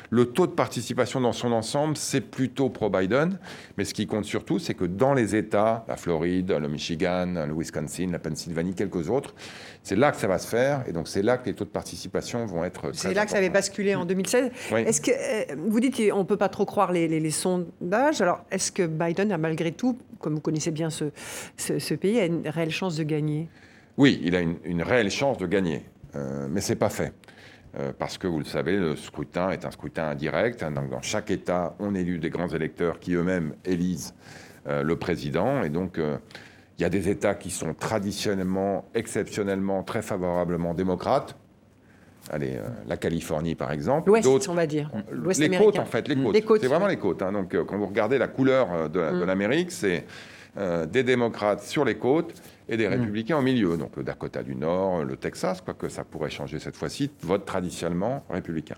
le 0.10 0.26
taux 0.26 0.48
de 0.48 0.54
participation 0.54 1.22
dans 1.22 1.34
son 1.34 1.52
ensemble, 1.52 1.98
c'est 1.98 2.22
plutôt 2.22 2.70
pro-Biden. 2.70 3.38
Mais 3.78 3.86
ce 3.86 3.94
qui 3.94 4.08
compte 4.08 4.26
surtout, 4.26 4.60
c'est 4.60 4.74
que 4.74 4.86
dans 4.86 5.14
les 5.14 5.36
États, 5.36 5.86
la 5.88 5.98
Floride, 5.98 6.52
le 6.52 6.68
Michigan, 6.68 7.46
le 7.48 7.54
Wisconsin, 7.54 8.08
la 8.12 8.20
Pennsylvanie, 8.20 8.74
quelques 8.74 9.10
autres, 9.10 9.36
c'est 9.84 9.98
là 9.98 10.12
que 10.12 10.18
ça 10.18 10.28
va 10.28 10.40
se 10.40 10.48
faire. 10.48 10.84
Et 10.88 10.94
donc 10.94 11.08
c'est 11.08 11.22
là 11.22 11.38
que 11.38 11.48
les 11.48 11.54
taux 11.54 11.66
de 11.66 11.70
participation 11.70 12.46
vont 12.46 12.64
être 12.64 12.92
C'est 12.94 13.14
là 13.14 13.26
que 13.26 13.32
ça 13.32 13.38
avait 13.38 13.50
basculé 13.50 13.96
en 13.96 14.06
2016. 14.06 14.52
Est-ce 14.72 15.02
que 15.02 15.12
euh, 15.12 15.56
vous 15.68 15.80
dites 15.80 15.96
qu'on 15.98 16.20
ne 16.20 16.24
peut 16.24 16.38
pas 16.38 16.50
trop 16.50 16.66
croire 16.66 16.92
les, 16.92 17.32
sondages 17.32 18.22
Alors 18.22 18.46
est-ce 18.52 18.72
que 18.72 18.84
Biden 18.84 19.32
a 19.32 19.38
malgré 19.38 19.72
tout, 19.72 19.98
comme 20.20 20.36
vous 20.36 20.42
connaissez 20.42 20.72
bien 20.72 20.90
ce, 20.90 21.06
ce, 21.58 21.94
pays, 21.96 22.20
a 22.20 22.26
une 22.26 22.48
réelle 22.48 22.72
chance 22.72 22.96
de 22.96 23.04
gagner? 23.04 23.50
Oui, 23.98 24.20
il 24.24 24.36
a 24.36 24.40
une, 24.40 24.56
une 24.64 24.82
réelle 24.82 25.12
chance 25.12 25.38
de 25.38 25.46
gagner. 25.46 25.84
Euh, 26.16 26.48
mais 26.50 26.62
ce 26.62 26.74
n'est 26.74 26.80
pas 26.80 26.90
fait. 26.90 27.14
Euh, 27.80 27.92
parce 27.98 28.18
que 28.18 28.28
vous 28.28 28.38
le 28.38 28.46
savez, 28.46 28.78
le 28.78 28.96
scrutin 28.96 29.50
est 29.50 29.66
un 29.66 29.72
scrutin 29.72 30.10
indirect. 30.10 30.62
Hein, 30.62 30.72
donc 30.72 30.90
dans 30.90 31.02
chaque 31.02 31.32
État, 31.32 31.76
on 31.80 31.96
élit 31.96 32.20
des 32.20 32.30
grands 32.30 32.50
électeurs 32.50 33.00
qui 33.00 33.14
eux-mêmes 33.14 33.56
élisent 33.66 34.14
euh, 34.68 34.84
le 34.84 34.96
président. 34.96 35.64
Et 35.64 35.70
donc, 35.70 35.98
il 35.98 36.82
y 36.82 36.86
a 36.86 36.90
des 36.90 37.10
États 37.10 37.34
qui 37.34 37.50
sont 37.50 37.74
traditionnellement, 37.74 38.86
exceptionnellement, 38.94 39.84
très 39.84 40.02
favorablement 40.02 40.74
démocrates. 40.74 41.36
Allez, 42.32 42.58
la 42.88 42.96
Californie, 42.96 43.54
par 43.54 43.74
exemple. 43.74 44.08
L'Ouest, 44.08 44.48
on 44.48 44.54
va 44.54 44.66
dire. 44.66 44.90
Les 45.38 45.50
côtes, 45.50 45.78
en 45.78 45.86
fait, 45.86 46.08
les 46.08 46.42
côtes. 46.42 46.62
c'est 46.62 46.68
vraiment 46.68 46.88
les 46.88 46.98
côtes. 46.98 47.22
Hein. 47.22 47.34
Donc, 47.34 47.54
quand 47.66 47.78
vous 47.78 47.88
regardez 47.88 48.18
la 48.18 48.30
couleur 48.30 48.90
de, 48.90 49.00
de 49.00 49.24
mm. 49.24 49.26
l'Amérique, 49.26 49.72
c'est 49.72 50.06
des 50.56 51.04
démocrates 51.04 51.64
sur 51.64 51.84
les 51.84 51.96
côtes 51.96 52.42
et 52.70 52.78
des 52.78 52.88
mm. 52.88 52.92
républicains 52.92 53.38
au 53.38 53.42
milieu. 53.42 53.78
Donc 53.78 53.96
le 53.98 54.04
Dakota 54.04 54.44
du 54.44 54.56
Nord, 54.56 55.04
le 55.04 55.16
Texas, 55.16 55.62
quoique 55.62 55.90
ça 55.90 56.04
pourrait 56.04 56.30
changer 56.30 56.60
cette 56.60 56.76
fois-ci, 56.76 57.12
votent 57.22 57.46
traditionnellement 57.46 58.24
républicains. 58.30 58.78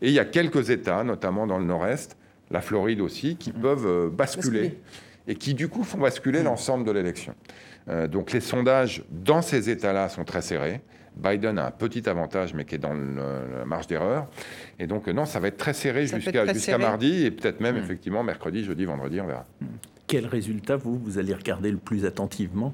Et 0.00 0.08
il 0.08 0.14
y 0.14 0.18
a 0.18 0.24
quelques 0.24 0.70
États, 0.70 1.02
notamment 1.04 1.46
dans 1.46 1.58
le 1.58 1.64
Nord-Est, 1.64 2.16
la 2.50 2.60
Floride 2.60 3.00
aussi, 3.00 3.36
qui 3.36 3.50
mm. 3.50 3.60
peuvent 3.60 3.86
euh, 3.86 4.08
basculer, 4.08 4.78
et 5.26 5.34
qui 5.34 5.54
du 5.54 5.68
coup 5.68 5.84
font 5.84 5.98
basculer 5.98 6.40
mm. 6.40 6.44
l'ensemble 6.44 6.84
de 6.84 6.92
l'élection. 6.92 7.34
Euh, 7.88 8.06
donc 8.06 8.32
les 8.32 8.40
sondages 8.40 9.02
dans 9.10 9.42
ces 9.42 9.70
États-là 9.70 10.08
sont 10.08 10.24
très 10.24 10.42
serrés. 10.42 10.80
Biden 11.16 11.58
a 11.58 11.66
un 11.66 11.70
petit 11.70 12.08
avantage, 12.08 12.54
mais 12.54 12.64
qui 12.64 12.76
est 12.76 12.78
dans 12.78 12.94
la 12.94 13.64
marge 13.64 13.88
d'erreur. 13.88 14.28
Et 14.78 14.86
donc, 14.86 15.08
non, 15.08 15.24
ça 15.24 15.40
va 15.40 15.48
être 15.48 15.56
très 15.56 15.72
serré 15.72 16.06
jusqu'à 16.06 16.78
mardi, 16.78 17.24
et 17.24 17.32
peut-être 17.32 17.60
même, 17.60 17.76
effectivement, 17.76 18.22
mercredi, 18.22 18.62
jeudi, 18.62 18.84
vendredi, 18.84 19.20
on 19.20 19.26
verra. 19.26 19.44
Quel 20.06 20.26
résultat, 20.26 20.76
vous, 20.76 20.96
vous 20.96 21.18
allez 21.18 21.34
regarder 21.34 21.72
le 21.72 21.78
plus 21.78 22.04
attentivement? 22.04 22.72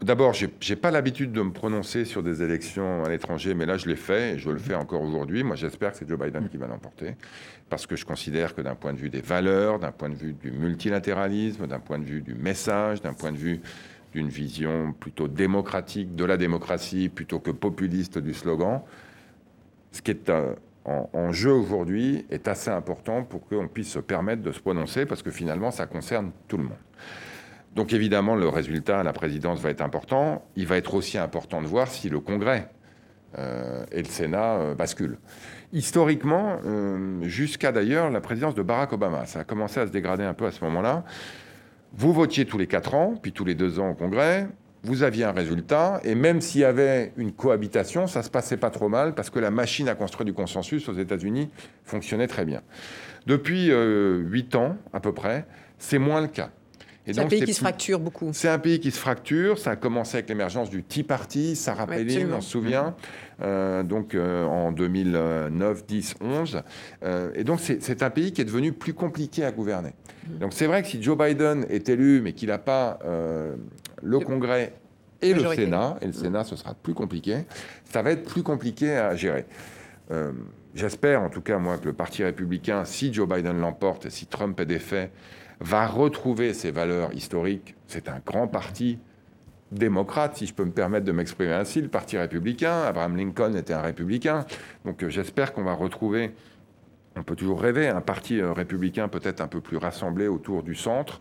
D'abord, 0.00 0.32
je 0.32 0.46
n'ai 0.46 0.76
pas 0.76 0.92
l'habitude 0.92 1.32
de 1.32 1.42
me 1.42 1.50
prononcer 1.50 2.04
sur 2.04 2.22
des 2.22 2.40
élections 2.40 3.04
à 3.04 3.08
l'étranger, 3.08 3.54
mais 3.54 3.66
là, 3.66 3.76
je 3.76 3.88
l'ai 3.88 3.96
fait 3.96 4.34
et 4.34 4.38
je 4.38 4.48
le 4.48 4.58
fais 4.58 4.76
encore 4.76 5.02
aujourd'hui. 5.02 5.42
Moi, 5.42 5.56
j'espère 5.56 5.90
que 5.90 5.98
c'est 5.98 6.08
Joe 6.08 6.18
Biden 6.18 6.48
qui 6.48 6.56
va 6.56 6.68
l'emporter, 6.68 7.16
parce 7.68 7.84
que 7.84 7.96
je 7.96 8.04
considère 8.04 8.54
que 8.54 8.60
d'un 8.60 8.76
point 8.76 8.92
de 8.92 8.98
vue 8.98 9.10
des 9.10 9.20
valeurs, 9.20 9.80
d'un 9.80 9.90
point 9.90 10.08
de 10.08 10.14
vue 10.14 10.34
du 10.34 10.52
multilatéralisme, 10.52 11.66
d'un 11.66 11.80
point 11.80 11.98
de 11.98 12.04
vue 12.04 12.20
du 12.20 12.34
message, 12.34 13.02
d'un 13.02 13.12
point 13.12 13.32
de 13.32 13.38
vue 13.38 13.60
d'une 14.12 14.28
vision 14.28 14.92
plutôt 14.92 15.26
démocratique 15.26 16.14
de 16.14 16.24
la 16.24 16.36
démocratie 16.36 17.08
plutôt 17.08 17.40
que 17.40 17.50
populiste 17.50 18.18
du 18.18 18.34
slogan, 18.34 18.82
ce 19.90 20.00
qui 20.00 20.12
est 20.12 20.30
euh, 20.30 20.54
en, 20.84 21.10
en, 21.12 21.32
jeu 21.32 21.52
aujourd'hui 21.52 22.24
est 22.30 22.46
assez 22.46 22.70
important 22.70 23.24
pour 23.24 23.46
qu'on 23.48 23.66
puisse 23.66 23.90
se 23.90 23.98
permettre 23.98 24.42
de 24.42 24.52
se 24.52 24.60
prononcer, 24.60 25.06
parce 25.06 25.24
que 25.24 25.32
finalement, 25.32 25.72
ça 25.72 25.86
concerne 25.86 26.30
tout 26.46 26.56
le 26.56 26.64
monde. 26.64 26.87
Donc 27.74 27.92
évidemment, 27.92 28.34
le 28.34 28.48
résultat 28.48 29.00
à 29.00 29.02
la 29.02 29.12
présidence 29.12 29.60
va 29.60 29.70
être 29.70 29.82
important. 29.82 30.44
Il 30.56 30.66
va 30.66 30.76
être 30.76 30.94
aussi 30.94 31.18
important 31.18 31.62
de 31.62 31.66
voir 31.66 31.88
si 31.88 32.08
le 32.08 32.20
Congrès 32.20 32.68
euh, 33.36 33.84
et 33.92 33.98
le 33.98 34.08
Sénat 34.08 34.54
euh, 34.56 34.74
basculent. 34.74 35.18
Historiquement, 35.74 36.58
euh, 36.64 37.22
jusqu'à 37.24 37.72
d'ailleurs 37.72 38.10
la 38.10 38.22
présidence 38.22 38.54
de 38.54 38.62
Barack 38.62 38.94
Obama, 38.94 39.26
ça 39.26 39.40
a 39.40 39.44
commencé 39.44 39.80
à 39.80 39.86
se 39.86 39.92
dégrader 39.92 40.24
un 40.24 40.32
peu 40.32 40.46
à 40.46 40.50
ce 40.50 40.64
moment-là. 40.64 41.04
Vous 41.92 42.12
votiez 42.14 42.46
tous 42.46 42.56
les 42.56 42.66
quatre 42.66 42.94
ans, 42.94 43.14
puis 43.20 43.32
tous 43.32 43.44
les 43.44 43.54
deux 43.54 43.78
ans 43.78 43.90
au 43.90 43.94
Congrès. 43.94 44.48
Vous 44.82 45.02
aviez 45.02 45.24
un 45.24 45.32
résultat, 45.32 46.00
et 46.04 46.14
même 46.14 46.40
s'il 46.40 46.62
y 46.62 46.64
avait 46.64 47.12
une 47.16 47.32
cohabitation, 47.32 48.06
ça 48.06 48.22
se 48.22 48.30
passait 48.30 48.56
pas 48.56 48.70
trop 48.70 48.88
mal 48.88 49.14
parce 49.14 49.28
que 49.28 49.40
la 49.40 49.50
machine 49.50 49.88
à 49.88 49.94
construire 49.94 50.24
du 50.24 50.32
consensus 50.32 50.88
aux 50.88 50.94
États-Unis 50.94 51.50
fonctionnait 51.84 52.28
très 52.28 52.44
bien. 52.44 52.62
Depuis 53.26 53.70
huit 53.70 54.54
ans 54.54 54.76
à 54.92 55.00
peu 55.00 55.12
près, 55.12 55.46
c'est 55.78 55.98
moins 55.98 56.20
le 56.20 56.28
cas. 56.28 56.50
C'est 57.12 57.20
un 57.20 57.26
pays 57.26 57.42
qui 57.42 57.54
se 57.54 57.60
fracture 57.60 58.00
beaucoup. 58.00 58.30
C'est 58.32 58.48
un 58.48 58.58
pays 58.58 58.80
qui 58.80 58.90
se 58.90 58.98
fracture. 58.98 59.58
Ça 59.58 59.72
a 59.72 59.76
commencé 59.76 60.16
avec 60.16 60.28
l'émergence 60.28 60.70
du 60.70 60.82
Tea 60.82 61.02
Party, 61.02 61.56
Sarah 61.56 61.86
Palin, 61.86 62.28
on 62.32 62.40
se 62.40 62.50
souvient, 62.50 62.94
euh, 63.40 63.82
donc 63.82 64.14
euh, 64.14 64.44
en 64.44 64.72
2009, 64.72 65.86
10, 65.86 66.14
11. 66.20 66.62
et 67.34 67.44
donc 67.44 67.60
c'est 67.60 68.02
un 68.02 68.10
pays 68.10 68.32
qui 68.32 68.40
est 68.40 68.44
devenu 68.44 68.72
plus 68.72 68.94
compliqué 68.94 69.44
à 69.44 69.52
gouverner. 69.52 69.92
Mm. 70.26 70.38
Donc 70.38 70.52
c'est 70.52 70.66
vrai 70.66 70.82
que 70.82 70.88
si 70.88 71.02
Joe 71.02 71.16
Biden 71.16 71.66
est 71.68 71.88
élu, 71.88 72.20
mais 72.22 72.32
qu'il 72.32 72.48
n'a 72.48 72.58
pas 72.58 72.98
euh, 73.04 73.56
le, 74.02 74.18
Congrès 74.20 74.74
et 75.22 75.34
le 75.34 75.54
Sénat, 75.54 75.98
et 76.00 76.06
le 76.06 76.12
Sénat 76.12 76.44
ce 76.44 76.56
sera 76.56 76.74
plus 76.74 76.94
compliqué, 76.94 77.38
ça 77.84 78.02
va 78.02 78.10
être 78.10 78.24
plus 78.24 78.42
compliqué 78.42 78.92
à 78.92 79.14
gérer. 79.16 79.46
J'espère 80.74 81.22
en 81.22 81.28
tout 81.28 81.40
cas, 81.40 81.58
moi, 81.58 81.78
que 81.78 81.86
le 81.86 81.92
Parti 81.92 82.22
républicain, 82.22 82.84
si 82.84 83.12
Joe 83.12 83.28
Biden 83.28 83.58
l'emporte 83.58 84.06
et 84.06 84.10
si 84.10 84.26
Trump 84.26 84.58
est 84.60 84.66
défait, 84.66 85.10
va 85.60 85.86
retrouver 85.86 86.54
ses 86.54 86.70
valeurs 86.70 87.12
historiques. 87.12 87.74
C'est 87.86 88.08
un 88.08 88.20
grand 88.24 88.46
parti 88.46 88.98
démocrate, 89.72 90.36
si 90.36 90.46
je 90.46 90.54
peux 90.54 90.64
me 90.64 90.70
permettre 90.70 91.04
de 91.04 91.12
m'exprimer 91.12 91.52
ainsi, 91.52 91.80
le 91.80 91.88
Parti 91.88 92.16
républicain. 92.16 92.82
Abraham 92.82 93.16
Lincoln 93.16 93.54
était 93.54 93.74
un 93.74 93.82
républicain. 93.82 94.46
Donc 94.84 95.02
euh, 95.02 95.10
j'espère 95.10 95.52
qu'on 95.52 95.64
va 95.64 95.74
retrouver, 95.74 96.32
on 97.16 97.22
peut 97.22 97.36
toujours 97.36 97.60
rêver, 97.60 97.88
un 97.88 98.00
parti 98.00 98.40
euh, 98.40 98.52
républicain 98.52 99.08
peut-être 99.08 99.40
un 99.40 99.48
peu 99.48 99.60
plus 99.60 99.76
rassemblé 99.76 100.26
autour 100.28 100.62
du 100.62 100.74
centre. 100.74 101.20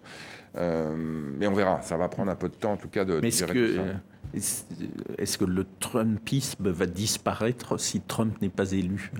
Euh, 0.55 0.95
mais 0.95 1.47
on 1.47 1.53
verra, 1.53 1.81
ça 1.81 1.97
va 1.97 2.07
prendre 2.07 2.31
un 2.31 2.35
peu 2.35 2.49
de 2.49 2.55
temps 2.55 2.73
en 2.73 2.77
tout 2.77 2.87
cas 2.87 3.05
de... 3.05 3.19
Mais 3.19 3.27
est-ce 3.27 3.45
que, 3.45 3.79
est-ce 5.17 5.37
que 5.37 5.45
le 5.45 5.65
Trumpisme 5.79 6.69
va 6.69 6.85
disparaître 6.85 7.79
si 7.79 8.01
Trump 8.01 8.41
n'est 8.41 8.49
pas 8.49 8.71
élu? 8.71 9.11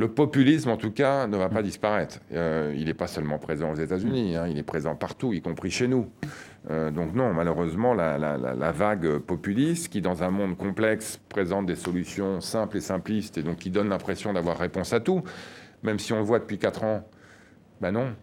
Le 0.00 0.08
populisme, 0.08 0.70
en 0.70 0.78
tout 0.78 0.92
cas, 0.92 1.26
ne 1.26 1.36
va 1.36 1.50
pas 1.50 1.60
disparaître. 1.60 2.20
Euh, 2.32 2.74
il 2.74 2.86
n'est 2.86 2.94
pas 2.94 3.06
seulement 3.06 3.36
présent 3.36 3.70
aux 3.70 3.74
États-Unis, 3.74 4.34
hein, 4.34 4.46
il 4.48 4.56
est 4.56 4.62
présent 4.62 4.96
partout, 4.96 5.34
y 5.34 5.42
compris 5.42 5.70
chez 5.70 5.88
nous. 5.88 6.08
Euh, 6.70 6.90
donc 6.90 7.14
non, 7.14 7.34
malheureusement, 7.34 7.92
la, 7.92 8.72
vague 8.72 9.18
populiste, 9.18 9.92
qui 9.92 10.00
dans 10.00 10.22
un 10.22 10.30
monde 10.30 10.56
complexe 10.56 11.20
présente 11.28 11.66
des 11.66 11.76
solutions 11.76 12.40
simples 12.40 12.78
et 12.78 12.80
simplistes, 12.80 13.36
et 13.36 13.42
donc 13.42 13.56
qui 13.56 13.68
donne 13.68 13.90
l'impression 13.90 14.32
d'avoir 14.32 14.56
réponse 14.56 14.94
à 14.94 15.00
tout, 15.00 15.22
même 15.82 15.98
si 15.98 16.14
on 16.14 16.16
le 16.20 16.24
voit 16.24 16.38
depuis 16.38 16.56
4 16.56 16.84
ans, 16.84 17.06
ben 17.82 17.92
non. 17.92 18.14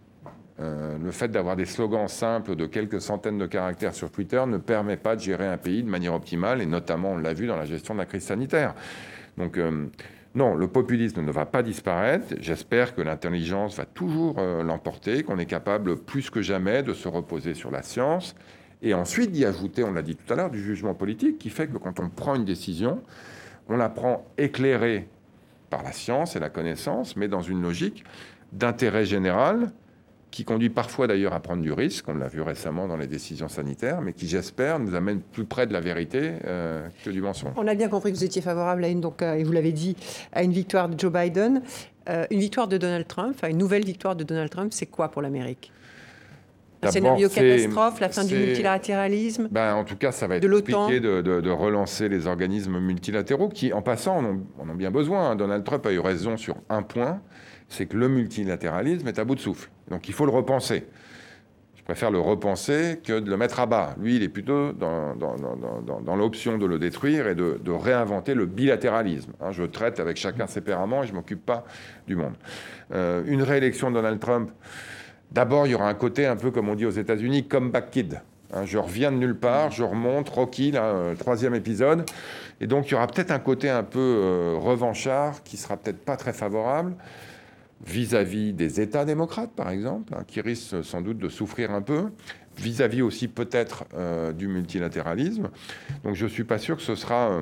Euh, 0.60 0.98
le 0.98 1.12
fait 1.12 1.28
d'avoir 1.28 1.56
des 1.56 1.66
slogans 1.66 2.08
simples 2.08 2.56
de 2.56 2.66
quelques 2.66 3.02
centaines 3.02 3.38
de 3.38 3.46
caractères 3.46 3.94
sur 3.94 4.10
Twitter 4.10 4.44
ne 4.48 4.58
permet 4.58 4.98
pas 4.98 5.16
de 5.16 5.22
gérer 5.22 5.46
un 5.46 5.58
pays 5.58 5.84
de 5.84 5.90
manière 5.90 6.16
optimale, 6.16 6.60
et 6.60 6.66
notamment, 6.66 7.12
on 7.12 7.18
l'a 7.18 7.36
vu 7.36 7.46
dans 7.46 7.56
la 7.56 7.66
gestion 7.66 7.94
de 7.94 8.00
la 8.00 8.08
crise 8.08 8.24
sanitaire. 8.24 8.74
Donc 9.38 9.60
non, 10.36 10.56
le 10.56 10.68
populisme 10.68 11.24
ne 11.24 11.32
va 11.32 11.46
pas 11.46 11.64
disparaître. 11.64 12.36
J'espère 12.40 12.94
que 12.94 13.02
l'intelligence 13.02 13.76
va 13.76 13.86
toujours 13.86 14.36
euh, 14.38 14.64
l'emporter, 14.64 15.24
qu'on 15.24 15.40
est 15.40 15.46
capable 15.46 15.98
plus 15.98 16.30
que 16.30 16.42
jamais 16.42 16.84
de 16.84 16.94
se 16.94 17.08
reposer 17.08 17.54
sur 17.54 17.72
la 17.72 17.82
science 17.82 18.36
et 18.82 18.94
ensuite 18.94 19.32
d'y 19.32 19.46
ajouter, 19.46 19.84
on 19.84 19.92
l'a 19.92 20.02
dit 20.02 20.16
tout 20.16 20.32
à 20.32 20.36
l'heure, 20.36 20.52
du 20.52 20.62
jugement 20.62 20.94
politique 20.94 21.40
qui 21.40 21.50
fait 21.50 21.68
que 21.68 21.78
quand 21.78 22.00
on 22.00 22.10
prend 22.10 22.36
une 22.36 22.46
décision, 22.46 23.02
on 23.68 23.78
la 23.78 23.90
prend 23.90 24.26
éclairée 24.38 25.08
par 25.70 25.84
la 25.84 25.92
science 25.92 26.36
et 26.36 26.40
la 26.40 26.50
connaissance, 26.50 27.16
mais 27.16 27.28
dans 27.28 27.42
une 27.42 27.62
logique 27.62 28.04
d'intérêt 28.54 29.06
général 29.06 29.72
qui 30.32 30.44
conduit 30.44 30.70
parfois 30.70 31.08
d'ailleurs 31.08 31.34
à 31.34 31.40
prendre 31.40 31.62
du 31.62 31.72
risque, 31.72 32.06
on 32.08 32.14
l'a 32.14 32.28
vu 32.28 32.42
récemment 32.42 32.88
dans 32.88 32.98
les 32.98 33.08
décisions 33.08 33.48
sanitaires, 33.48 34.02
mais 34.02 34.14
qui, 34.14 34.28
j'espère, 34.28 34.80
nous 34.80 34.94
amène 34.94 35.22
plus 35.22 35.46
près 35.46 35.68
de 35.68 35.74
la 35.74 35.80
vérité 35.80 36.34
euh, 36.46 36.88
que 37.04 37.10
du 37.10 37.22
mensonge. 37.22 37.54
On 37.56 37.68
a 37.68 37.76
bien 37.76 37.88
compris 37.88 38.12
que 38.12 38.18
vous 38.18 38.24
étiez 38.24 38.42
favorable 38.42 38.84
à 38.84 38.90
une, 38.90 39.02
donc, 39.02 39.22
euh, 39.22 39.36
et 39.36 39.44
vous 39.44 39.52
l'avez 39.52 39.72
dit, 39.72 39.96
à 40.34 40.44
une 40.44 40.52
victoire 40.52 40.90
de 40.90 41.00
Joe 41.00 41.12
Biden. 41.12 41.62
Euh, 42.10 42.26
une 42.32 42.40
victoire 42.40 42.68
de 42.68 42.78
Donald 42.78 43.06
Trump, 43.08 43.34
enfin 43.36 43.50
une 43.50 43.58
nouvelle 43.58 43.84
victoire 43.84 44.16
de 44.16 44.24
Donald 44.24 44.50
Trump, 44.50 44.72
c'est 44.74 44.86
quoi 44.86 45.10
pour 45.10 45.22
l'Amérique? 45.22 45.74
Un 46.84 46.92
scénario 46.92 47.28
catastrophe, 47.28 48.00
la 48.00 48.10
fin 48.10 48.24
du 48.24 48.36
multilatéralisme? 48.36 49.48
Ben, 49.52 49.74
En 49.74 49.84
tout 49.84 49.96
cas, 49.96 50.12
ça 50.12 50.28
va 50.28 50.36
être 50.36 50.48
compliqué 50.48 51.00
de, 51.00 51.22
de, 51.22 51.50
relancer 51.50 52.08
les 52.08 52.28
organismes 52.28 52.80
multilatéraux 52.80 53.50
qui, 53.50 53.74
en 53.74 53.82
passant, 53.82 54.18
en 54.18 54.26
ont, 54.26 54.44
en 54.60 54.70
ont 54.70 54.76
bien 54.76 54.92
besoin. 54.92 55.36
Donald 55.36 55.64
Trump 55.64 55.86
a 55.86 55.92
eu 55.92 56.00
raison 56.00 56.38
sur 56.38 56.56
un 56.70 56.84
point, 56.84 57.20
c'est 57.70 57.86
que 57.86 57.97
le 57.97 58.07
multilatéralisme 58.07 59.07
est 59.07 59.20
à 59.20 59.26
bout 59.26 59.36
de 59.36 59.39
souffle. 59.39 59.70
Donc 59.89 60.07
il 60.07 60.13
faut 60.13 60.26
le 60.26 60.32
repenser. 60.32 60.86
Je 61.76 61.84
préfère 61.84 62.11
le 62.11 62.20
repenser 62.20 62.99
que 63.01 63.20
de 63.20 63.30
le 63.30 63.38
mettre 63.38 63.61
à 63.61 63.65
bas. 63.65 63.95
Lui, 63.97 64.18
il 64.18 64.24
est 64.24 64.30
plutôt 64.30 64.74
dans, 64.74 65.15
dans, 65.15 66.15
l'option 66.18 66.57
de 66.57 66.65
le 66.65 66.80
détruire 66.80 67.28
et 67.28 67.36
de, 67.36 67.72
réinventer 67.72 68.34
le 68.34 68.45
bilatéralisme. 68.45 69.32
Hein, 69.39 69.51
je 69.51 69.63
traite 69.63 70.01
avec 70.01 70.18
chacun 70.18 70.47
séparément 70.47 71.03
et 71.03 71.07
je 71.07 71.13
ne 71.13 71.18
m'occupe 71.18 71.45
pas 71.45 71.63
du 72.05 72.18
monde. 72.18 72.34
Euh, 72.93 73.24
une 73.26 73.41
réélection 73.41 73.89
de 73.89 73.95
Donald 73.95 74.20
Trump, 74.20 74.51
d'abord, 75.32 75.65
il 75.65 75.72
y 75.72 75.76
aura 75.76 75.88
un 75.88 75.93
côté 75.93 76.26
un 76.26 76.36
peu, 76.36 76.51
comme 76.51 76.68
on 76.68 76.76
dit 76.76 76.86
aux 76.86 76.91
États-Unis, 76.91 77.47
comeback 77.47 77.89
kid. 77.89 78.22
Hein, 78.53 78.65
je 78.65 78.78
reviens 78.78 79.11
de 79.11 79.18
nulle 79.18 79.38
part, 79.38 79.72
je 79.72 79.84
remonte, 79.84 80.28
Rocky, 80.28 80.72
là, 80.72 81.13
troisième 81.18 81.55
épisode. 81.55 82.03
Et 82.59 82.68
donc, 82.68 82.89
il 82.89 82.91
y 82.91 82.95
aura 82.95 83.07
peut-être 83.07 83.32
un 83.32 83.39
côté 83.39 83.70
un 83.70 83.84
peu 83.84 83.99
euh, 83.99 84.55
revanchard 84.57 85.41
qui 85.43 85.55
sera 85.55 85.78
peut-être 85.78 86.03
pas 86.03 86.18
très 86.18 86.34
favorable 86.34 86.95
vis-à-vis 87.86 88.54
des 88.54 88.82
États 88.82 89.06
démocrates, 89.06 89.52
par 89.52 89.70
exemple, 89.70 90.14
hein, 90.16 90.24
qui 90.26 90.42
risquent 90.42 90.84
sans 90.84 91.02
doute 91.02 91.18
de 91.18 91.30
souffrir 91.30 91.72
un 91.72 91.82
peu, 91.82 92.10
vis-à-vis 92.58 93.02
aussi 93.02 93.28
peut-être 93.28 93.86
euh, 93.96 94.34
du 94.34 94.48
multilatéralisme. 94.48 95.50
Donc 96.04 96.16
je 96.16 96.26
ne 96.26 96.30
suis 96.30 96.44
pas 96.44 96.58
sûr 96.58 96.78
que 96.78 96.82
ce 96.82 96.96
sera 96.96 97.32
euh, 97.32 97.42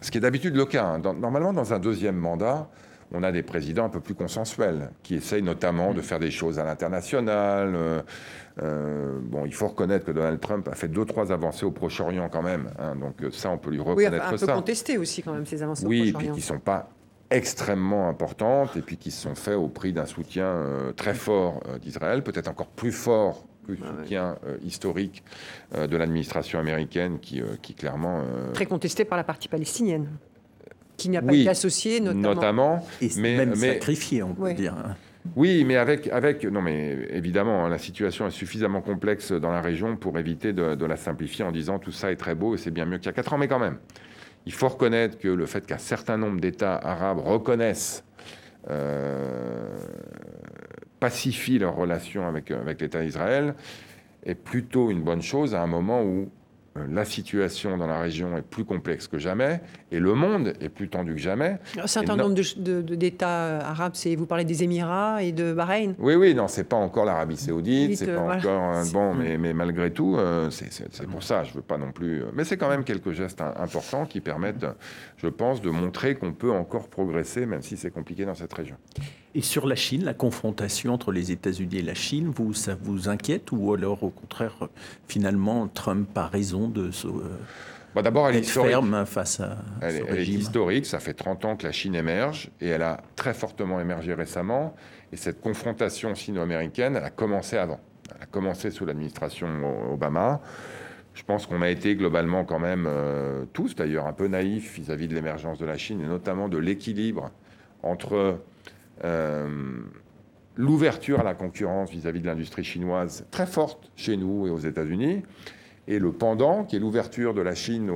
ce 0.00 0.10
qui 0.10 0.18
est 0.18 0.22
d'habitude 0.22 0.56
le 0.56 0.64
cas. 0.64 0.84
Hein. 0.84 1.14
normalement, 1.14 1.52
dans 1.52 1.74
un 1.74 1.78
deuxième 1.78 2.16
mandat, 2.16 2.70
on 3.12 3.22
a 3.22 3.32
des 3.32 3.42
présidents 3.42 3.86
un 3.86 3.90
peu 3.90 4.00
plus 4.00 4.14
consensuels, 4.14 4.90
qui 5.02 5.16
essayent 5.16 5.42
notamment 5.42 5.92
de 5.92 6.00
faire 6.00 6.20
des 6.20 6.30
choses 6.30 6.58
à 6.60 6.64
l'international. 6.64 8.02
Euh, 8.62 9.18
bon, 9.20 9.46
il 9.46 9.52
faut 9.52 9.66
reconnaître 9.68 10.06
que 10.06 10.12
Donald 10.12 10.38
Trump 10.40 10.68
a 10.68 10.74
fait 10.74 10.88
deux, 10.88 11.04
trois 11.04 11.32
avancées 11.32 11.66
au 11.66 11.72
Proche-Orient 11.72 12.28
quand 12.28 12.42
même. 12.42 12.70
Hein. 12.78 12.94
donc 12.94 13.32
ça, 13.32 13.50
on 13.50 13.58
peut 13.58 13.70
lui 13.70 13.80
reconnaître 13.80 14.24
oui, 14.30 14.34
un 14.34 14.38
peu 14.38 14.46
contester 14.46 14.96
aussi 14.96 15.22
quand 15.22 15.32
même 15.32 15.44
ces 15.44 15.62
avancées 15.62 15.86
oui, 15.86 16.10
au 16.10 16.12
Proche-Orient. 16.12 16.18
Oui, 16.18 16.34
puis 16.34 16.42
qui 16.42 16.52
ne 16.52 16.56
sont 16.56 16.60
pas 16.60 16.88
extrêmement 17.30 18.08
importantes 18.08 18.76
et 18.76 18.82
puis 18.82 18.96
qui 18.96 19.10
se 19.10 19.22
sont 19.22 19.34
faits 19.34 19.56
au 19.56 19.68
prix 19.68 19.92
d'un 19.92 20.06
soutien 20.06 20.46
euh, 20.46 20.92
très 20.92 21.14
fort 21.14 21.60
euh, 21.68 21.78
d'Israël, 21.78 22.22
peut-être 22.22 22.48
encore 22.48 22.66
plus 22.66 22.92
fort 22.92 23.46
que 23.66 23.72
le 23.72 23.78
ah 23.82 24.02
soutien 24.02 24.36
euh, 24.46 24.56
historique 24.64 25.22
de 25.76 25.96
l'administration 25.96 26.58
américaine 26.58 27.18
qui, 27.20 27.42
qui 27.62 27.74
clairement... 27.74 28.24
Très 28.54 28.66
contesté 28.66 29.04
par 29.04 29.16
la 29.16 29.24
partie 29.24 29.48
palestinienne, 29.48 30.08
qui 30.96 31.08
n'a 31.08 31.22
pas 31.22 31.34
été 31.34 31.48
associée 31.48 32.00
notamment. 32.00 32.34
notamment 32.34 32.86
et 33.00 33.10
mais, 33.16 33.36
même 33.36 33.54
sacrifié, 33.54 34.22
on 34.22 34.34
peut 34.34 34.54
dire. 34.54 34.74
Hein. 34.74 34.96
Oui, 35.36 35.64
mais 35.64 35.76
avec, 35.76 36.08
avec 36.08 36.44
non, 36.44 36.62
mais 36.62 37.06
évidemment, 37.10 37.66
hein, 37.66 37.68
la 37.68 37.78
situation 37.78 38.26
est 38.26 38.30
suffisamment 38.30 38.80
complexe 38.80 39.32
dans 39.32 39.52
la 39.52 39.60
région 39.60 39.96
pour 39.96 40.18
éviter 40.18 40.52
de, 40.52 40.74
de 40.74 40.86
la 40.86 40.96
simplifier 40.96 41.44
en 41.44 41.52
disant 41.52 41.78
tout 41.78 41.92
ça 41.92 42.10
est 42.10 42.16
très 42.16 42.34
beau 42.34 42.54
et 42.54 42.58
c'est 42.58 42.70
bien 42.70 42.86
mieux 42.86 42.96
qu'il 42.96 43.06
y 43.06 43.10
a 43.10 43.12
4 43.12 43.34
ans, 43.34 43.38
mais 43.38 43.48
quand 43.48 43.58
même. 43.58 43.76
Il 44.50 44.54
faut 44.54 44.66
reconnaître 44.66 45.16
que 45.16 45.28
le 45.28 45.46
fait 45.46 45.64
qu'un 45.64 45.78
certain 45.78 46.16
nombre 46.16 46.40
d'États 46.40 46.74
arabes 46.74 47.20
reconnaissent, 47.20 48.02
euh, 48.68 49.68
pacifient 50.98 51.60
leurs 51.60 51.76
relations 51.76 52.26
avec, 52.26 52.50
avec 52.50 52.80
l'État 52.80 53.00
d'Israël 53.00 53.54
est 54.24 54.34
plutôt 54.34 54.90
une 54.90 55.02
bonne 55.02 55.22
chose 55.22 55.54
à 55.54 55.62
un 55.62 55.68
moment 55.68 56.02
où 56.02 56.22
euh, 56.22 56.39
la 56.76 57.04
situation 57.04 57.76
dans 57.76 57.86
la 57.86 58.00
région 58.00 58.36
est 58.36 58.42
plus 58.42 58.64
complexe 58.64 59.08
que 59.08 59.18
jamais 59.18 59.60
et 59.90 59.98
le 59.98 60.14
monde 60.14 60.54
est 60.60 60.68
plus 60.68 60.88
tendu 60.88 61.14
que 61.14 61.20
jamais. 61.20 61.58
Un 61.76 61.86
certain 61.86 62.16
nombre 62.16 62.34
d'États 62.34 63.28
euh, 63.28 63.60
arabes, 63.60 63.92
c'est 63.94 64.14
vous 64.14 64.26
parlez 64.26 64.44
des 64.44 64.62
Émirats 64.62 65.22
et 65.22 65.32
de 65.32 65.52
Bahreïn. 65.52 65.94
Oui, 65.98 66.14
oui, 66.14 66.34
non, 66.34 66.46
c'est 66.48 66.64
pas 66.64 66.76
encore 66.76 67.04
l'Arabie 67.04 67.36
Saoudite, 67.36 67.96
c'est 67.96 68.06
pas 68.06 68.12
euh, 68.12 68.38
encore 68.38 68.84
bon, 68.92 69.14
mais, 69.14 69.36
mais, 69.36 69.52
malgré 69.52 69.90
tout, 69.90 70.16
c'est 70.50 71.06
pour 71.08 71.22
ça. 71.22 71.42
Je 71.44 71.54
veux 71.54 71.62
pas 71.62 71.78
non 71.78 71.92
plus, 71.92 72.22
mais 72.34 72.44
c'est 72.44 72.56
quand 72.56 72.68
même 72.68 72.84
quelques 72.84 73.12
gestes 73.12 73.40
importants 73.40 74.06
qui 74.06 74.20
permettent, 74.20 74.66
je 75.16 75.28
pense, 75.28 75.60
de 75.60 75.70
montrer 75.70 76.14
qu'on 76.14 76.32
peut 76.32 76.52
encore 76.52 76.88
progresser, 76.88 77.46
même 77.46 77.62
si 77.62 77.76
c'est 77.76 77.90
compliqué 77.90 78.24
dans 78.24 78.34
cette 78.34 78.52
région. 78.52 78.76
Et 79.34 79.42
sur 79.42 79.66
la 79.66 79.76
Chine, 79.76 80.04
la 80.04 80.14
confrontation 80.14 80.92
entre 80.92 81.12
les 81.12 81.30
États-Unis 81.30 81.78
et 81.78 81.82
la 81.82 81.94
Chine, 81.94 82.32
vous, 82.34 82.52
ça 82.52 82.76
vous 82.80 83.08
inquiète 83.08 83.52
ou 83.52 83.72
alors 83.72 84.02
au 84.02 84.10
contraire, 84.10 84.68
finalement, 85.06 85.68
Trump 85.68 86.16
a 86.16 86.26
raison 86.26 86.68
de 86.68 86.90
se. 86.90 87.06
Euh, 87.06 87.38
bah 87.94 88.02
D'abord, 88.02 88.28
elle 88.28 88.36
est 88.36 88.40
historique. 88.40 88.72
ferme 88.72 89.06
face 89.06 89.40
à. 89.40 89.58
Elle, 89.80 90.04
elle 90.08 90.18
est 90.18 90.26
historique. 90.26 90.86
Ça 90.86 90.98
fait 90.98 91.14
30 91.14 91.44
ans 91.44 91.56
que 91.56 91.64
la 91.64 91.72
Chine 91.72 91.94
émerge 91.94 92.50
et 92.60 92.68
elle 92.68 92.82
a 92.82 93.02
très 93.14 93.34
fortement 93.34 93.80
émergé 93.80 94.14
récemment. 94.14 94.74
Et 95.12 95.16
cette 95.16 95.40
confrontation 95.40 96.14
sino-américaine, 96.14 96.96
elle 96.96 97.04
a 97.04 97.10
commencé 97.10 97.56
avant. 97.56 97.80
Elle 98.14 98.22
a 98.22 98.26
commencé 98.26 98.70
sous 98.70 98.84
l'administration 98.84 99.92
Obama. 99.92 100.40
Je 101.14 101.22
pense 101.24 101.46
qu'on 101.46 101.62
a 101.62 101.68
été 101.68 101.96
globalement 101.96 102.44
quand 102.44 102.60
même 102.60 102.86
euh, 102.88 103.44
tous 103.52 103.74
d'ailleurs 103.74 104.06
un 104.06 104.12
peu 104.12 104.28
naïfs 104.28 104.74
vis-à-vis 104.76 105.08
de 105.08 105.14
l'émergence 105.14 105.58
de 105.58 105.66
la 105.66 105.76
Chine 105.76 106.00
et 106.00 106.06
notamment 106.06 106.48
de 106.48 106.58
l'équilibre 106.58 107.30
entre 107.82 108.40
l'ouverture 110.56 111.20
à 111.20 111.22
la 111.22 111.34
concurrence 111.34 111.90
vis-à-vis 111.90 112.20
de 112.20 112.26
l'industrie 112.26 112.64
chinoise 112.64 113.26
très 113.30 113.46
forte 113.46 113.90
chez 113.96 114.16
nous 114.16 114.46
et 114.46 114.50
aux 114.50 114.58
États-Unis, 114.58 115.22
et 115.88 115.98
le 115.98 116.12
pendant, 116.12 116.64
qui 116.64 116.76
est 116.76 116.78
l'ouverture 116.78 117.34
de 117.34 117.40
la 117.40 117.54
Chine 117.54 117.90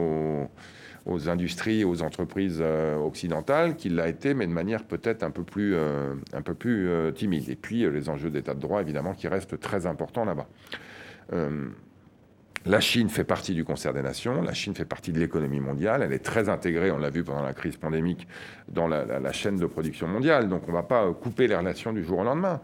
aux, 1.06 1.28
industries, 1.28 1.84
aux 1.84 2.02
entreprises 2.02 2.58
euh, 2.60 2.96
occidentales, 2.96 3.76
qui 3.76 3.90
l'a 3.90 4.08
été, 4.08 4.34
mais 4.34 4.46
de 4.46 4.52
manière 4.52 4.84
peut-être 4.84 5.22
un 5.22 5.30
peu 5.30 5.44
plus, 5.44 5.74
euh, 5.74 6.14
un 6.32 6.42
peu 6.42 6.54
plus 6.54 6.88
timide. 7.14 7.48
Et 7.50 7.56
puis 7.56 7.88
les 7.90 8.08
enjeux 8.08 8.30
d'état 8.30 8.54
de 8.54 8.60
droit, 8.60 8.80
évidemment, 8.80 9.12
qui 9.12 9.28
restent 9.28 9.60
très 9.60 9.86
importants 9.86 10.24
là-bas. 10.24 10.48
La 12.66 12.80
Chine 12.80 13.10
fait 13.10 13.24
partie 13.24 13.52
du 13.52 13.62
concert 13.62 13.92
des 13.92 14.00
nations, 14.00 14.40
la 14.40 14.54
Chine 14.54 14.74
fait 14.74 14.86
partie 14.86 15.12
de 15.12 15.20
l'économie 15.20 15.60
mondiale, 15.60 16.00
elle 16.02 16.14
est 16.14 16.24
très 16.24 16.48
intégrée, 16.48 16.90
on 16.90 16.96
l'a 16.96 17.10
vu 17.10 17.22
pendant 17.22 17.42
la 17.42 17.52
crise 17.52 17.76
pandémique, 17.76 18.26
dans 18.68 18.88
la, 18.88 19.32
chaîne 19.32 19.56
de 19.58 19.66
production 19.66 20.08
mondiale. 20.08 20.48
Donc 20.48 20.62
on 20.66 20.70
ne 20.70 20.76
va 20.76 20.82
pas 20.82 21.12
couper 21.12 21.46
les 21.46 21.56
relations 21.56 21.92
du 21.92 22.02
jour 22.02 22.20
au 22.20 22.24
lendemain. 22.24 22.62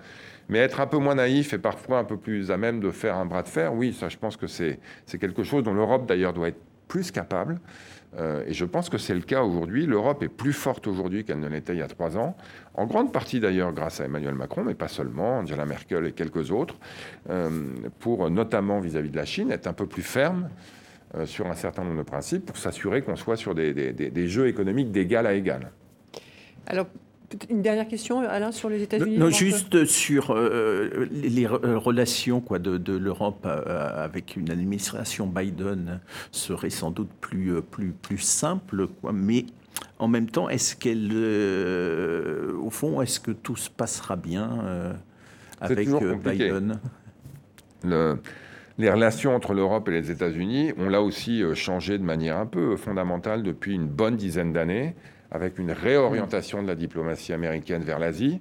Mais 0.48 0.58
être 0.58 0.80
un 0.80 0.86
peu 0.86 0.96
moins 0.96 1.16
naïf 1.16 1.52
et 1.52 1.58
parfois 1.58 1.98
un 1.98 2.04
peu 2.04 2.16
plus 2.16 2.50
à 2.50 2.56
même 2.56 2.80
de 2.80 2.90
faire 2.90 3.14
un 3.16 3.26
bras 3.26 3.42
de 3.42 3.48
fer, 3.48 3.74
oui, 3.74 3.92
ça 3.92 4.08
je 4.08 4.16
pense 4.16 4.38
que 4.38 4.46
c'est 4.46 4.78
quelque 5.20 5.42
chose 5.42 5.64
dont 5.64 5.74
l'Europe 5.74 6.06
d'ailleurs 6.06 6.32
doit 6.32 6.48
être 6.48 6.60
plus 6.88 7.10
capable. 7.10 7.60
Euh, 8.18 8.44
et 8.46 8.52
je 8.52 8.64
pense 8.64 8.88
que 8.88 8.98
c'est 8.98 9.14
le 9.14 9.20
cas 9.20 9.42
aujourd'hui. 9.42 9.86
L'Europe 9.86 10.22
est 10.22 10.28
plus 10.28 10.52
forte 10.52 10.86
aujourd'hui 10.86 11.24
qu'elle 11.24 11.38
ne 11.38 11.48
l'était 11.48 11.74
il 11.74 11.78
y 11.78 11.82
a 11.82 11.88
trois 11.88 12.16
ans, 12.16 12.36
en 12.74 12.86
grande 12.86 13.12
partie 13.12 13.40
d'ailleurs 13.40 13.72
grâce 13.72 14.00
à 14.00 14.04
Emmanuel 14.06 14.34
Macron, 14.34 14.64
mais 14.64 14.74
pas 14.74 14.88
seulement, 14.88 15.38
Angela 15.38 15.64
Merkel 15.64 16.06
et 16.06 16.12
quelques 16.12 16.50
autres, 16.50 16.76
euh, 17.28 17.48
pour 18.00 18.28
notamment 18.30 18.80
vis-à-vis 18.80 19.10
de 19.10 19.16
la 19.16 19.24
Chine 19.24 19.52
être 19.52 19.66
un 19.66 19.72
peu 19.72 19.86
plus 19.86 20.02
ferme 20.02 20.48
euh, 21.14 21.26
sur 21.26 21.46
un 21.46 21.54
certain 21.54 21.84
nombre 21.84 21.98
de 21.98 22.02
principes 22.02 22.46
pour 22.46 22.56
s'assurer 22.56 23.02
qu'on 23.02 23.16
soit 23.16 23.36
sur 23.36 23.54
des, 23.54 24.26
jeux 24.26 24.48
économiques 24.48 24.90
d'égal 24.90 25.26
à 25.26 25.34
égal. 25.34 25.70
Une 27.48 27.62
dernière 27.62 27.86
question, 27.86 28.20
Alain, 28.20 28.52
sur 28.52 28.68
les 28.68 28.82
États-Unis 28.82 29.18
Non, 29.18 29.30
juste 29.30 29.84
sur 29.84 30.32
euh, 30.32 31.08
les 31.10 31.46
euh, 31.46 31.78
relations 31.78 32.40
quoi, 32.40 32.58
de, 32.58 32.96
l'Europe 32.96 33.46
euh, 33.46 34.04
avec 34.04 34.36
une 34.36 34.50
administration 34.50 35.26
Biden 35.26 36.00
serait 36.32 36.70
sans 36.70 36.90
doute 36.90 37.10
plus, 37.20 37.62
plus, 37.62 37.92
plus 37.92 38.18
simple, 38.18 38.88
quoi, 39.00 39.12
mais 39.12 39.46
en 39.98 40.08
même 40.08 40.28
temps, 40.28 40.48
est-ce 40.48 40.74
qu'elle, 40.76 41.12
au 42.56 42.70
fond, 42.70 43.00
est-ce 43.00 43.20
que 43.20 43.30
tout 43.30 43.56
se 43.56 43.70
passera 43.70 44.16
bien 44.16 44.96
avec 45.60 45.88
Biden? 45.88 46.80
Les 47.84 48.90
relations 48.90 49.34
entre 49.34 49.54
l'Europe 49.54 49.88
et 49.88 49.92
les 49.92 50.10
États-Unis 50.10 50.72
ont 50.78 50.88
là 50.88 51.02
aussi 51.02 51.42
changé 51.54 51.98
de 51.98 52.02
manière 52.02 52.38
un 52.38 52.46
peu 52.46 52.76
fondamentale 52.76 53.42
depuis 53.42 53.74
une 53.74 53.86
bonne 53.86 54.16
dizaine 54.16 54.52
d'années 54.52 54.94
avec 55.30 55.58
une 55.58 55.72
réorientation 55.72 56.62
de 56.62 56.68
la 56.68 56.74
diplomatie 56.74 57.32
américaine 57.32 57.82
vers 57.82 57.98
l'Asie, 57.98 58.40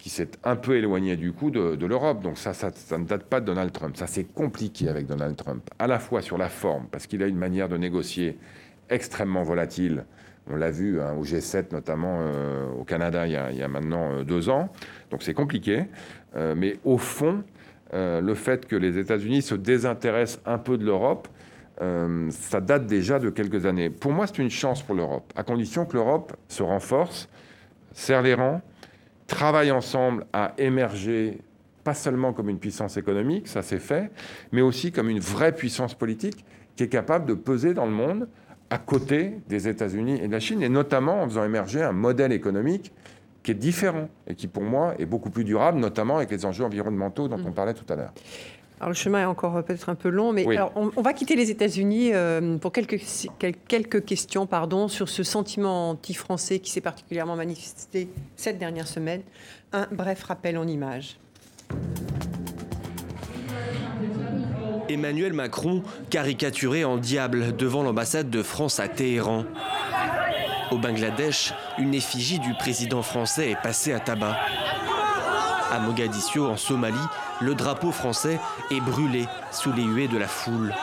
qui 0.00 0.08
s'est 0.08 0.30
un 0.44 0.56
peu 0.56 0.76
éloignée 0.76 1.16
du 1.16 1.32
coup 1.32 1.50
de, 1.50 1.86
l'Europe. 1.86 2.22
Donc 2.22 2.38
ça, 2.38 2.54
ça, 2.54 2.70
ne 2.98 3.04
date 3.04 3.24
pas 3.24 3.40
de 3.40 3.46
Donald 3.46 3.72
Trump. 3.72 3.96
Ça, 3.96 4.06
c'est 4.06 4.24
compliqué 4.24 4.88
avec 4.88 5.06
Donald 5.06 5.36
Trump, 5.36 5.68
à 5.78 5.86
la 5.86 5.98
fois 5.98 6.22
sur 6.22 6.38
la 6.38 6.48
forme, 6.48 6.86
parce 6.90 7.06
qu'il 7.06 7.22
a 7.22 7.26
une 7.26 7.36
manière 7.36 7.68
de 7.68 7.76
négocier 7.76 8.38
extrêmement 8.88 9.42
volatile. 9.42 10.04
On 10.50 10.56
l'a 10.56 10.70
vu 10.70 11.00
hein, 11.00 11.14
au 11.18 11.24
G7, 11.24 11.72
notamment 11.72 12.20
euh, 12.22 12.70
au 12.72 12.84
Canada, 12.84 13.26
il 13.26 13.32
y, 13.32 13.62
a, 13.62 13.68
maintenant 13.68 14.12
euh, 14.12 14.24
deux 14.24 14.48
ans. 14.48 14.72
Donc 15.10 15.22
c'est 15.22 15.34
compliqué. 15.34 15.84
Euh, 16.34 16.54
mais 16.56 16.78
au 16.84 16.96
fond, 16.96 17.44
le 17.92 18.34
fait 18.34 18.66
que 18.66 18.76
les 18.76 18.98
États-Unis 18.98 19.42
se 19.42 19.56
désintéressent 19.56 20.40
un 20.46 20.58
peu 20.58 20.78
de 20.78 20.84
l'Europe, 20.84 21.26
euh, 21.80 22.30
ça 22.30 22.60
date 22.60 22.86
déjà 22.86 23.18
de 23.18 23.30
quelques 23.30 23.66
années. 23.66 23.90
Pour 23.90 24.12
moi, 24.12 24.26
c'est 24.26 24.38
une 24.38 24.50
chance 24.50 24.82
pour 24.82 24.94
l'Europe, 24.94 25.32
à 25.36 25.42
condition 25.42 25.86
que 25.86 25.94
l'Europe 25.94 26.34
se 26.48 26.62
renforce, 26.62 27.28
serre 27.92 28.22
les 28.22 28.34
rangs, 28.34 28.60
travaille 29.26 29.70
ensemble 29.70 30.26
à 30.32 30.52
émerger 30.58 31.38
pas 31.84 31.94
seulement 31.94 32.32
comme 32.32 32.50
une 32.50 32.58
puissance 32.58 32.96
économique, 32.96 33.48
ça 33.48 33.62
c'est 33.62 33.78
fait, 33.78 34.10
mais 34.52 34.60
aussi 34.60 34.92
comme 34.92 35.08
une 35.08 35.20
vraie 35.20 35.52
puissance 35.52 35.94
politique 35.94 36.44
qui 36.76 36.82
est 36.82 36.88
capable 36.88 37.26
de 37.26 37.34
peser 37.34 37.74
dans 37.74 37.86
le 37.86 37.92
monde 37.92 38.28
à 38.68 38.78
côté 38.78 39.38
des 39.48 39.68
États-Unis 39.68 40.20
et 40.22 40.28
de 40.28 40.32
la 40.32 40.40
Chine, 40.40 40.62
et 40.62 40.68
notamment 40.68 41.22
en 41.22 41.28
faisant 41.28 41.44
émerger 41.44 41.82
un 41.82 41.92
modèle 41.92 42.32
économique 42.32 42.92
qui 43.42 43.52
est 43.52 43.54
différent 43.54 44.08
et 44.26 44.34
qui, 44.34 44.46
pour 44.46 44.62
moi, 44.62 44.94
est 44.98 45.06
beaucoup 45.06 45.30
plus 45.30 45.44
durable, 45.44 45.78
notamment 45.78 46.16
avec 46.16 46.30
les 46.30 46.44
enjeux 46.44 46.64
environnementaux 46.64 47.26
dont 47.26 47.40
on 47.44 47.50
mm. 47.50 47.54
parlait 47.54 47.74
tout 47.74 47.90
à 47.90 47.96
l'heure. 47.96 48.12
Alors 48.80 48.88
le 48.88 48.94
chemin 48.94 49.20
est 49.20 49.26
encore 49.26 49.58
euh, 49.58 49.62
peut-être 49.62 49.90
un 49.90 49.94
peu 49.94 50.08
long, 50.08 50.32
mais 50.32 50.46
on, 50.74 51.02
va 51.02 51.12
quitter 51.12 51.36
les 51.36 51.50
États-Unis 51.50 52.14
euh, 52.14 52.56
pour 52.56 52.72
quelques, 52.72 52.98
quelques 53.68 54.04
questions 54.06 54.46
pardon, 54.46 54.88
sur 54.88 55.10
ce 55.10 55.22
sentiment 55.22 55.90
anti-français 55.90 56.60
qui 56.60 56.70
s'est 56.70 56.80
particulièrement 56.80 57.36
manifesté 57.36 58.08
cette 58.36 58.58
dernière 58.58 58.88
semaine. 58.88 59.20
Un 59.74 59.86
bref 59.92 60.22
rappel 60.22 60.56
en 60.56 60.66
images. 60.66 61.18
Emmanuel 64.88 65.34
Macron 65.34 65.82
caricaturé 66.08 66.82
en 66.84 66.96
diable 66.96 67.54
devant 67.54 67.82
l'ambassade 67.82 68.30
de 68.30 68.42
France 68.42 68.80
à 68.80 68.88
Téhéran. 68.88 69.44
Au 70.70 70.78
Bangladesh, 70.78 71.52
une 71.78 71.92
effigie 71.92 72.38
du 72.38 72.54
président 72.54 73.02
français 73.02 73.50
est 73.50 73.62
passée 73.62 73.92
à 73.92 74.00
tabac. 74.00 74.38
À 75.70 75.78
Mogadiscio, 75.80 76.46
en 76.46 76.56
Somalie, 76.56 76.96
le 77.40 77.54
drapeau 77.54 77.90
français 77.90 78.38
est 78.70 78.80
brûlé 78.80 79.26
sous 79.50 79.72
les 79.72 79.82
huées 79.82 80.08
de 80.08 80.18
la 80.18 80.28
foule. 80.28 80.74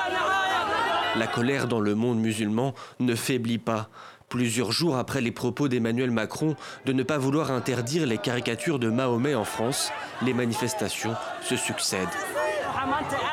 La 1.15 1.27
colère 1.27 1.67
dans 1.67 1.79
le 1.79 1.95
monde 1.95 2.19
musulman 2.19 2.73
ne 2.99 3.15
faiblit 3.15 3.57
pas. 3.57 3.89
Plusieurs 4.29 4.71
jours 4.71 4.97
après 4.97 5.21
les 5.21 5.31
propos 5.31 5.67
d'Emmanuel 5.67 6.11
Macron 6.11 6.55
de 6.85 6.93
ne 6.93 7.03
pas 7.03 7.17
vouloir 7.17 7.51
interdire 7.51 8.05
les 8.05 8.17
caricatures 8.17 8.79
de 8.79 8.89
Mahomet 8.89 9.35
en 9.35 9.45
France, 9.45 9.91
les 10.21 10.33
manifestations 10.33 11.15
se 11.41 11.55
succèdent. 11.55 12.07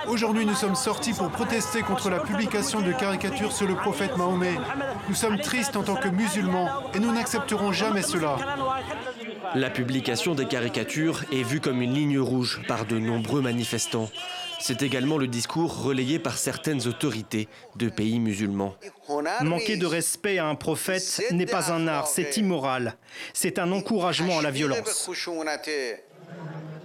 Aujourd'hui, 0.09 0.47
nous 0.47 0.55
sommes 0.55 0.75
sortis 0.75 1.13
pour 1.13 1.31
protester 1.31 1.83
contre 1.83 2.11
la 2.11 2.21
publication 2.21 2.81
de 2.81 2.93
caricatures 2.93 3.53
sur 3.53 3.67
le 3.67 3.75
prophète 3.75 4.17
Mahomet. 4.17 4.57
Nous 5.09 5.15
sommes 5.15 5.39
tristes 5.39 5.77
en 5.77 5.83
tant 5.83 5.97
que 5.97 6.09
musulmans 6.09 6.69
et 6.95 6.99
nous 6.99 7.13
n'accepterons 7.13 7.73
jamais 7.73 8.03
cela. 8.03 8.37
La 9.55 9.71
publication 9.71 10.35
des 10.35 10.47
caricatures 10.47 11.25
est 11.33 11.43
vue 11.43 11.61
comme 11.61 11.83
une 11.83 11.95
ligne 11.95 12.19
rouge 12.19 12.61
par 12.67 12.87
de 12.87 12.99
nombreux 12.99 13.41
manifestants. 13.41 14.09
C'est 14.61 14.83
également 14.83 15.19
le 15.19 15.27
discours 15.27 15.83
relayé 15.83 16.19
par 16.19 16.39
certaines 16.39 16.87
autorités 16.87 17.49
de 17.77 17.89
pays 17.89 18.19
musulmans. 18.19 18.75
Manquer 19.43 19.77
de 19.77 19.87
respect 19.87 20.39
à 20.39 20.47
un 20.47 20.55
prophète 20.55 21.23
n'est 21.33 21.47
pas 21.47 21.71
un 21.73 21.87
art, 21.87 22.07
c'est 22.07 22.37
immoral. 22.37 22.97
C'est 23.33 23.59
un 23.59 23.71
encouragement 23.73 24.39
à 24.39 24.43
la 24.43 24.51
violence. 24.51 25.11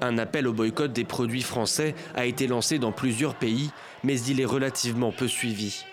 Un 0.02 0.18
appel 0.18 0.48
au 0.48 0.54
boycott 0.54 0.94
des 0.94 1.04
produits 1.04 1.42
français 1.42 1.94
a 2.16 2.26
été 2.26 2.48
lancé 2.48 2.80
dans 2.80 2.92
plusieurs 2.92 3.36
pays, 3.36 3.72
mais 4.04 4.20
il 4.22 4.40
est 4.40 4.46
relativement 4.46 5.12
peu 5.12 5.28
suivi. 5.28 5.84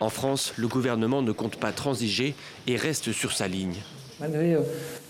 En 0.00 0.10
France, 0.10 0.52
le 0.56 0.68
gouvernement 0.68 1.22
ne 1.22 1.32
compte 1.32 1.56
pas 1.56 1.72
transiger 1.72 2.34
et 2.66 2.76
reste 2.76 3.12
sur 3.12 3.32
sa 3.32 3.48
ligne. 3.48 3.76
Malgré 4.18 4.54
euh, 4.54 4.60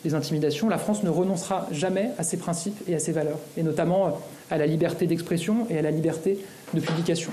les 0.04 0.14
intimidations, 0.14 0.68
la 0.68 0.78
France 0.78 1.02
ne 1.02 1.10
renoncera 1.10 1.66
jamais 1.72 2.10
à 2.18 2.22
ses 2.22 2.38
principes 2.38 2.78
et 2.88 2.94
à 2.94 3.00
ses 3.00 3.10
valeurs, 3.10 3.38
et 3.56 3.64
notamment 3.64 4.06
euh, 4.06 4.10
à 4.50 4.58
la 4.58 4.66
liberté 4.66 5.06
d'expression 5.06 5.66
et 5.68 5.78
à 5.78 5.82
la 5.82 5.90
liberté 5.90 6.38
de 6.72 6.80
publication. 6.80 7.32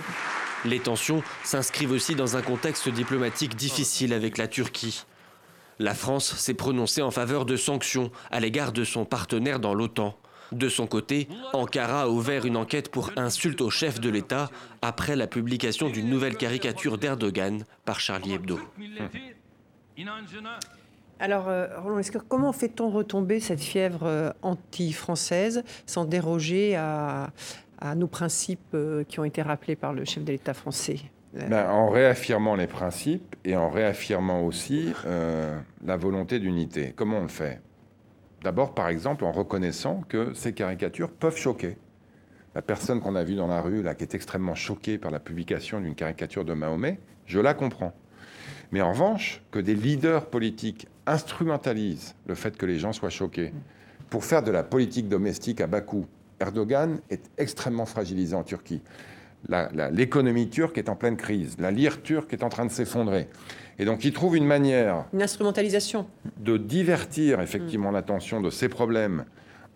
Les 0.65 0.79
tensions 0.79 1.21
s'inscrivent 1.43 1.91
aussi 1.91 2.15
dans 2.15 2.35
un 2.35 2.41
contexte 2.41 2.89
diplomatique 2.89 3.55
difficile 3.55 4.13
avec 4.13 4.39
la 4.39 4.47
Turquie. 4.47 5.05
La 5.77 5.93
France 5.93 6.35
s'est 6.37 6.55
prononcée 6.55 7.03
en 7.03 7.11
faveur 7.11 7.45
de 7.45 7.55
sanctions 7.55 8.09
à 8.31 8.39
l'égard 8.39 8.71
de 8.71 8.83
son 8.83 9.05
partenaire 9.05 9.59
dans 9.59 9.75
l'OTAN. 9.75 10.17
De 10.51 10.69
son 10.69 10.87
côté, 10.87 11.27
Ankara 11.53 12.03
a 12.03 12.07
ouvert 12.07 12.45
une 12.45 12.57
enquête 12.57 12.89
pour 12.89 13.11
insulte 13.17 13.61
au 13.61 13.69
chef 13.69 13.99
de 13.99 14.09
l'État 14.09 14.49
après 14.81 15.15
la 15.15 15.27
publication 15.27 15.89
d'une 15.89 16.09
nouvelle 16.09 16.37
caricature 16.37 16.97
d'Erdogan 16.97 17.65
par 17.85 17.99
Charlie 17.99 18.33
Hebdo. 18.33 18.59
Alors, 21.19 21.47
euh, 21.47 21.67
Roland 21.79 22.01
comment 22.27 22.53
fait-on 22.53 22.89
retomber 22.89 23.39
cette 23.39 23.59
fièvre 23.59 24.03
euh, 24.03 24.31
anti-française 24.43 25.63
sans 25.85 26.05
déroger 26.05 26.75
à, 26.75 27.31
nos 27.95 28.07
principes 28.07 28.73
euh, 28.73 29.03
qui 29.03 29.19
ont 29.19 29.23
été 29.23 29.41
rappelés 29.41 29.75
par 29.75 29.93
le 29.93 30.05
chef 30.05 30.23
de 30.23 30.31
l'État 30.31 30.53
français? 30.53 30.97
Ben, 31.33 31.69
En 31.69 31.89
réaffirmant 31.89 32.55
les 32.55 32.67
principes 32.67 33.35
et 33.45 33.55
en 33.55 33.69
réaffirmant 33.69 34.43
aussi 34.43 34.93
la 35.85 35.97
volonté 35.97 36.39
d'unité. 36.39 36.93
Comment 36.95 37.19
on 37.19 37.23
le 37.23 37.27
fait? 37.27 37.61
D'abord, 38.47 38.73
par 38.73 38.87
exemple, 38.87 39.25
en 39.25 39.33
reconnaissant 39.33 40.05
que 40.07 40.33
ces 40.33 40.53
caricatures 40.53 41.11
peuvent 41.11 41.35
choquer. 41.35 41.75
La 42.55 42.61
personne 42.61 43.01
qu'on 43.01 43.13
a 43.15 43.25
vue 43.25 43.35
dans 43.35 43.47
la 43.47 43.59
rue, 43.59 43.83
qui 43.97 44.03
est 44.05 44.15
extrêmement 44.15 44.55
choquée 44.55 44.97
par 44.97 45.11
la 45.11 45.19
publication 45.19 45.81
d'une 45.81 45.95
caricature 45.95 46.45
de 46.45 46.53
Mahomet, 46.53 46.97
je 47.25 47.41
la 47.41 47.53
comprends. 47.53 47.93
Mais 48.71 48.79
en 48.79 48.93
revanche, 48.93 49.41
que 49.51 49.59
des 49.59 49.75
leaders 49.75 50.27
politiques 50.27 50.87
instrumentalisent 51.05 52.15
le 52.25 52.35
fait 52.35 52.55
que 52.55 52.65
les 52.65 52.79
gens 52.79 52.93
soient 52.93 53.09
choqués 53.09 53.51
pour 54.09 54.23
faire 54.23 54.43
de 54.43 54.51
la 54.51 54.63
politique 54.63 55.09
domestique 55.09 55.59
à 55.59 55.67
bas 55.67 55.81
coût, 55.81 56.05
Erdogan 56.39 57.01
est 57.09 57.29
extrêmement 57.37 57.85
fragilisé 57.85 58.33
en 58.33 58.43
Turquie. 58.43 58.81
L'économie 59.91 60.47
turque 60.49 60.77
est 60.77 60.87
en 60.87 60.95
pleine 60.95 61.17
crise. 61.17 61.57
La 61.59 61.71
lire 61.71 62.01
turque 62.01 62.31
est 62.31 62.43
en 62.43 62.49
train 62.49 62.65
de 62.65 62.71
s'effondrer. 62.71 63.27
Et 63.79 63.85
donc, 63.85 64.03
il 64.03 64.13
trouve 64.13 64.35
une 64.35 64.45
manière. 64.45 65.05
Une 65.13 65.21
instrumentalisation. 65.21 66.07
De 66.37 66.57
divertir 66.57 67.41
effectivement 67.41 67.91
l'attention 67.91 68.41
de 68.41 68.49
ces 68.49 68.69
problèmes 68.69 69.25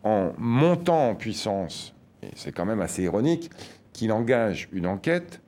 en 0.04 0.34
montant 0.38 1.10
en 1.10 1.16
puissance. 1.16 1.94
Et 2.24 2.30
c'est 2.36 2.52
quand 2.52 2.66
même 2.66 2.82
assez 2.82 3.04
ironique 3.04 3.52
qu'il 3.94 4.12
engage 4.12 4.70
une 4.72 4.88
enquête 4.88 5.42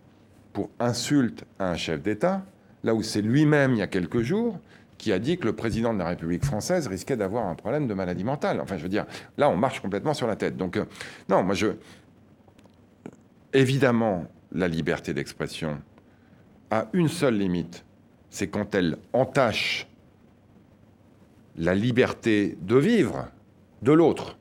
pour 0.53 0.69
insulte 0.79 1.45
à 1.59 1.71
un 1.71 1.75
chef 1.75 2.01
d'État, 2.01 2.43
là 2.83 2.93
où 2.93 3.01
c'est 3.01 3.21
lui-même, 3.21 3.73
il 3.73 3.79
y 3.79 3.81
a 3.81 3.87
quelques 3.87 4.21
jours, 4.21 4.59
qui 4.97 5.11
a 5.11 5.19
dit 5.19 5.37
que 5.37 5.45
le 5.45 5.53
président 5.53 5.93
de 5.93 5.99
la 5.99 6.07
République 6.07 6.45
française 6.45 6.87
risquait 6.87 7.17
d'avoir 7.17 7.47
un 7.47 7.55
problème 7.55 7.87
de 7.87 7.93
maladie 7.93 8.23
mentale. 8.23 8.61
Enfin, 8.61 8.77
je 8.77 8.83
veux 8.83 8.89
dire, 8.89 9.05
là, 9.37 9.49
on 9.49 9.57
marche 9.57 9.81
complètement 9.81 10.13
sur 10.13 10.27
la 10.27 10.35
tête. 10.35 10.55
Donc, 10.55 10.77
euh, 10.77 10.85
non, 11.27 11.43
moi, 11.43 11.55
je. 11.55 11.67
Évidemment, 13.51 14.25
la 14.51 14.67
liberté 14.67 15.13
d'expression 15.13 15.79
a 16.71 16.87
une 16.93 17.09
seule 17.09 17.37
limite, 17.37 17.83
c'est 18.33 18.47
quand 18.47 18.73
elle 18.73 18.97
entache 19.13 19.87
la 21.55 21.75
liberté 21.75 22.57
de 22.61 22.77
vivre 22.77 23.27
de 23.83 23.91
l'autre. 23.91 24.39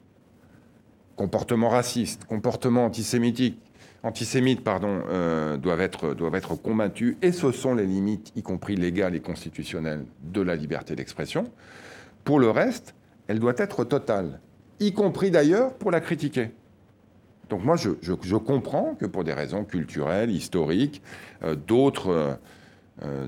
Comportement 1.15 1.69
raciste, 1.69 2.25
comportement 2.25 2.87
antisémitique, 2.87 3.61
antisémites 4.03 4.67
euh, 4.67 5.59
doivent, 5.59 5.83
être, 5.83 6.15
doivent 6.15 6.41
combattus, 6.63 7.17
et 7.21 7.33
ce 7.33 7.53
sont 7.53 7.75
les 7.75 7.85
limites, 7.85 8.33
y 8.35 8.43
compris 8.43 8.77
légales 8.77 9.15
et 9.15 9.21
constitutionnelles, 9.21 10.07
de 10.23 10.41
la 10.41 10.57
liberté 10.57 10.97
d'expression. 10.97 11.45
Pour 12.25 12.41
le 12.41 12.49
reste, 12.49 12.95
elle 13.27 13.41
doit 13.41 13.55
être 13.59 13.85
totale, 13.85 14.41
y 14.81 14.95
compris 14.95 15.31
d'ailleurs 15.31 15.75
pour 15.75 15.91
la 15.91 16.01
critiquer. 16.01 16.51
Donc 17.51 17.63
moi, 17.63 17.77
je, 17.77 17.91
je, 18.01 18.37
comprends 18.37 18.95
que 18.95 19.05
pour 19.05 19.23
des 19.23 19.35
raisons 19.35 19.65
culturelles, 19.65 20.31
historiques, 20.31 21.03
euh, 21.43 21.55
d'autres... 21.55 22.09
Euh, 22.09 22.35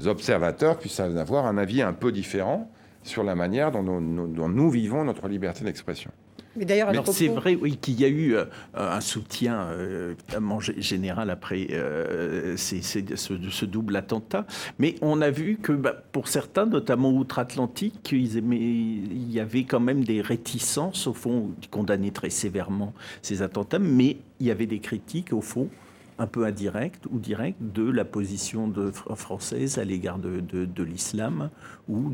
observateurs 0.07 0.79
puissent 0.79 1.01
avoir 1.01 1.47
un 1.47 1.59
avis 1.59 1.83
un 1.83 1.93
peu 1.93 2.13
différent 2.13 2.71
sur 3.05 3.23
la 3.23 3.35
manière 3.35 3.71
dont 3.71 3.83
nous, 3.83 4.71
vivons 4.71 5.05
notre 5.05 5.29
liberté 5.29 5.65
d'expression. 5.65 6.11
Mais 6.57 6.65
d'ailleurs, 6.65 6.93
c'est 7.09 7.27
vrai 7.27 7.57
oui, 7.61 7.77
qu'il 7.77 8.01
y 8.01 8.05
a 8.05 8.09
eu 8.09 8.37
euh, 8.37 8.45
un 8.75 9.01
soutien 9.01 9.63
euh, 9.73 10.15
général 10.79 11.31
après 11.31 11.67
ce, 12.57 13.65
double 13.65 13.97
attentat. 13.97 14.47
Mais 14.79 14.95
on 15.03 15.21
a 15.21 15.31
vu 15.31 15.59
que 15.61 15.73
bah, 15.73 15.97
pour 16.13 16.29
certains, 16.29 16.67
notamment 16.67 17.11
outre-Atlantique, 17.11 18.13
il 18.13 19.33
y 19.33 19.41
avait 19.41 19.65
quand 19.65 19.81
même 19.81 20.05
des 20.05 20.21
réticences, 20.21 21.09
au 21.09 21.13
fond, 21.13 21.51
condamner 21.73 22.13
très 22.13 22.31
sévèrement 22.31 22.95
ces 23.21 23.43
attentats. 23.43 23.81
Mais 23.81 24.19
il 24.39 24.47
y 24.47 24.53
avait 24.53 24.67
des 24.67 24.79
critiques, 24.79 25.33
au 25.33 25.41
fond, 25.41 25.69
un 26.19 26.27
peu 26.27 26.45
indirect 26.45 27.07
ou 27.11 27.19
direct 27.19 27.59
de 27.61 27.89
la 27.91 28.05
position 28.05 28.69
de, 28.69 28.91
française 28.91 29.79
à 29.79 29.85
l'égard 29.85 30.19
de, 30.19 30.41
de, 30.41 30.83
l'islam 30.85 31.51
ou, 31.89 32.13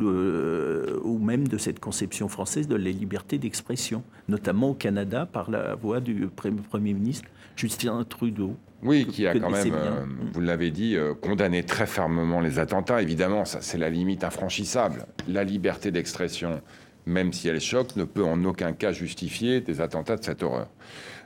ou 1.04 1.18
même 1.18 1.46
de 1.46 1.58
cette 1.58 1.80
conception 1.80 2.28
française 2.28 2.68
de 2.68 2.76
la 2.76 2.90
liberté 2.90 3.38
d'expression, 3.38 4.02
notamment 4.28 4.70
au 4.70 4.74
Canada 4.74 5.26
par 5.26 5.50
la 5.50 5.74
voix 5.74 6.00
du 6.00 6.28
Premier 6.28 6.94
ministre 6.94 7.28
Justin 7.56 8.04
Trudeau. 8.04 8.56
Oui, 8.82 9.06
qui 9.06 9.26
a 9.26 9.38
quand 9.38 9.50
même, 9.50 9.74
euh, 9.74 10.04
vous 10.32 10.40
l'avez 10.40 10.70
dit, 10.70 10.96
euh, 10.96 11.14
condamné 11.14 11.62
très 11.62 11.86
fermement 11.86 12.40
les 12.40 12.58
attentats. 12.58 13.02
Évidemment, 13.02 13.44
ça 13.44 13.60
c'est 13.60 13.76
la 13.76 13.90
limite 13.90 14.24
infranchissable. 14.24 15.04
La 15.28 15.44
liberté 15.44 15.90
d'expression, 15.90 16.62
même 17.04 17.32
si 17.32 17.48
elle 17.48 17.60
choque, 17.60 17.96
ne 17.96 18.04
peut 18.04 18.24
en 18.24 18.42
aucun 18.44 18.72
cas 18.72 18.92
justifier 18.92 19.60
des 19.60 19.82
attentats 19.82 20.16
de 20.16 20.24
cette 20.24 20.42
horreur 20.42 20.68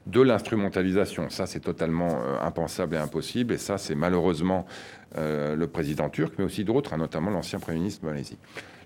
de 0.06 0.20
l'instrumentalisation. 0.20 1.30
Ça, 1.30 1.46
c'est 1.46 1.60
totalement 1.60 2.20
euh, 2.20 2.40
impensable 2.40 2.96
et 2.96 2.98
impossible. 2.98 3.54
Et 3.54 3.58
ça, 3.58 3.78
c'est 3.78 3.94
malheureusement 3.94 4.66
euh, 5.16 5.56
le 5.56 5.66
président 5.66 6.08
turc, 6.10 6.34
mais 6.38 6.44
aussi 6.44 6.64
d'autres, 6.64 6.94
hein, 6.94 6.98
notamment 6.98 7.30
l'ancien 7.30 7.58
Premier 7.58 7.78
ministre 7.78 8.02
de 8.02 8.08
Malaisie. 8.08 8.38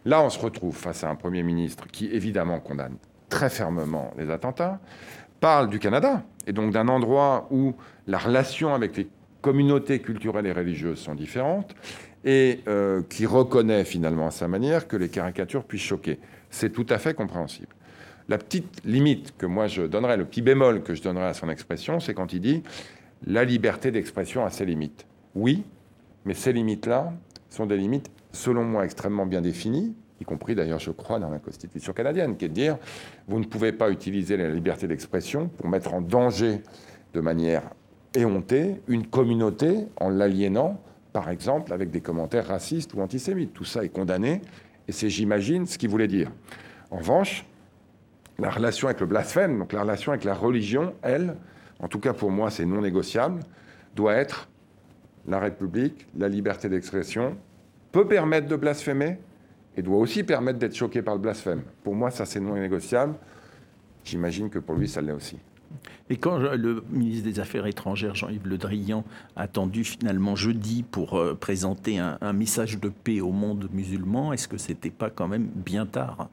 Là, 0.04 0.22
on 0.22 0.30
se 0.30 0.38
retrouve 0.38 0.76
face 0.76 1.04
à 1.04 1.10
un 1.10 1.16
Premier 1.16 1.42
ministre 1.42 1.86
qui, 1.90 2.06
évidemment, 2.06 2.60
condamne 2.60 2.96
très 3.28 3.50
fermement 3.50 4.12
les 4.16 4.30
attentats, 4.30 4.78
parle 5.40 5.68
du 5.68 5.78
Canada, 5.78 6.22
et 6.46 6.52
donc 6.52 6.72
d'un 6.72 6.88
endroit 6.88 7.46
où 7.50 7.74
la 8.06 8.18
relation 8.18 8.74
avec 8.74 8.96
les 8.96 9.08
communautés 9.42 10.00
culturelles 10.00 10.46
et 10.46 10.52
religieuses 10.52 10.98
sont 10.98 11.14
différentes, 11.14 11.74
et 12.24 12.60
euh, 12.68 13.02
qui 13.08 13.26
reconnaît 13.26 13.84
finalement 13.84 14.26
à 14.26 14.30
sa 14.30 14.48
manière 14.48 14.88
que 14.88 14.96
les 14.96 15.08
caricatures 15.08 15.64
puissent 15.64 15.82
choquer. 15.82 16.18
C'est 16.50 16.70
tout 16.70 16.86
à 16.88 16.98
fait 16.98 17.14
compréhensible. 17.14 17.74
La 18.28 18.36
petite 18.36 18.84
limite 18.84 19.34
que 19.38 19.46
moi 19.46 19.68
je 19.68 19.82
donnerais, 19.82 20.18
le 20.18 20.26
petit 20.26 20.42
bémol 20.42 20.82
que 20.82 20.94
je 20.94 21.02
donnerais 21.02 21.28
à 21.28 21.34
son 21.34 21.48
expression, 21.48 21.98
c'est 21.98 22.12
quand 22.12 22.32
il 22.32 22.40
dit 22.40 22.62
la 23.26 23.44
liberté 23.44 23.90
d'expression 23.90 24.44
a 24.44 24.50
ses 24.50 24.66
limites. 24.66 25.06
Oui, 25.34 25.64
mais 26.24 26.34
ces 26.34 26.52
limites-là 26.52 27.12
sont 27.48 27.66
des 27.66 27.76
limites, 27.76 28.10
selon 28.32 28.64
moi, 28.64 28.84
extrêmement 28.84 29.24
bien 29.24 29.40
définies, 29.40 29.94
y 30.20 30.24
compris 30.24 30.54
d'ailleurs, 30.54 30.78
je 30.78 30.90
crois, 30.90 31.18
dans 31.18 31.30
la 31.30 31.38
Constitution 31.38 31.92
canadienne, 31.92 32.36
qui 32.36 32.44
est 32.44 32.48
de 32.48 32.54
dire 32.54 32.76
vous 33.26 33.38
ne 33.38 33.44
pouvez 33.44 33.72
pas 33.72 33.90
utiliser 33.90 34.36
la 34.36 34.50
liberté 34.50 34.86
d'expression 34.86 35.48
pour 35.48 35.68
mettre 35.68 35.94
en 35.94 36.00
danger 36.00 36.60
de 37.14 37.20
manière 37.20 37.62
éhontée 38.14 38.76
une 38.88 39.06
communauté 39.06 39.86
en 39.96 40.10
l'aliénant, 40.10 40.80
par 41.14 41.30
exemple, 41.30 41.72
avec 41.72 41.90
des 41.90 42.02
commentaires 42.02 42.48
racistes 42.48 42.92
ou 42.94 43.00
antisémites. 43.00 43.54
Tout 43.54 43.64
ça 43.64 43.84
est 43.84 43.88
condamné, 43.88 44.42
et 44.86 44.92
c'est, 44.92 45.08
j'imagine, 45.08 45.66
ce 45.66 45.78
qu'il 45.78 45.88
voulait 45.88 46.08
dire. 46.08 46.30
En 46.90 46.98
revanche, 46.98 47.46
la 48.38 48.50
relation 48.50 48.88
avec 48.88 49.00
le 49.00 49.06
blasphème, 49.06 49.58
donc 49.58 49.72
la 49.72 49.82
relation 49.82 50.12
avec 50.12 50.24
la 50.24 50.34
religion, 50.34 50.94
elle, 51.02 51.36
en 51.80 51.88
tout 51.88 51.98
cas 51.98 52.12
pour 52.12 52.30
moi, 52.30 52.50
c'est 52.50 52.64
non 52.64 52.80
négociable, 52.80 53.42
doit 53.96 54.14
être 54.14 54.48
la 55.26 55.40
République, 55.40 56.06
la 56.16 56.28
liberté 56.28 56.68
d'expression, 56.68 57.36
peut 57.92 58.06
permettre 58.06 58.46
de 58.46 58.56
blasphémer 58.56 59.18
et 59.76 59.82
doit 59.82 59.98
aussi 59.98 60.24
permettre 60.24 60.58
d'être 60.58 60.74
choqué 60.74 61.02
par 61.02 61.14
le 61.14 61.20
blasphème. 61.20 61.62
Pour 61.82 61.94
moi, 61.94 62.10
ça, 62.10 62.24
c'est 62.24 62.40
non 62.40 62.54
négociable. 62.54 63.14
J'imagine 64.04 64.50
que 64.50 64.58
pour 64.58 64.76
lui, 64.76 64.88
ça 64.88 65.00
l'est 65.00 65.12
aussi. 65.12 65.38
Et 66.10 66.16
quand 66.16 66.38
le 66.38 66.82
ministre 66.90 67.24
des 67.24 67.40
Affaires 67.40 67.66
étrangères, 67.66 68.14
Jean-Yves 68.14 68.46
Le 68.46 68.56
Drian, 68.56 69.04
a 69.36 69.42
attendu 69.42 69.84
finalement 69.84 70.36
jeudi 70.36 70.82
pour 70.82 71.18
euh, 71.18 71.34
présenter 71.38 71.98
un, 71.98 72.32
message 72.32 72.78
de 72.78 72.88
paix 72.88 73.20
au 73.20 73.30
monde 73.30 73.68
musulman, 73.72 74.32
est-ce 74.32 74.48
que 74.48 74.58
c'était 74.58 74.90
pas 74.90 75.10
quand 75.10 75.28
même 75.28 75.48
bien 75.54 75.86
tard? 75.86 76.28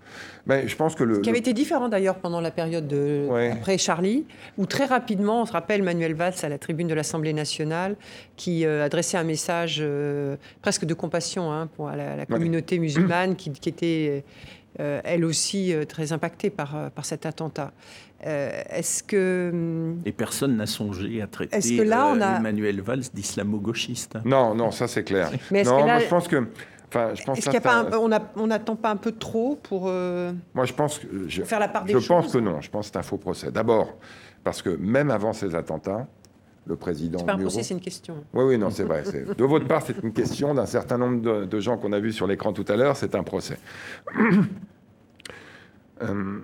Ben, 0.45 0.67
je 0.67 0.75
pense 0.75 0.95
que 0.95 1.03
le, 1.03 1.15
Ce 1.15 1.19
qui 1.21 1.29
avait 1.29 1.39
été 1.39 1.53
différent 1.53 1.89
d'ailleurs 1.89 2.15
pendant 2.15 2.41
la 2.41 2.51
période 2.51 2.87
de, 2.87 3.27
après 3.51 3.77
Charlie, 3.77 4.25
où 4.57 4.65
très 4.65 4.85
rapidement, 4.85 5.41
on 5.41 5.45
se 5.45 5.51
rappelle 5.51 5.83
Manuel 5.83 6.13
Valls 6.13 6.35
à 6.43 6.49
la 6.49 6.57
tribune 6.57 6.87
de 6.87 6.93
l'Assemblée 6.93 7.33
nationale, 7.33 7.95
qui 8.35 8.65
euh, 8.65 8.85
adressait 8.85 9.17
un 9.17 9.23
message 9.23 9.79
euh, 9.81 10.35
presque 10.61 10.85
de 10.85 10.93
compassion 10.93 11.51
hein, 11.51 11.67
pour 11.75 11.89
la, 11.89 12.25
communauté 12.25 12.79
musulmane 12.79 13.35
qui, 13.35 13.49
était 13.49 14.23
elle 14.77 15.25
aussi 15.25 15.73
très 15.87 16.11
impactée 16.13 16.49
par, 16.49 16.91
par 16.91 17.05
cet 17.05 17.25
attentat. 17.25 17.71
Euh, 18.25 18.61
est-ce 18.69 19.03
que... 19.03 19.51
Hum, 19.53 20.01
Et 20.05 20.11
personne 20.11 20.55
n'a 20.57 20.65
songé 20.65 21.21
à 21.21 21.27
traiter 21.27 21.77
que 21.77 21.81
là, 21.83 22.07
on 22.07 22.21
a... 22.21 22.37
Emmanuel 22.37 22.81
Valls 22.81 23.03
d'islamo-gauchiste. 23.13 24.17
Non, 24.25 24.55
non, 24.55 24.71
ça 24.71 24.87
c'est 24.87 25.03
clair. 25.03 25.31
Mais 25.51 25.63
non, 25.63 25.85
moi, 25.85 25.99
je 25.99 26.07
pense 26.07 26.27
que... 26.27 26.47
Enfin, 26.87 27.13
je 27.13 27.23
pense 27.23 27.39
Est-ce 27.39 28.33
qu'on 28.33 28.47
n'attend 28.47 28.75
pas 28.75 28.89
un 28.89 28.95
peu 28.95 29.11
trop 29.11 29.59
pour 29.61 29.85
euh, 29.87 30.31
moi, 30.53 30.65
je 30.65 30.73
pense 30.73 30.99
que 30.99 31.07
je, 31.27 31.43
faire 31.43 31.59
la 31.59 31.67
part 31.67 31.83
des 31.83 31.91
je 31.91 31.97
choses? 31.97 32.03
Je 32.03 32.07
pense 32.07 32.31
que 32.31 32.37
non. 32.37 32.61
Je 32.61 32.69
pense 32.69 32.87
que 32.87 32.93
c'est 32.93 32.99
un 32.99 33.03
faux 33.03 33.17
procès. 33.17 33.51
D'abord, 33.51 33.97
parce 34.43 34.61
que 34.61 34.69
même 34.69 35.11
avant 35.11 35.33
ces 35.33 35.55
attentats, 35.55 36.07
le 36.65 36.75
président. 36.75 37.19
C'est 37.19 37.25
pas 37.25 37.33
un 37.33 37.39
procès, 37.39 37.63
c'est 37.63 37.73
une 37.73 37.81
question. 37.81 38.23
Oui, 38.33 38.43
oui, 38.43 38.57
non, 38.57 38.69
c'est 38.69 38.83
vrai. 38.83 39.03
De 39.37 39.43
votre 39.43 39.67
part, 39.67 39.83
c'est 39.85 40.01
une 40.01 40.13
question. 40.13 40.53
D'un 40.53 40.65
certain 40.65 40.97
nombre 40.97 41.21
de, 41.21 41.45
de 41.45 41.59
gens 41.59 41.77
qu'on 41.77 41.93
a 41.93 41.99
vus 41.99 42.13
sur 42.13 42.27
l'écran 42.27 42.53
tout 42.53 42.65
à 42.67 42.75
l'heure, 42.75 42.97
c'est 42.97 43.15
un 43.15 43.23
procès. 43.23 43.57
euh, 46.01 46.39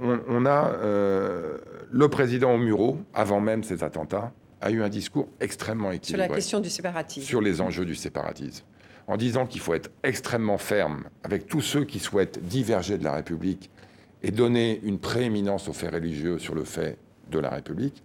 on, 0.00 0.46
a 0.46 0.72
euh, 0.74 1.58
le 1.90 2.08
président 2.08 2.54
au 2.54 2.58
Muro, 2.58 2.98
avant 3.14 3.40
même 3.40 3.62
ces 3.62 3.82
attentats, 3.84 4.32
a 4.60 4.70
eu 4.70 4.82
un 4.82 4.88
discours 4.88 5.28
extrêmement 5.40 5.92
équilibré. 5.92 6.24
Sur 6.24 6.30
la 6.30 6.36
question 6.36 6.60
du 6.60 6.70
séparatisme. 6.70 7.26
Sur 7.26 7.40
les 7.40 7.60
enjeux 7.60 7.84
du 7.84 7.94
séparatisme. 7.94 8.64
En 9.06 9.16
disant 9.16 9.46
qu'il 9.46 9.60
faut 9.60 9.74
être 9.74 9.90
extrêmement 10.02 10.58
ferme 10.58 11.04
avec 11.22 11.46
tous 11.46 11.62
ceux 11.62 11.84
qui 11.84 11.98
souhaitent 11.98 12.44
diverger 12.44 12.98
de 12.98 13.04
la 13.04 13.14
République 13.14 13.70
et 14.22 14.30
donner 14.30 14.80
une 14.82 14.98
prééminence 14.98 15.68
aux 15.68 15.72
faits 15.72 15.94
religieux 15.94 16.38
sur 16.38 16.54
le 16.54 16.64
fait 16.64 16.98
de 17.30 17.38
la 17.38 17.50
République, 17.50 18.02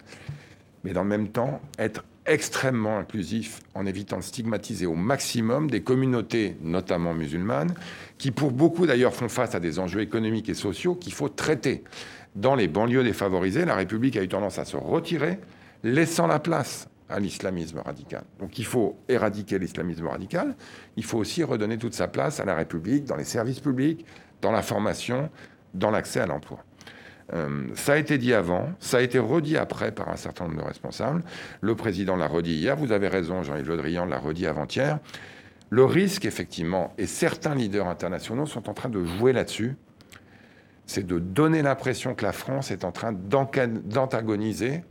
mais 0.84 0.94
dans 0.94 1.04
le 1.04 1.10
même 1.10 1.30
temps 1.30 1.62
être 1.78 2.04
extrêmement 2.26 2.98
inclusif 2.98 3.60
en 3.74 3.86
évitant 3.86 4.18
de 4.18 4.24
stigmatiser 4.24 4.86
au 4.86 4.96
maximum 4.96 5.70
des 5.70 5.84
communautés, 5.84 6.56
notamment 6.62 7.14
musulmanes, 7.14 7.74
qui 8.18 8.32
pour 8.32 8.52
beaucoup 8.52 8.86
d'ailleurs 8.86 9.14
font 9.14 9.30
face 9.30 9.56
à 9.56 9.60
des 9.60 9.80
enjeux 9.80 10.02
économiques 10.02 10.50
et 10.50 10.54
sociaux 10.54 10.96
qu'il 10.96 11.14
faut 11.14 11.30
traiter. 11.30 11.84
Dans 12.36 12.56
les 12.56 12.68
banlieues 12.68 13.04
défavorisées, 13.04 13.66
la 13.66 13.76
République 13.76 14.18
a 14.18 14.24
eu 14.24 14.28
tendance 14.28 14.58
à 14.58 14.66
se 14.66 14.78
retirer, 14.78 15.40
laissant 15.84 16.28
la 16.28 16.40
place 16.40 16.88
à 17.10 17.20
l'islamisme 17.20 17.80
radical. 17.80 18.24
Donc 18.40 18.58
il 18.58 18.66
faut 18.66 18.98
éradiquer 19.10 19.60
l'islamisme 19.60 20.08
radical, 20.08 20.56
il 20.96 21.04
faut 21.04 21.18
aussi 21.18 21.44
redonner 21.44 21.78
toute 21.78 21.94
sa 21.94 22.08
place 22.08 22.40
à 22.40 22.46
la 22.46 22.56
République 22.56 23.04
dans 23.04 23.18
les 23.18 23.26
services 23.26 23.60
publics, 23.60 24.06
dans 24.42 24.52
la 24.52 24.62
formation, 24.62 25.30
dans 25.74 25.92
l'accès 25.92 26.22
à 26.22 26.26
l'emploi. 26.26 26.64
Euh, 27.34 27.68
ça 27.76 27.94
a 27.94 27.98
été 27.98 28.18
dit 28.18 28.34
avant, 28.34 28.70
ça 28.80 28.98
a 28.98 29.02
été 29.02 29.18
redit 29.20 29.58
après 29.58 29.92
par 29.92 30.10
un 30.10 30.18
certain 30.18 30.46
nombre 30.46 30.62
de 30.62 30.68
responsables. 30.68 31.24
Le 31.62 31.76
président 31.76 32.16
l'a 32.16 32.28
redit 32.28 32.56
hier, 32.56 32.76
vous 32.76 32.92
avez 32.92 33.08
raison, 33.08 33.44
Jean-Yves 33.44 33.70
Le 33.70 33.78
Drian 33.78 34.06
l'a 34.06 34.20
redit 34.20 34.46
avant-hier. 34.46 35.00
Le 35.70 35.86
risque, 35.86 36.26
effectivement, 36.26 36.94
et 36.98 37.08
certains 37.08 37.56
leaders 37.56 37.88
internationaux 37.88 38.46
sont 38.46 38.70
en 38.70 38.74
train 38.74 38.90
de 38.90 39.04
jouer 39.04 39.34
là-dessus, 39.34 39.76
c'est 40.86 41.06
de 41.08 41.18
donner 41.18 41.62
l'impression 41.62 42.14
que 42.14 42.24
la 42.24 42.34
France 42.34 42.70
est 42.70 42.84
en 42.84 42.92
train 42.92 43.14
d'antagoniser, 43.14 44.84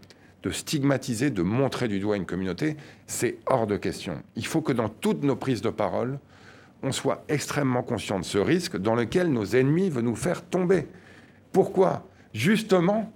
de 0.42 0.50
stigmatiser, 0.50 1.30
de 1.30 1.42
montrer 1.42 1.86
du 1.86 2.00
doigt 2.00 2.16
une 2.16 2.26
communauté. 2.26 2.76
C'est 3.06 3.38
hors 3.46 3.66
de 3.66 3.76
question. 3.76 4.22
Il 4.34 4.46
faut 4.46 4.62
que 4.62 4.72
dans 4.72 4.88
toutes 4.88 5.22
nos 5.22 5.36
prises 5.36 5.62
de 5.62 5.70
parole, 5.70 6.18
on 6.82 6.90
soit 6.90 7.24
extrêmement 7.28 7.82
conscient 7.82 8.18
de 8.18 8.24
ce 8.24 8.38
risque 8.38 8.76
dans 8.76 8.94
lequel 8.94 9.30
nos 9.30 9.44
ennemis 9.44 9.88
veulent 9.90 10.04
nous 10.04 10.16
faire 10.16 10.44
tomber. 10.44 10.88
Pourquoi? 11.52 12.08
Justement 12.32 13.12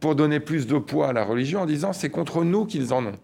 pour 0.00 0.14
donner 0.14 0.40
plus 0.40 0.66
de 0.66 0.78
poids 0.78 1.08
à 1.08 1.12
la 1.12 1.24
religion 1.24 1.62
en 1.62 1.66
disant 1.66 1.92
c'est 1.92 2.10
contre 2.10 2.44
nous 2.44 2.66
qu'ils 2.66 2.92
en 2.92 3.06
ont. 3.06 3.18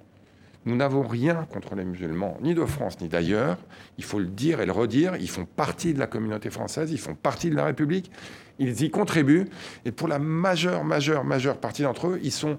Nous 0.64 0.76
n'avons 0.76 1.02
rien 1.02 1.46
contre 1.52 1.74
les 1.74 1.84
musulmans, 1.84 2.38
ni 2.40 2.54
de 2.54 2.64
France, 2.64 3.00
ni 3.00 3.08
d'ailleurs. 3.08 3.58
Il 3.98 4.04
faut 4.04 4.20
le 4.20 4.26
dire 4.26 4.60
et 4.60 4.66
le 4.66 4.72
redire. 4.72 5.16
Ils 5.16 5.28
font 5.28 5.44
partie 5.44 5.92
de 5.92 5.98
la 5.98 6.06
communauté 6.06 6.50
française, 6.50 6.92
ils 6.92 7.00
font 7.00 7.16
partie 7.16 7.50
de 7.50 7.56
la 7.56 7.64
République, 7.64 8.12
ils 8.60 8.82
y 8.82 8.90
contribuent. 8.90 9.46
Et 9.84 9.90
pour 9.90 10.06
la 10.06 10.20
majeure, 10.20 10.84
majeure, 10.84 11.24
majeure 11.24 11.56
partie 11.58 11.82
d'entre 11.82 12.08
eux, 12.08 12.20
ils 12.22 12.32
sont 12.32 12.58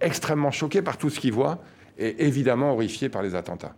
extrêmement 0.00 0.50
choqués 0.50 0.82
par 0.82 0.98
tout 0.98 1.08
ce 1.08 1.20
qu'ils 1.20 1.32
voient 1.32 1.60
et 1.98 2.26
évidemment 2.26 2.72
horrifiés 2.72 3.08
par 3.08 3.22
les 3.22 3.36
attentats. 3.36 3.74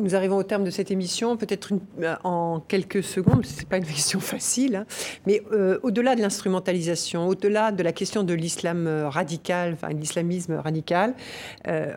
Nous 0.00 0.14
arrivons 0.14 0.36
au 0.36 0.42
terme 0.42 0.64
de 0.64 0.70
cette 0.70 0.90
émission, 0.90 1.36
peut-être 1.36 1.72
euh, 2.02 2.16
en 2.24 2.60
quelques 2.60 3.02
secondes, 3.02 3.44
ce 3.44 3.60
n'est 3.60 3.66
pas 3.66 3.78
une 3.78 3.84
question 3.84 4.20
facile, 4.20 4.76
hein. 4.76 4.86
mais 5.26 5.42
euh, 5.52 5.78
au-delà 5.82 6.16
de 6.16 6.20
l'instrumentalisation, 6.20 7.26
au-delà 7.28 7.72
de 7.72 7.82
la 7.82 7.92
question 7.92 8.22
de 8.22 8.34
l'islam 8.34 8.86
euh, 8.86 9.08
radical, 9.08 9.74
enfin 9.74 9.88
l'islamisme 9.90 10.54
radical, 10.54 11.14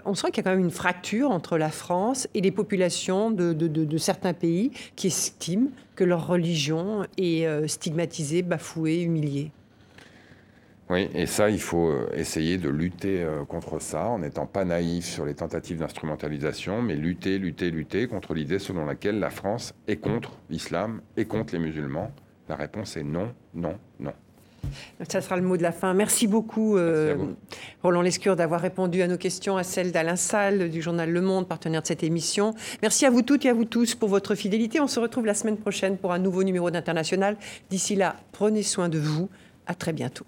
on 0.05 0.15
sent 0.15 0.27
qu'il 0.27 0.37
y 0.37 0.39
a 0.41 0.43
quand 0.43 0.55
même 0.55 0.65
une 0.65 0.71
fracture 0.71 1.31
entre 1.31 1.57
la 1.57 1.69
France 1.69 2.27
et 2.33 2.41
les 2.41 2.51
populations 2.51 3.31
de, 3.31 3.53
de 3.53 3.97
certains 3.97 4.33
pays 4.33 4.71
qui 4.95 5.07
estiment 5.07 5.69
que 5.95 6.03
leur 6.03 6.27
religion 6.27 7.05
est 7.17 7.67
stigmatisée, 7.67 8.41
bafouée, 8.41 9.01
humiliée. 9.01 9.51
Oui, 10.89 11.09
et 11.13 11.25
ça, 11.25 11.49
il 11.49 11.61
faut 11.61 11.87
euh, 11.87 12.09
essayer 12.13 12.57
de 12.57 12.69
lutter 12.69 13.23
euh, 13.23 13.45
contre 13.45 13.79
ça 13.79 14.07
en 14.07 14.19
n'étant 14.19 14.45
pas 14.45 14.65
naïf 14.65 15.05
sur 15.05 15.25
les 15.25 15.33
tentatives 15.33 15.79
d'instrumentalisation, 15.79 16.81
mais 16.81 16.95
lutter, 16.95 17.39
lutter, 17.39 17.71
lutter 17.71 18.07
contre 18.07 18.33
l'idée 18.33 18.59
selon 18.59 18.85
laquelle 18.85 19.19
la 19.19 19.29
France 19.29 19.73
est 19.87 19.97
contre 19.97 20.37
l'islam 20.49 21.01
et 21.15 21.25
contre 21.25 21.53
les 21.53 21.59
musulmans. 21.59 22.11
La 22.49 22.57
réponse 22.57 22.97
est 22.97 23.03
non, 23.03 23.33
non, 23.53 23.77
non. 23.99 24.11
Ça 25.07 25.21
sera 25.21 25.37
le 25.37 25.43
mot 25.43 25.57
de 25.57 25.63
la 25.63 25.71
fin. 25.71 25.93
Merci 25.93 26.27
beaucoup, 26.27 26.77
euh, 26.77 27.15
Roland 27.81 28.01
Lescure, 28.01 28.35
d'avoir 28.35 28.61
répondu 28.61 29.01
à 29.01 29.07
nos 29.07 29.17
questions, 29.17 29.57
à 29.57 29.63
celles 29.63 29.91
d'Alain 29.91 30.15
Salle 30.15 30.69
du 30.69 30.81
journal 30.81 31.09
Le 31.09 31.21
Monde, 31.21 31.47
partenaire 31.47 31.81
de 31.81 31.87
cette 31.87 32.03
émission. 32.03 32.53
Merci 32.81 33.05
à 33.05 33.09
vous 33.09 33.21
toutes 33.21 33.45
et 33.45 33.49
à 33.49 33.53
vous 33.53 33.65
tous 33.65 33.95
pour 33.95 34.09
votre 34.09 34.35
fidélité. 34.35 34.79
On 34.79 34.87
se 34.87 34.99
retrouve 34.99 35.25
la 35.25 35.33
semaine 35.33 35.57
prochaine 35.57 35.97
pour 35.97 36.11
un 36.13 36.19
nouveau 36.19 36.43
numéro 36.43 36.71
d'International. 36.71 37.37
D'ici 37.69 37.95
là, 37.95 38.15
prenez 38.31 38.63
soin 38.63 38.89
de 38.89 38.99
vous. 38.99 39.29
À 39.65 39.75
très 39.75 39.93
bientôt. 39.93 40.25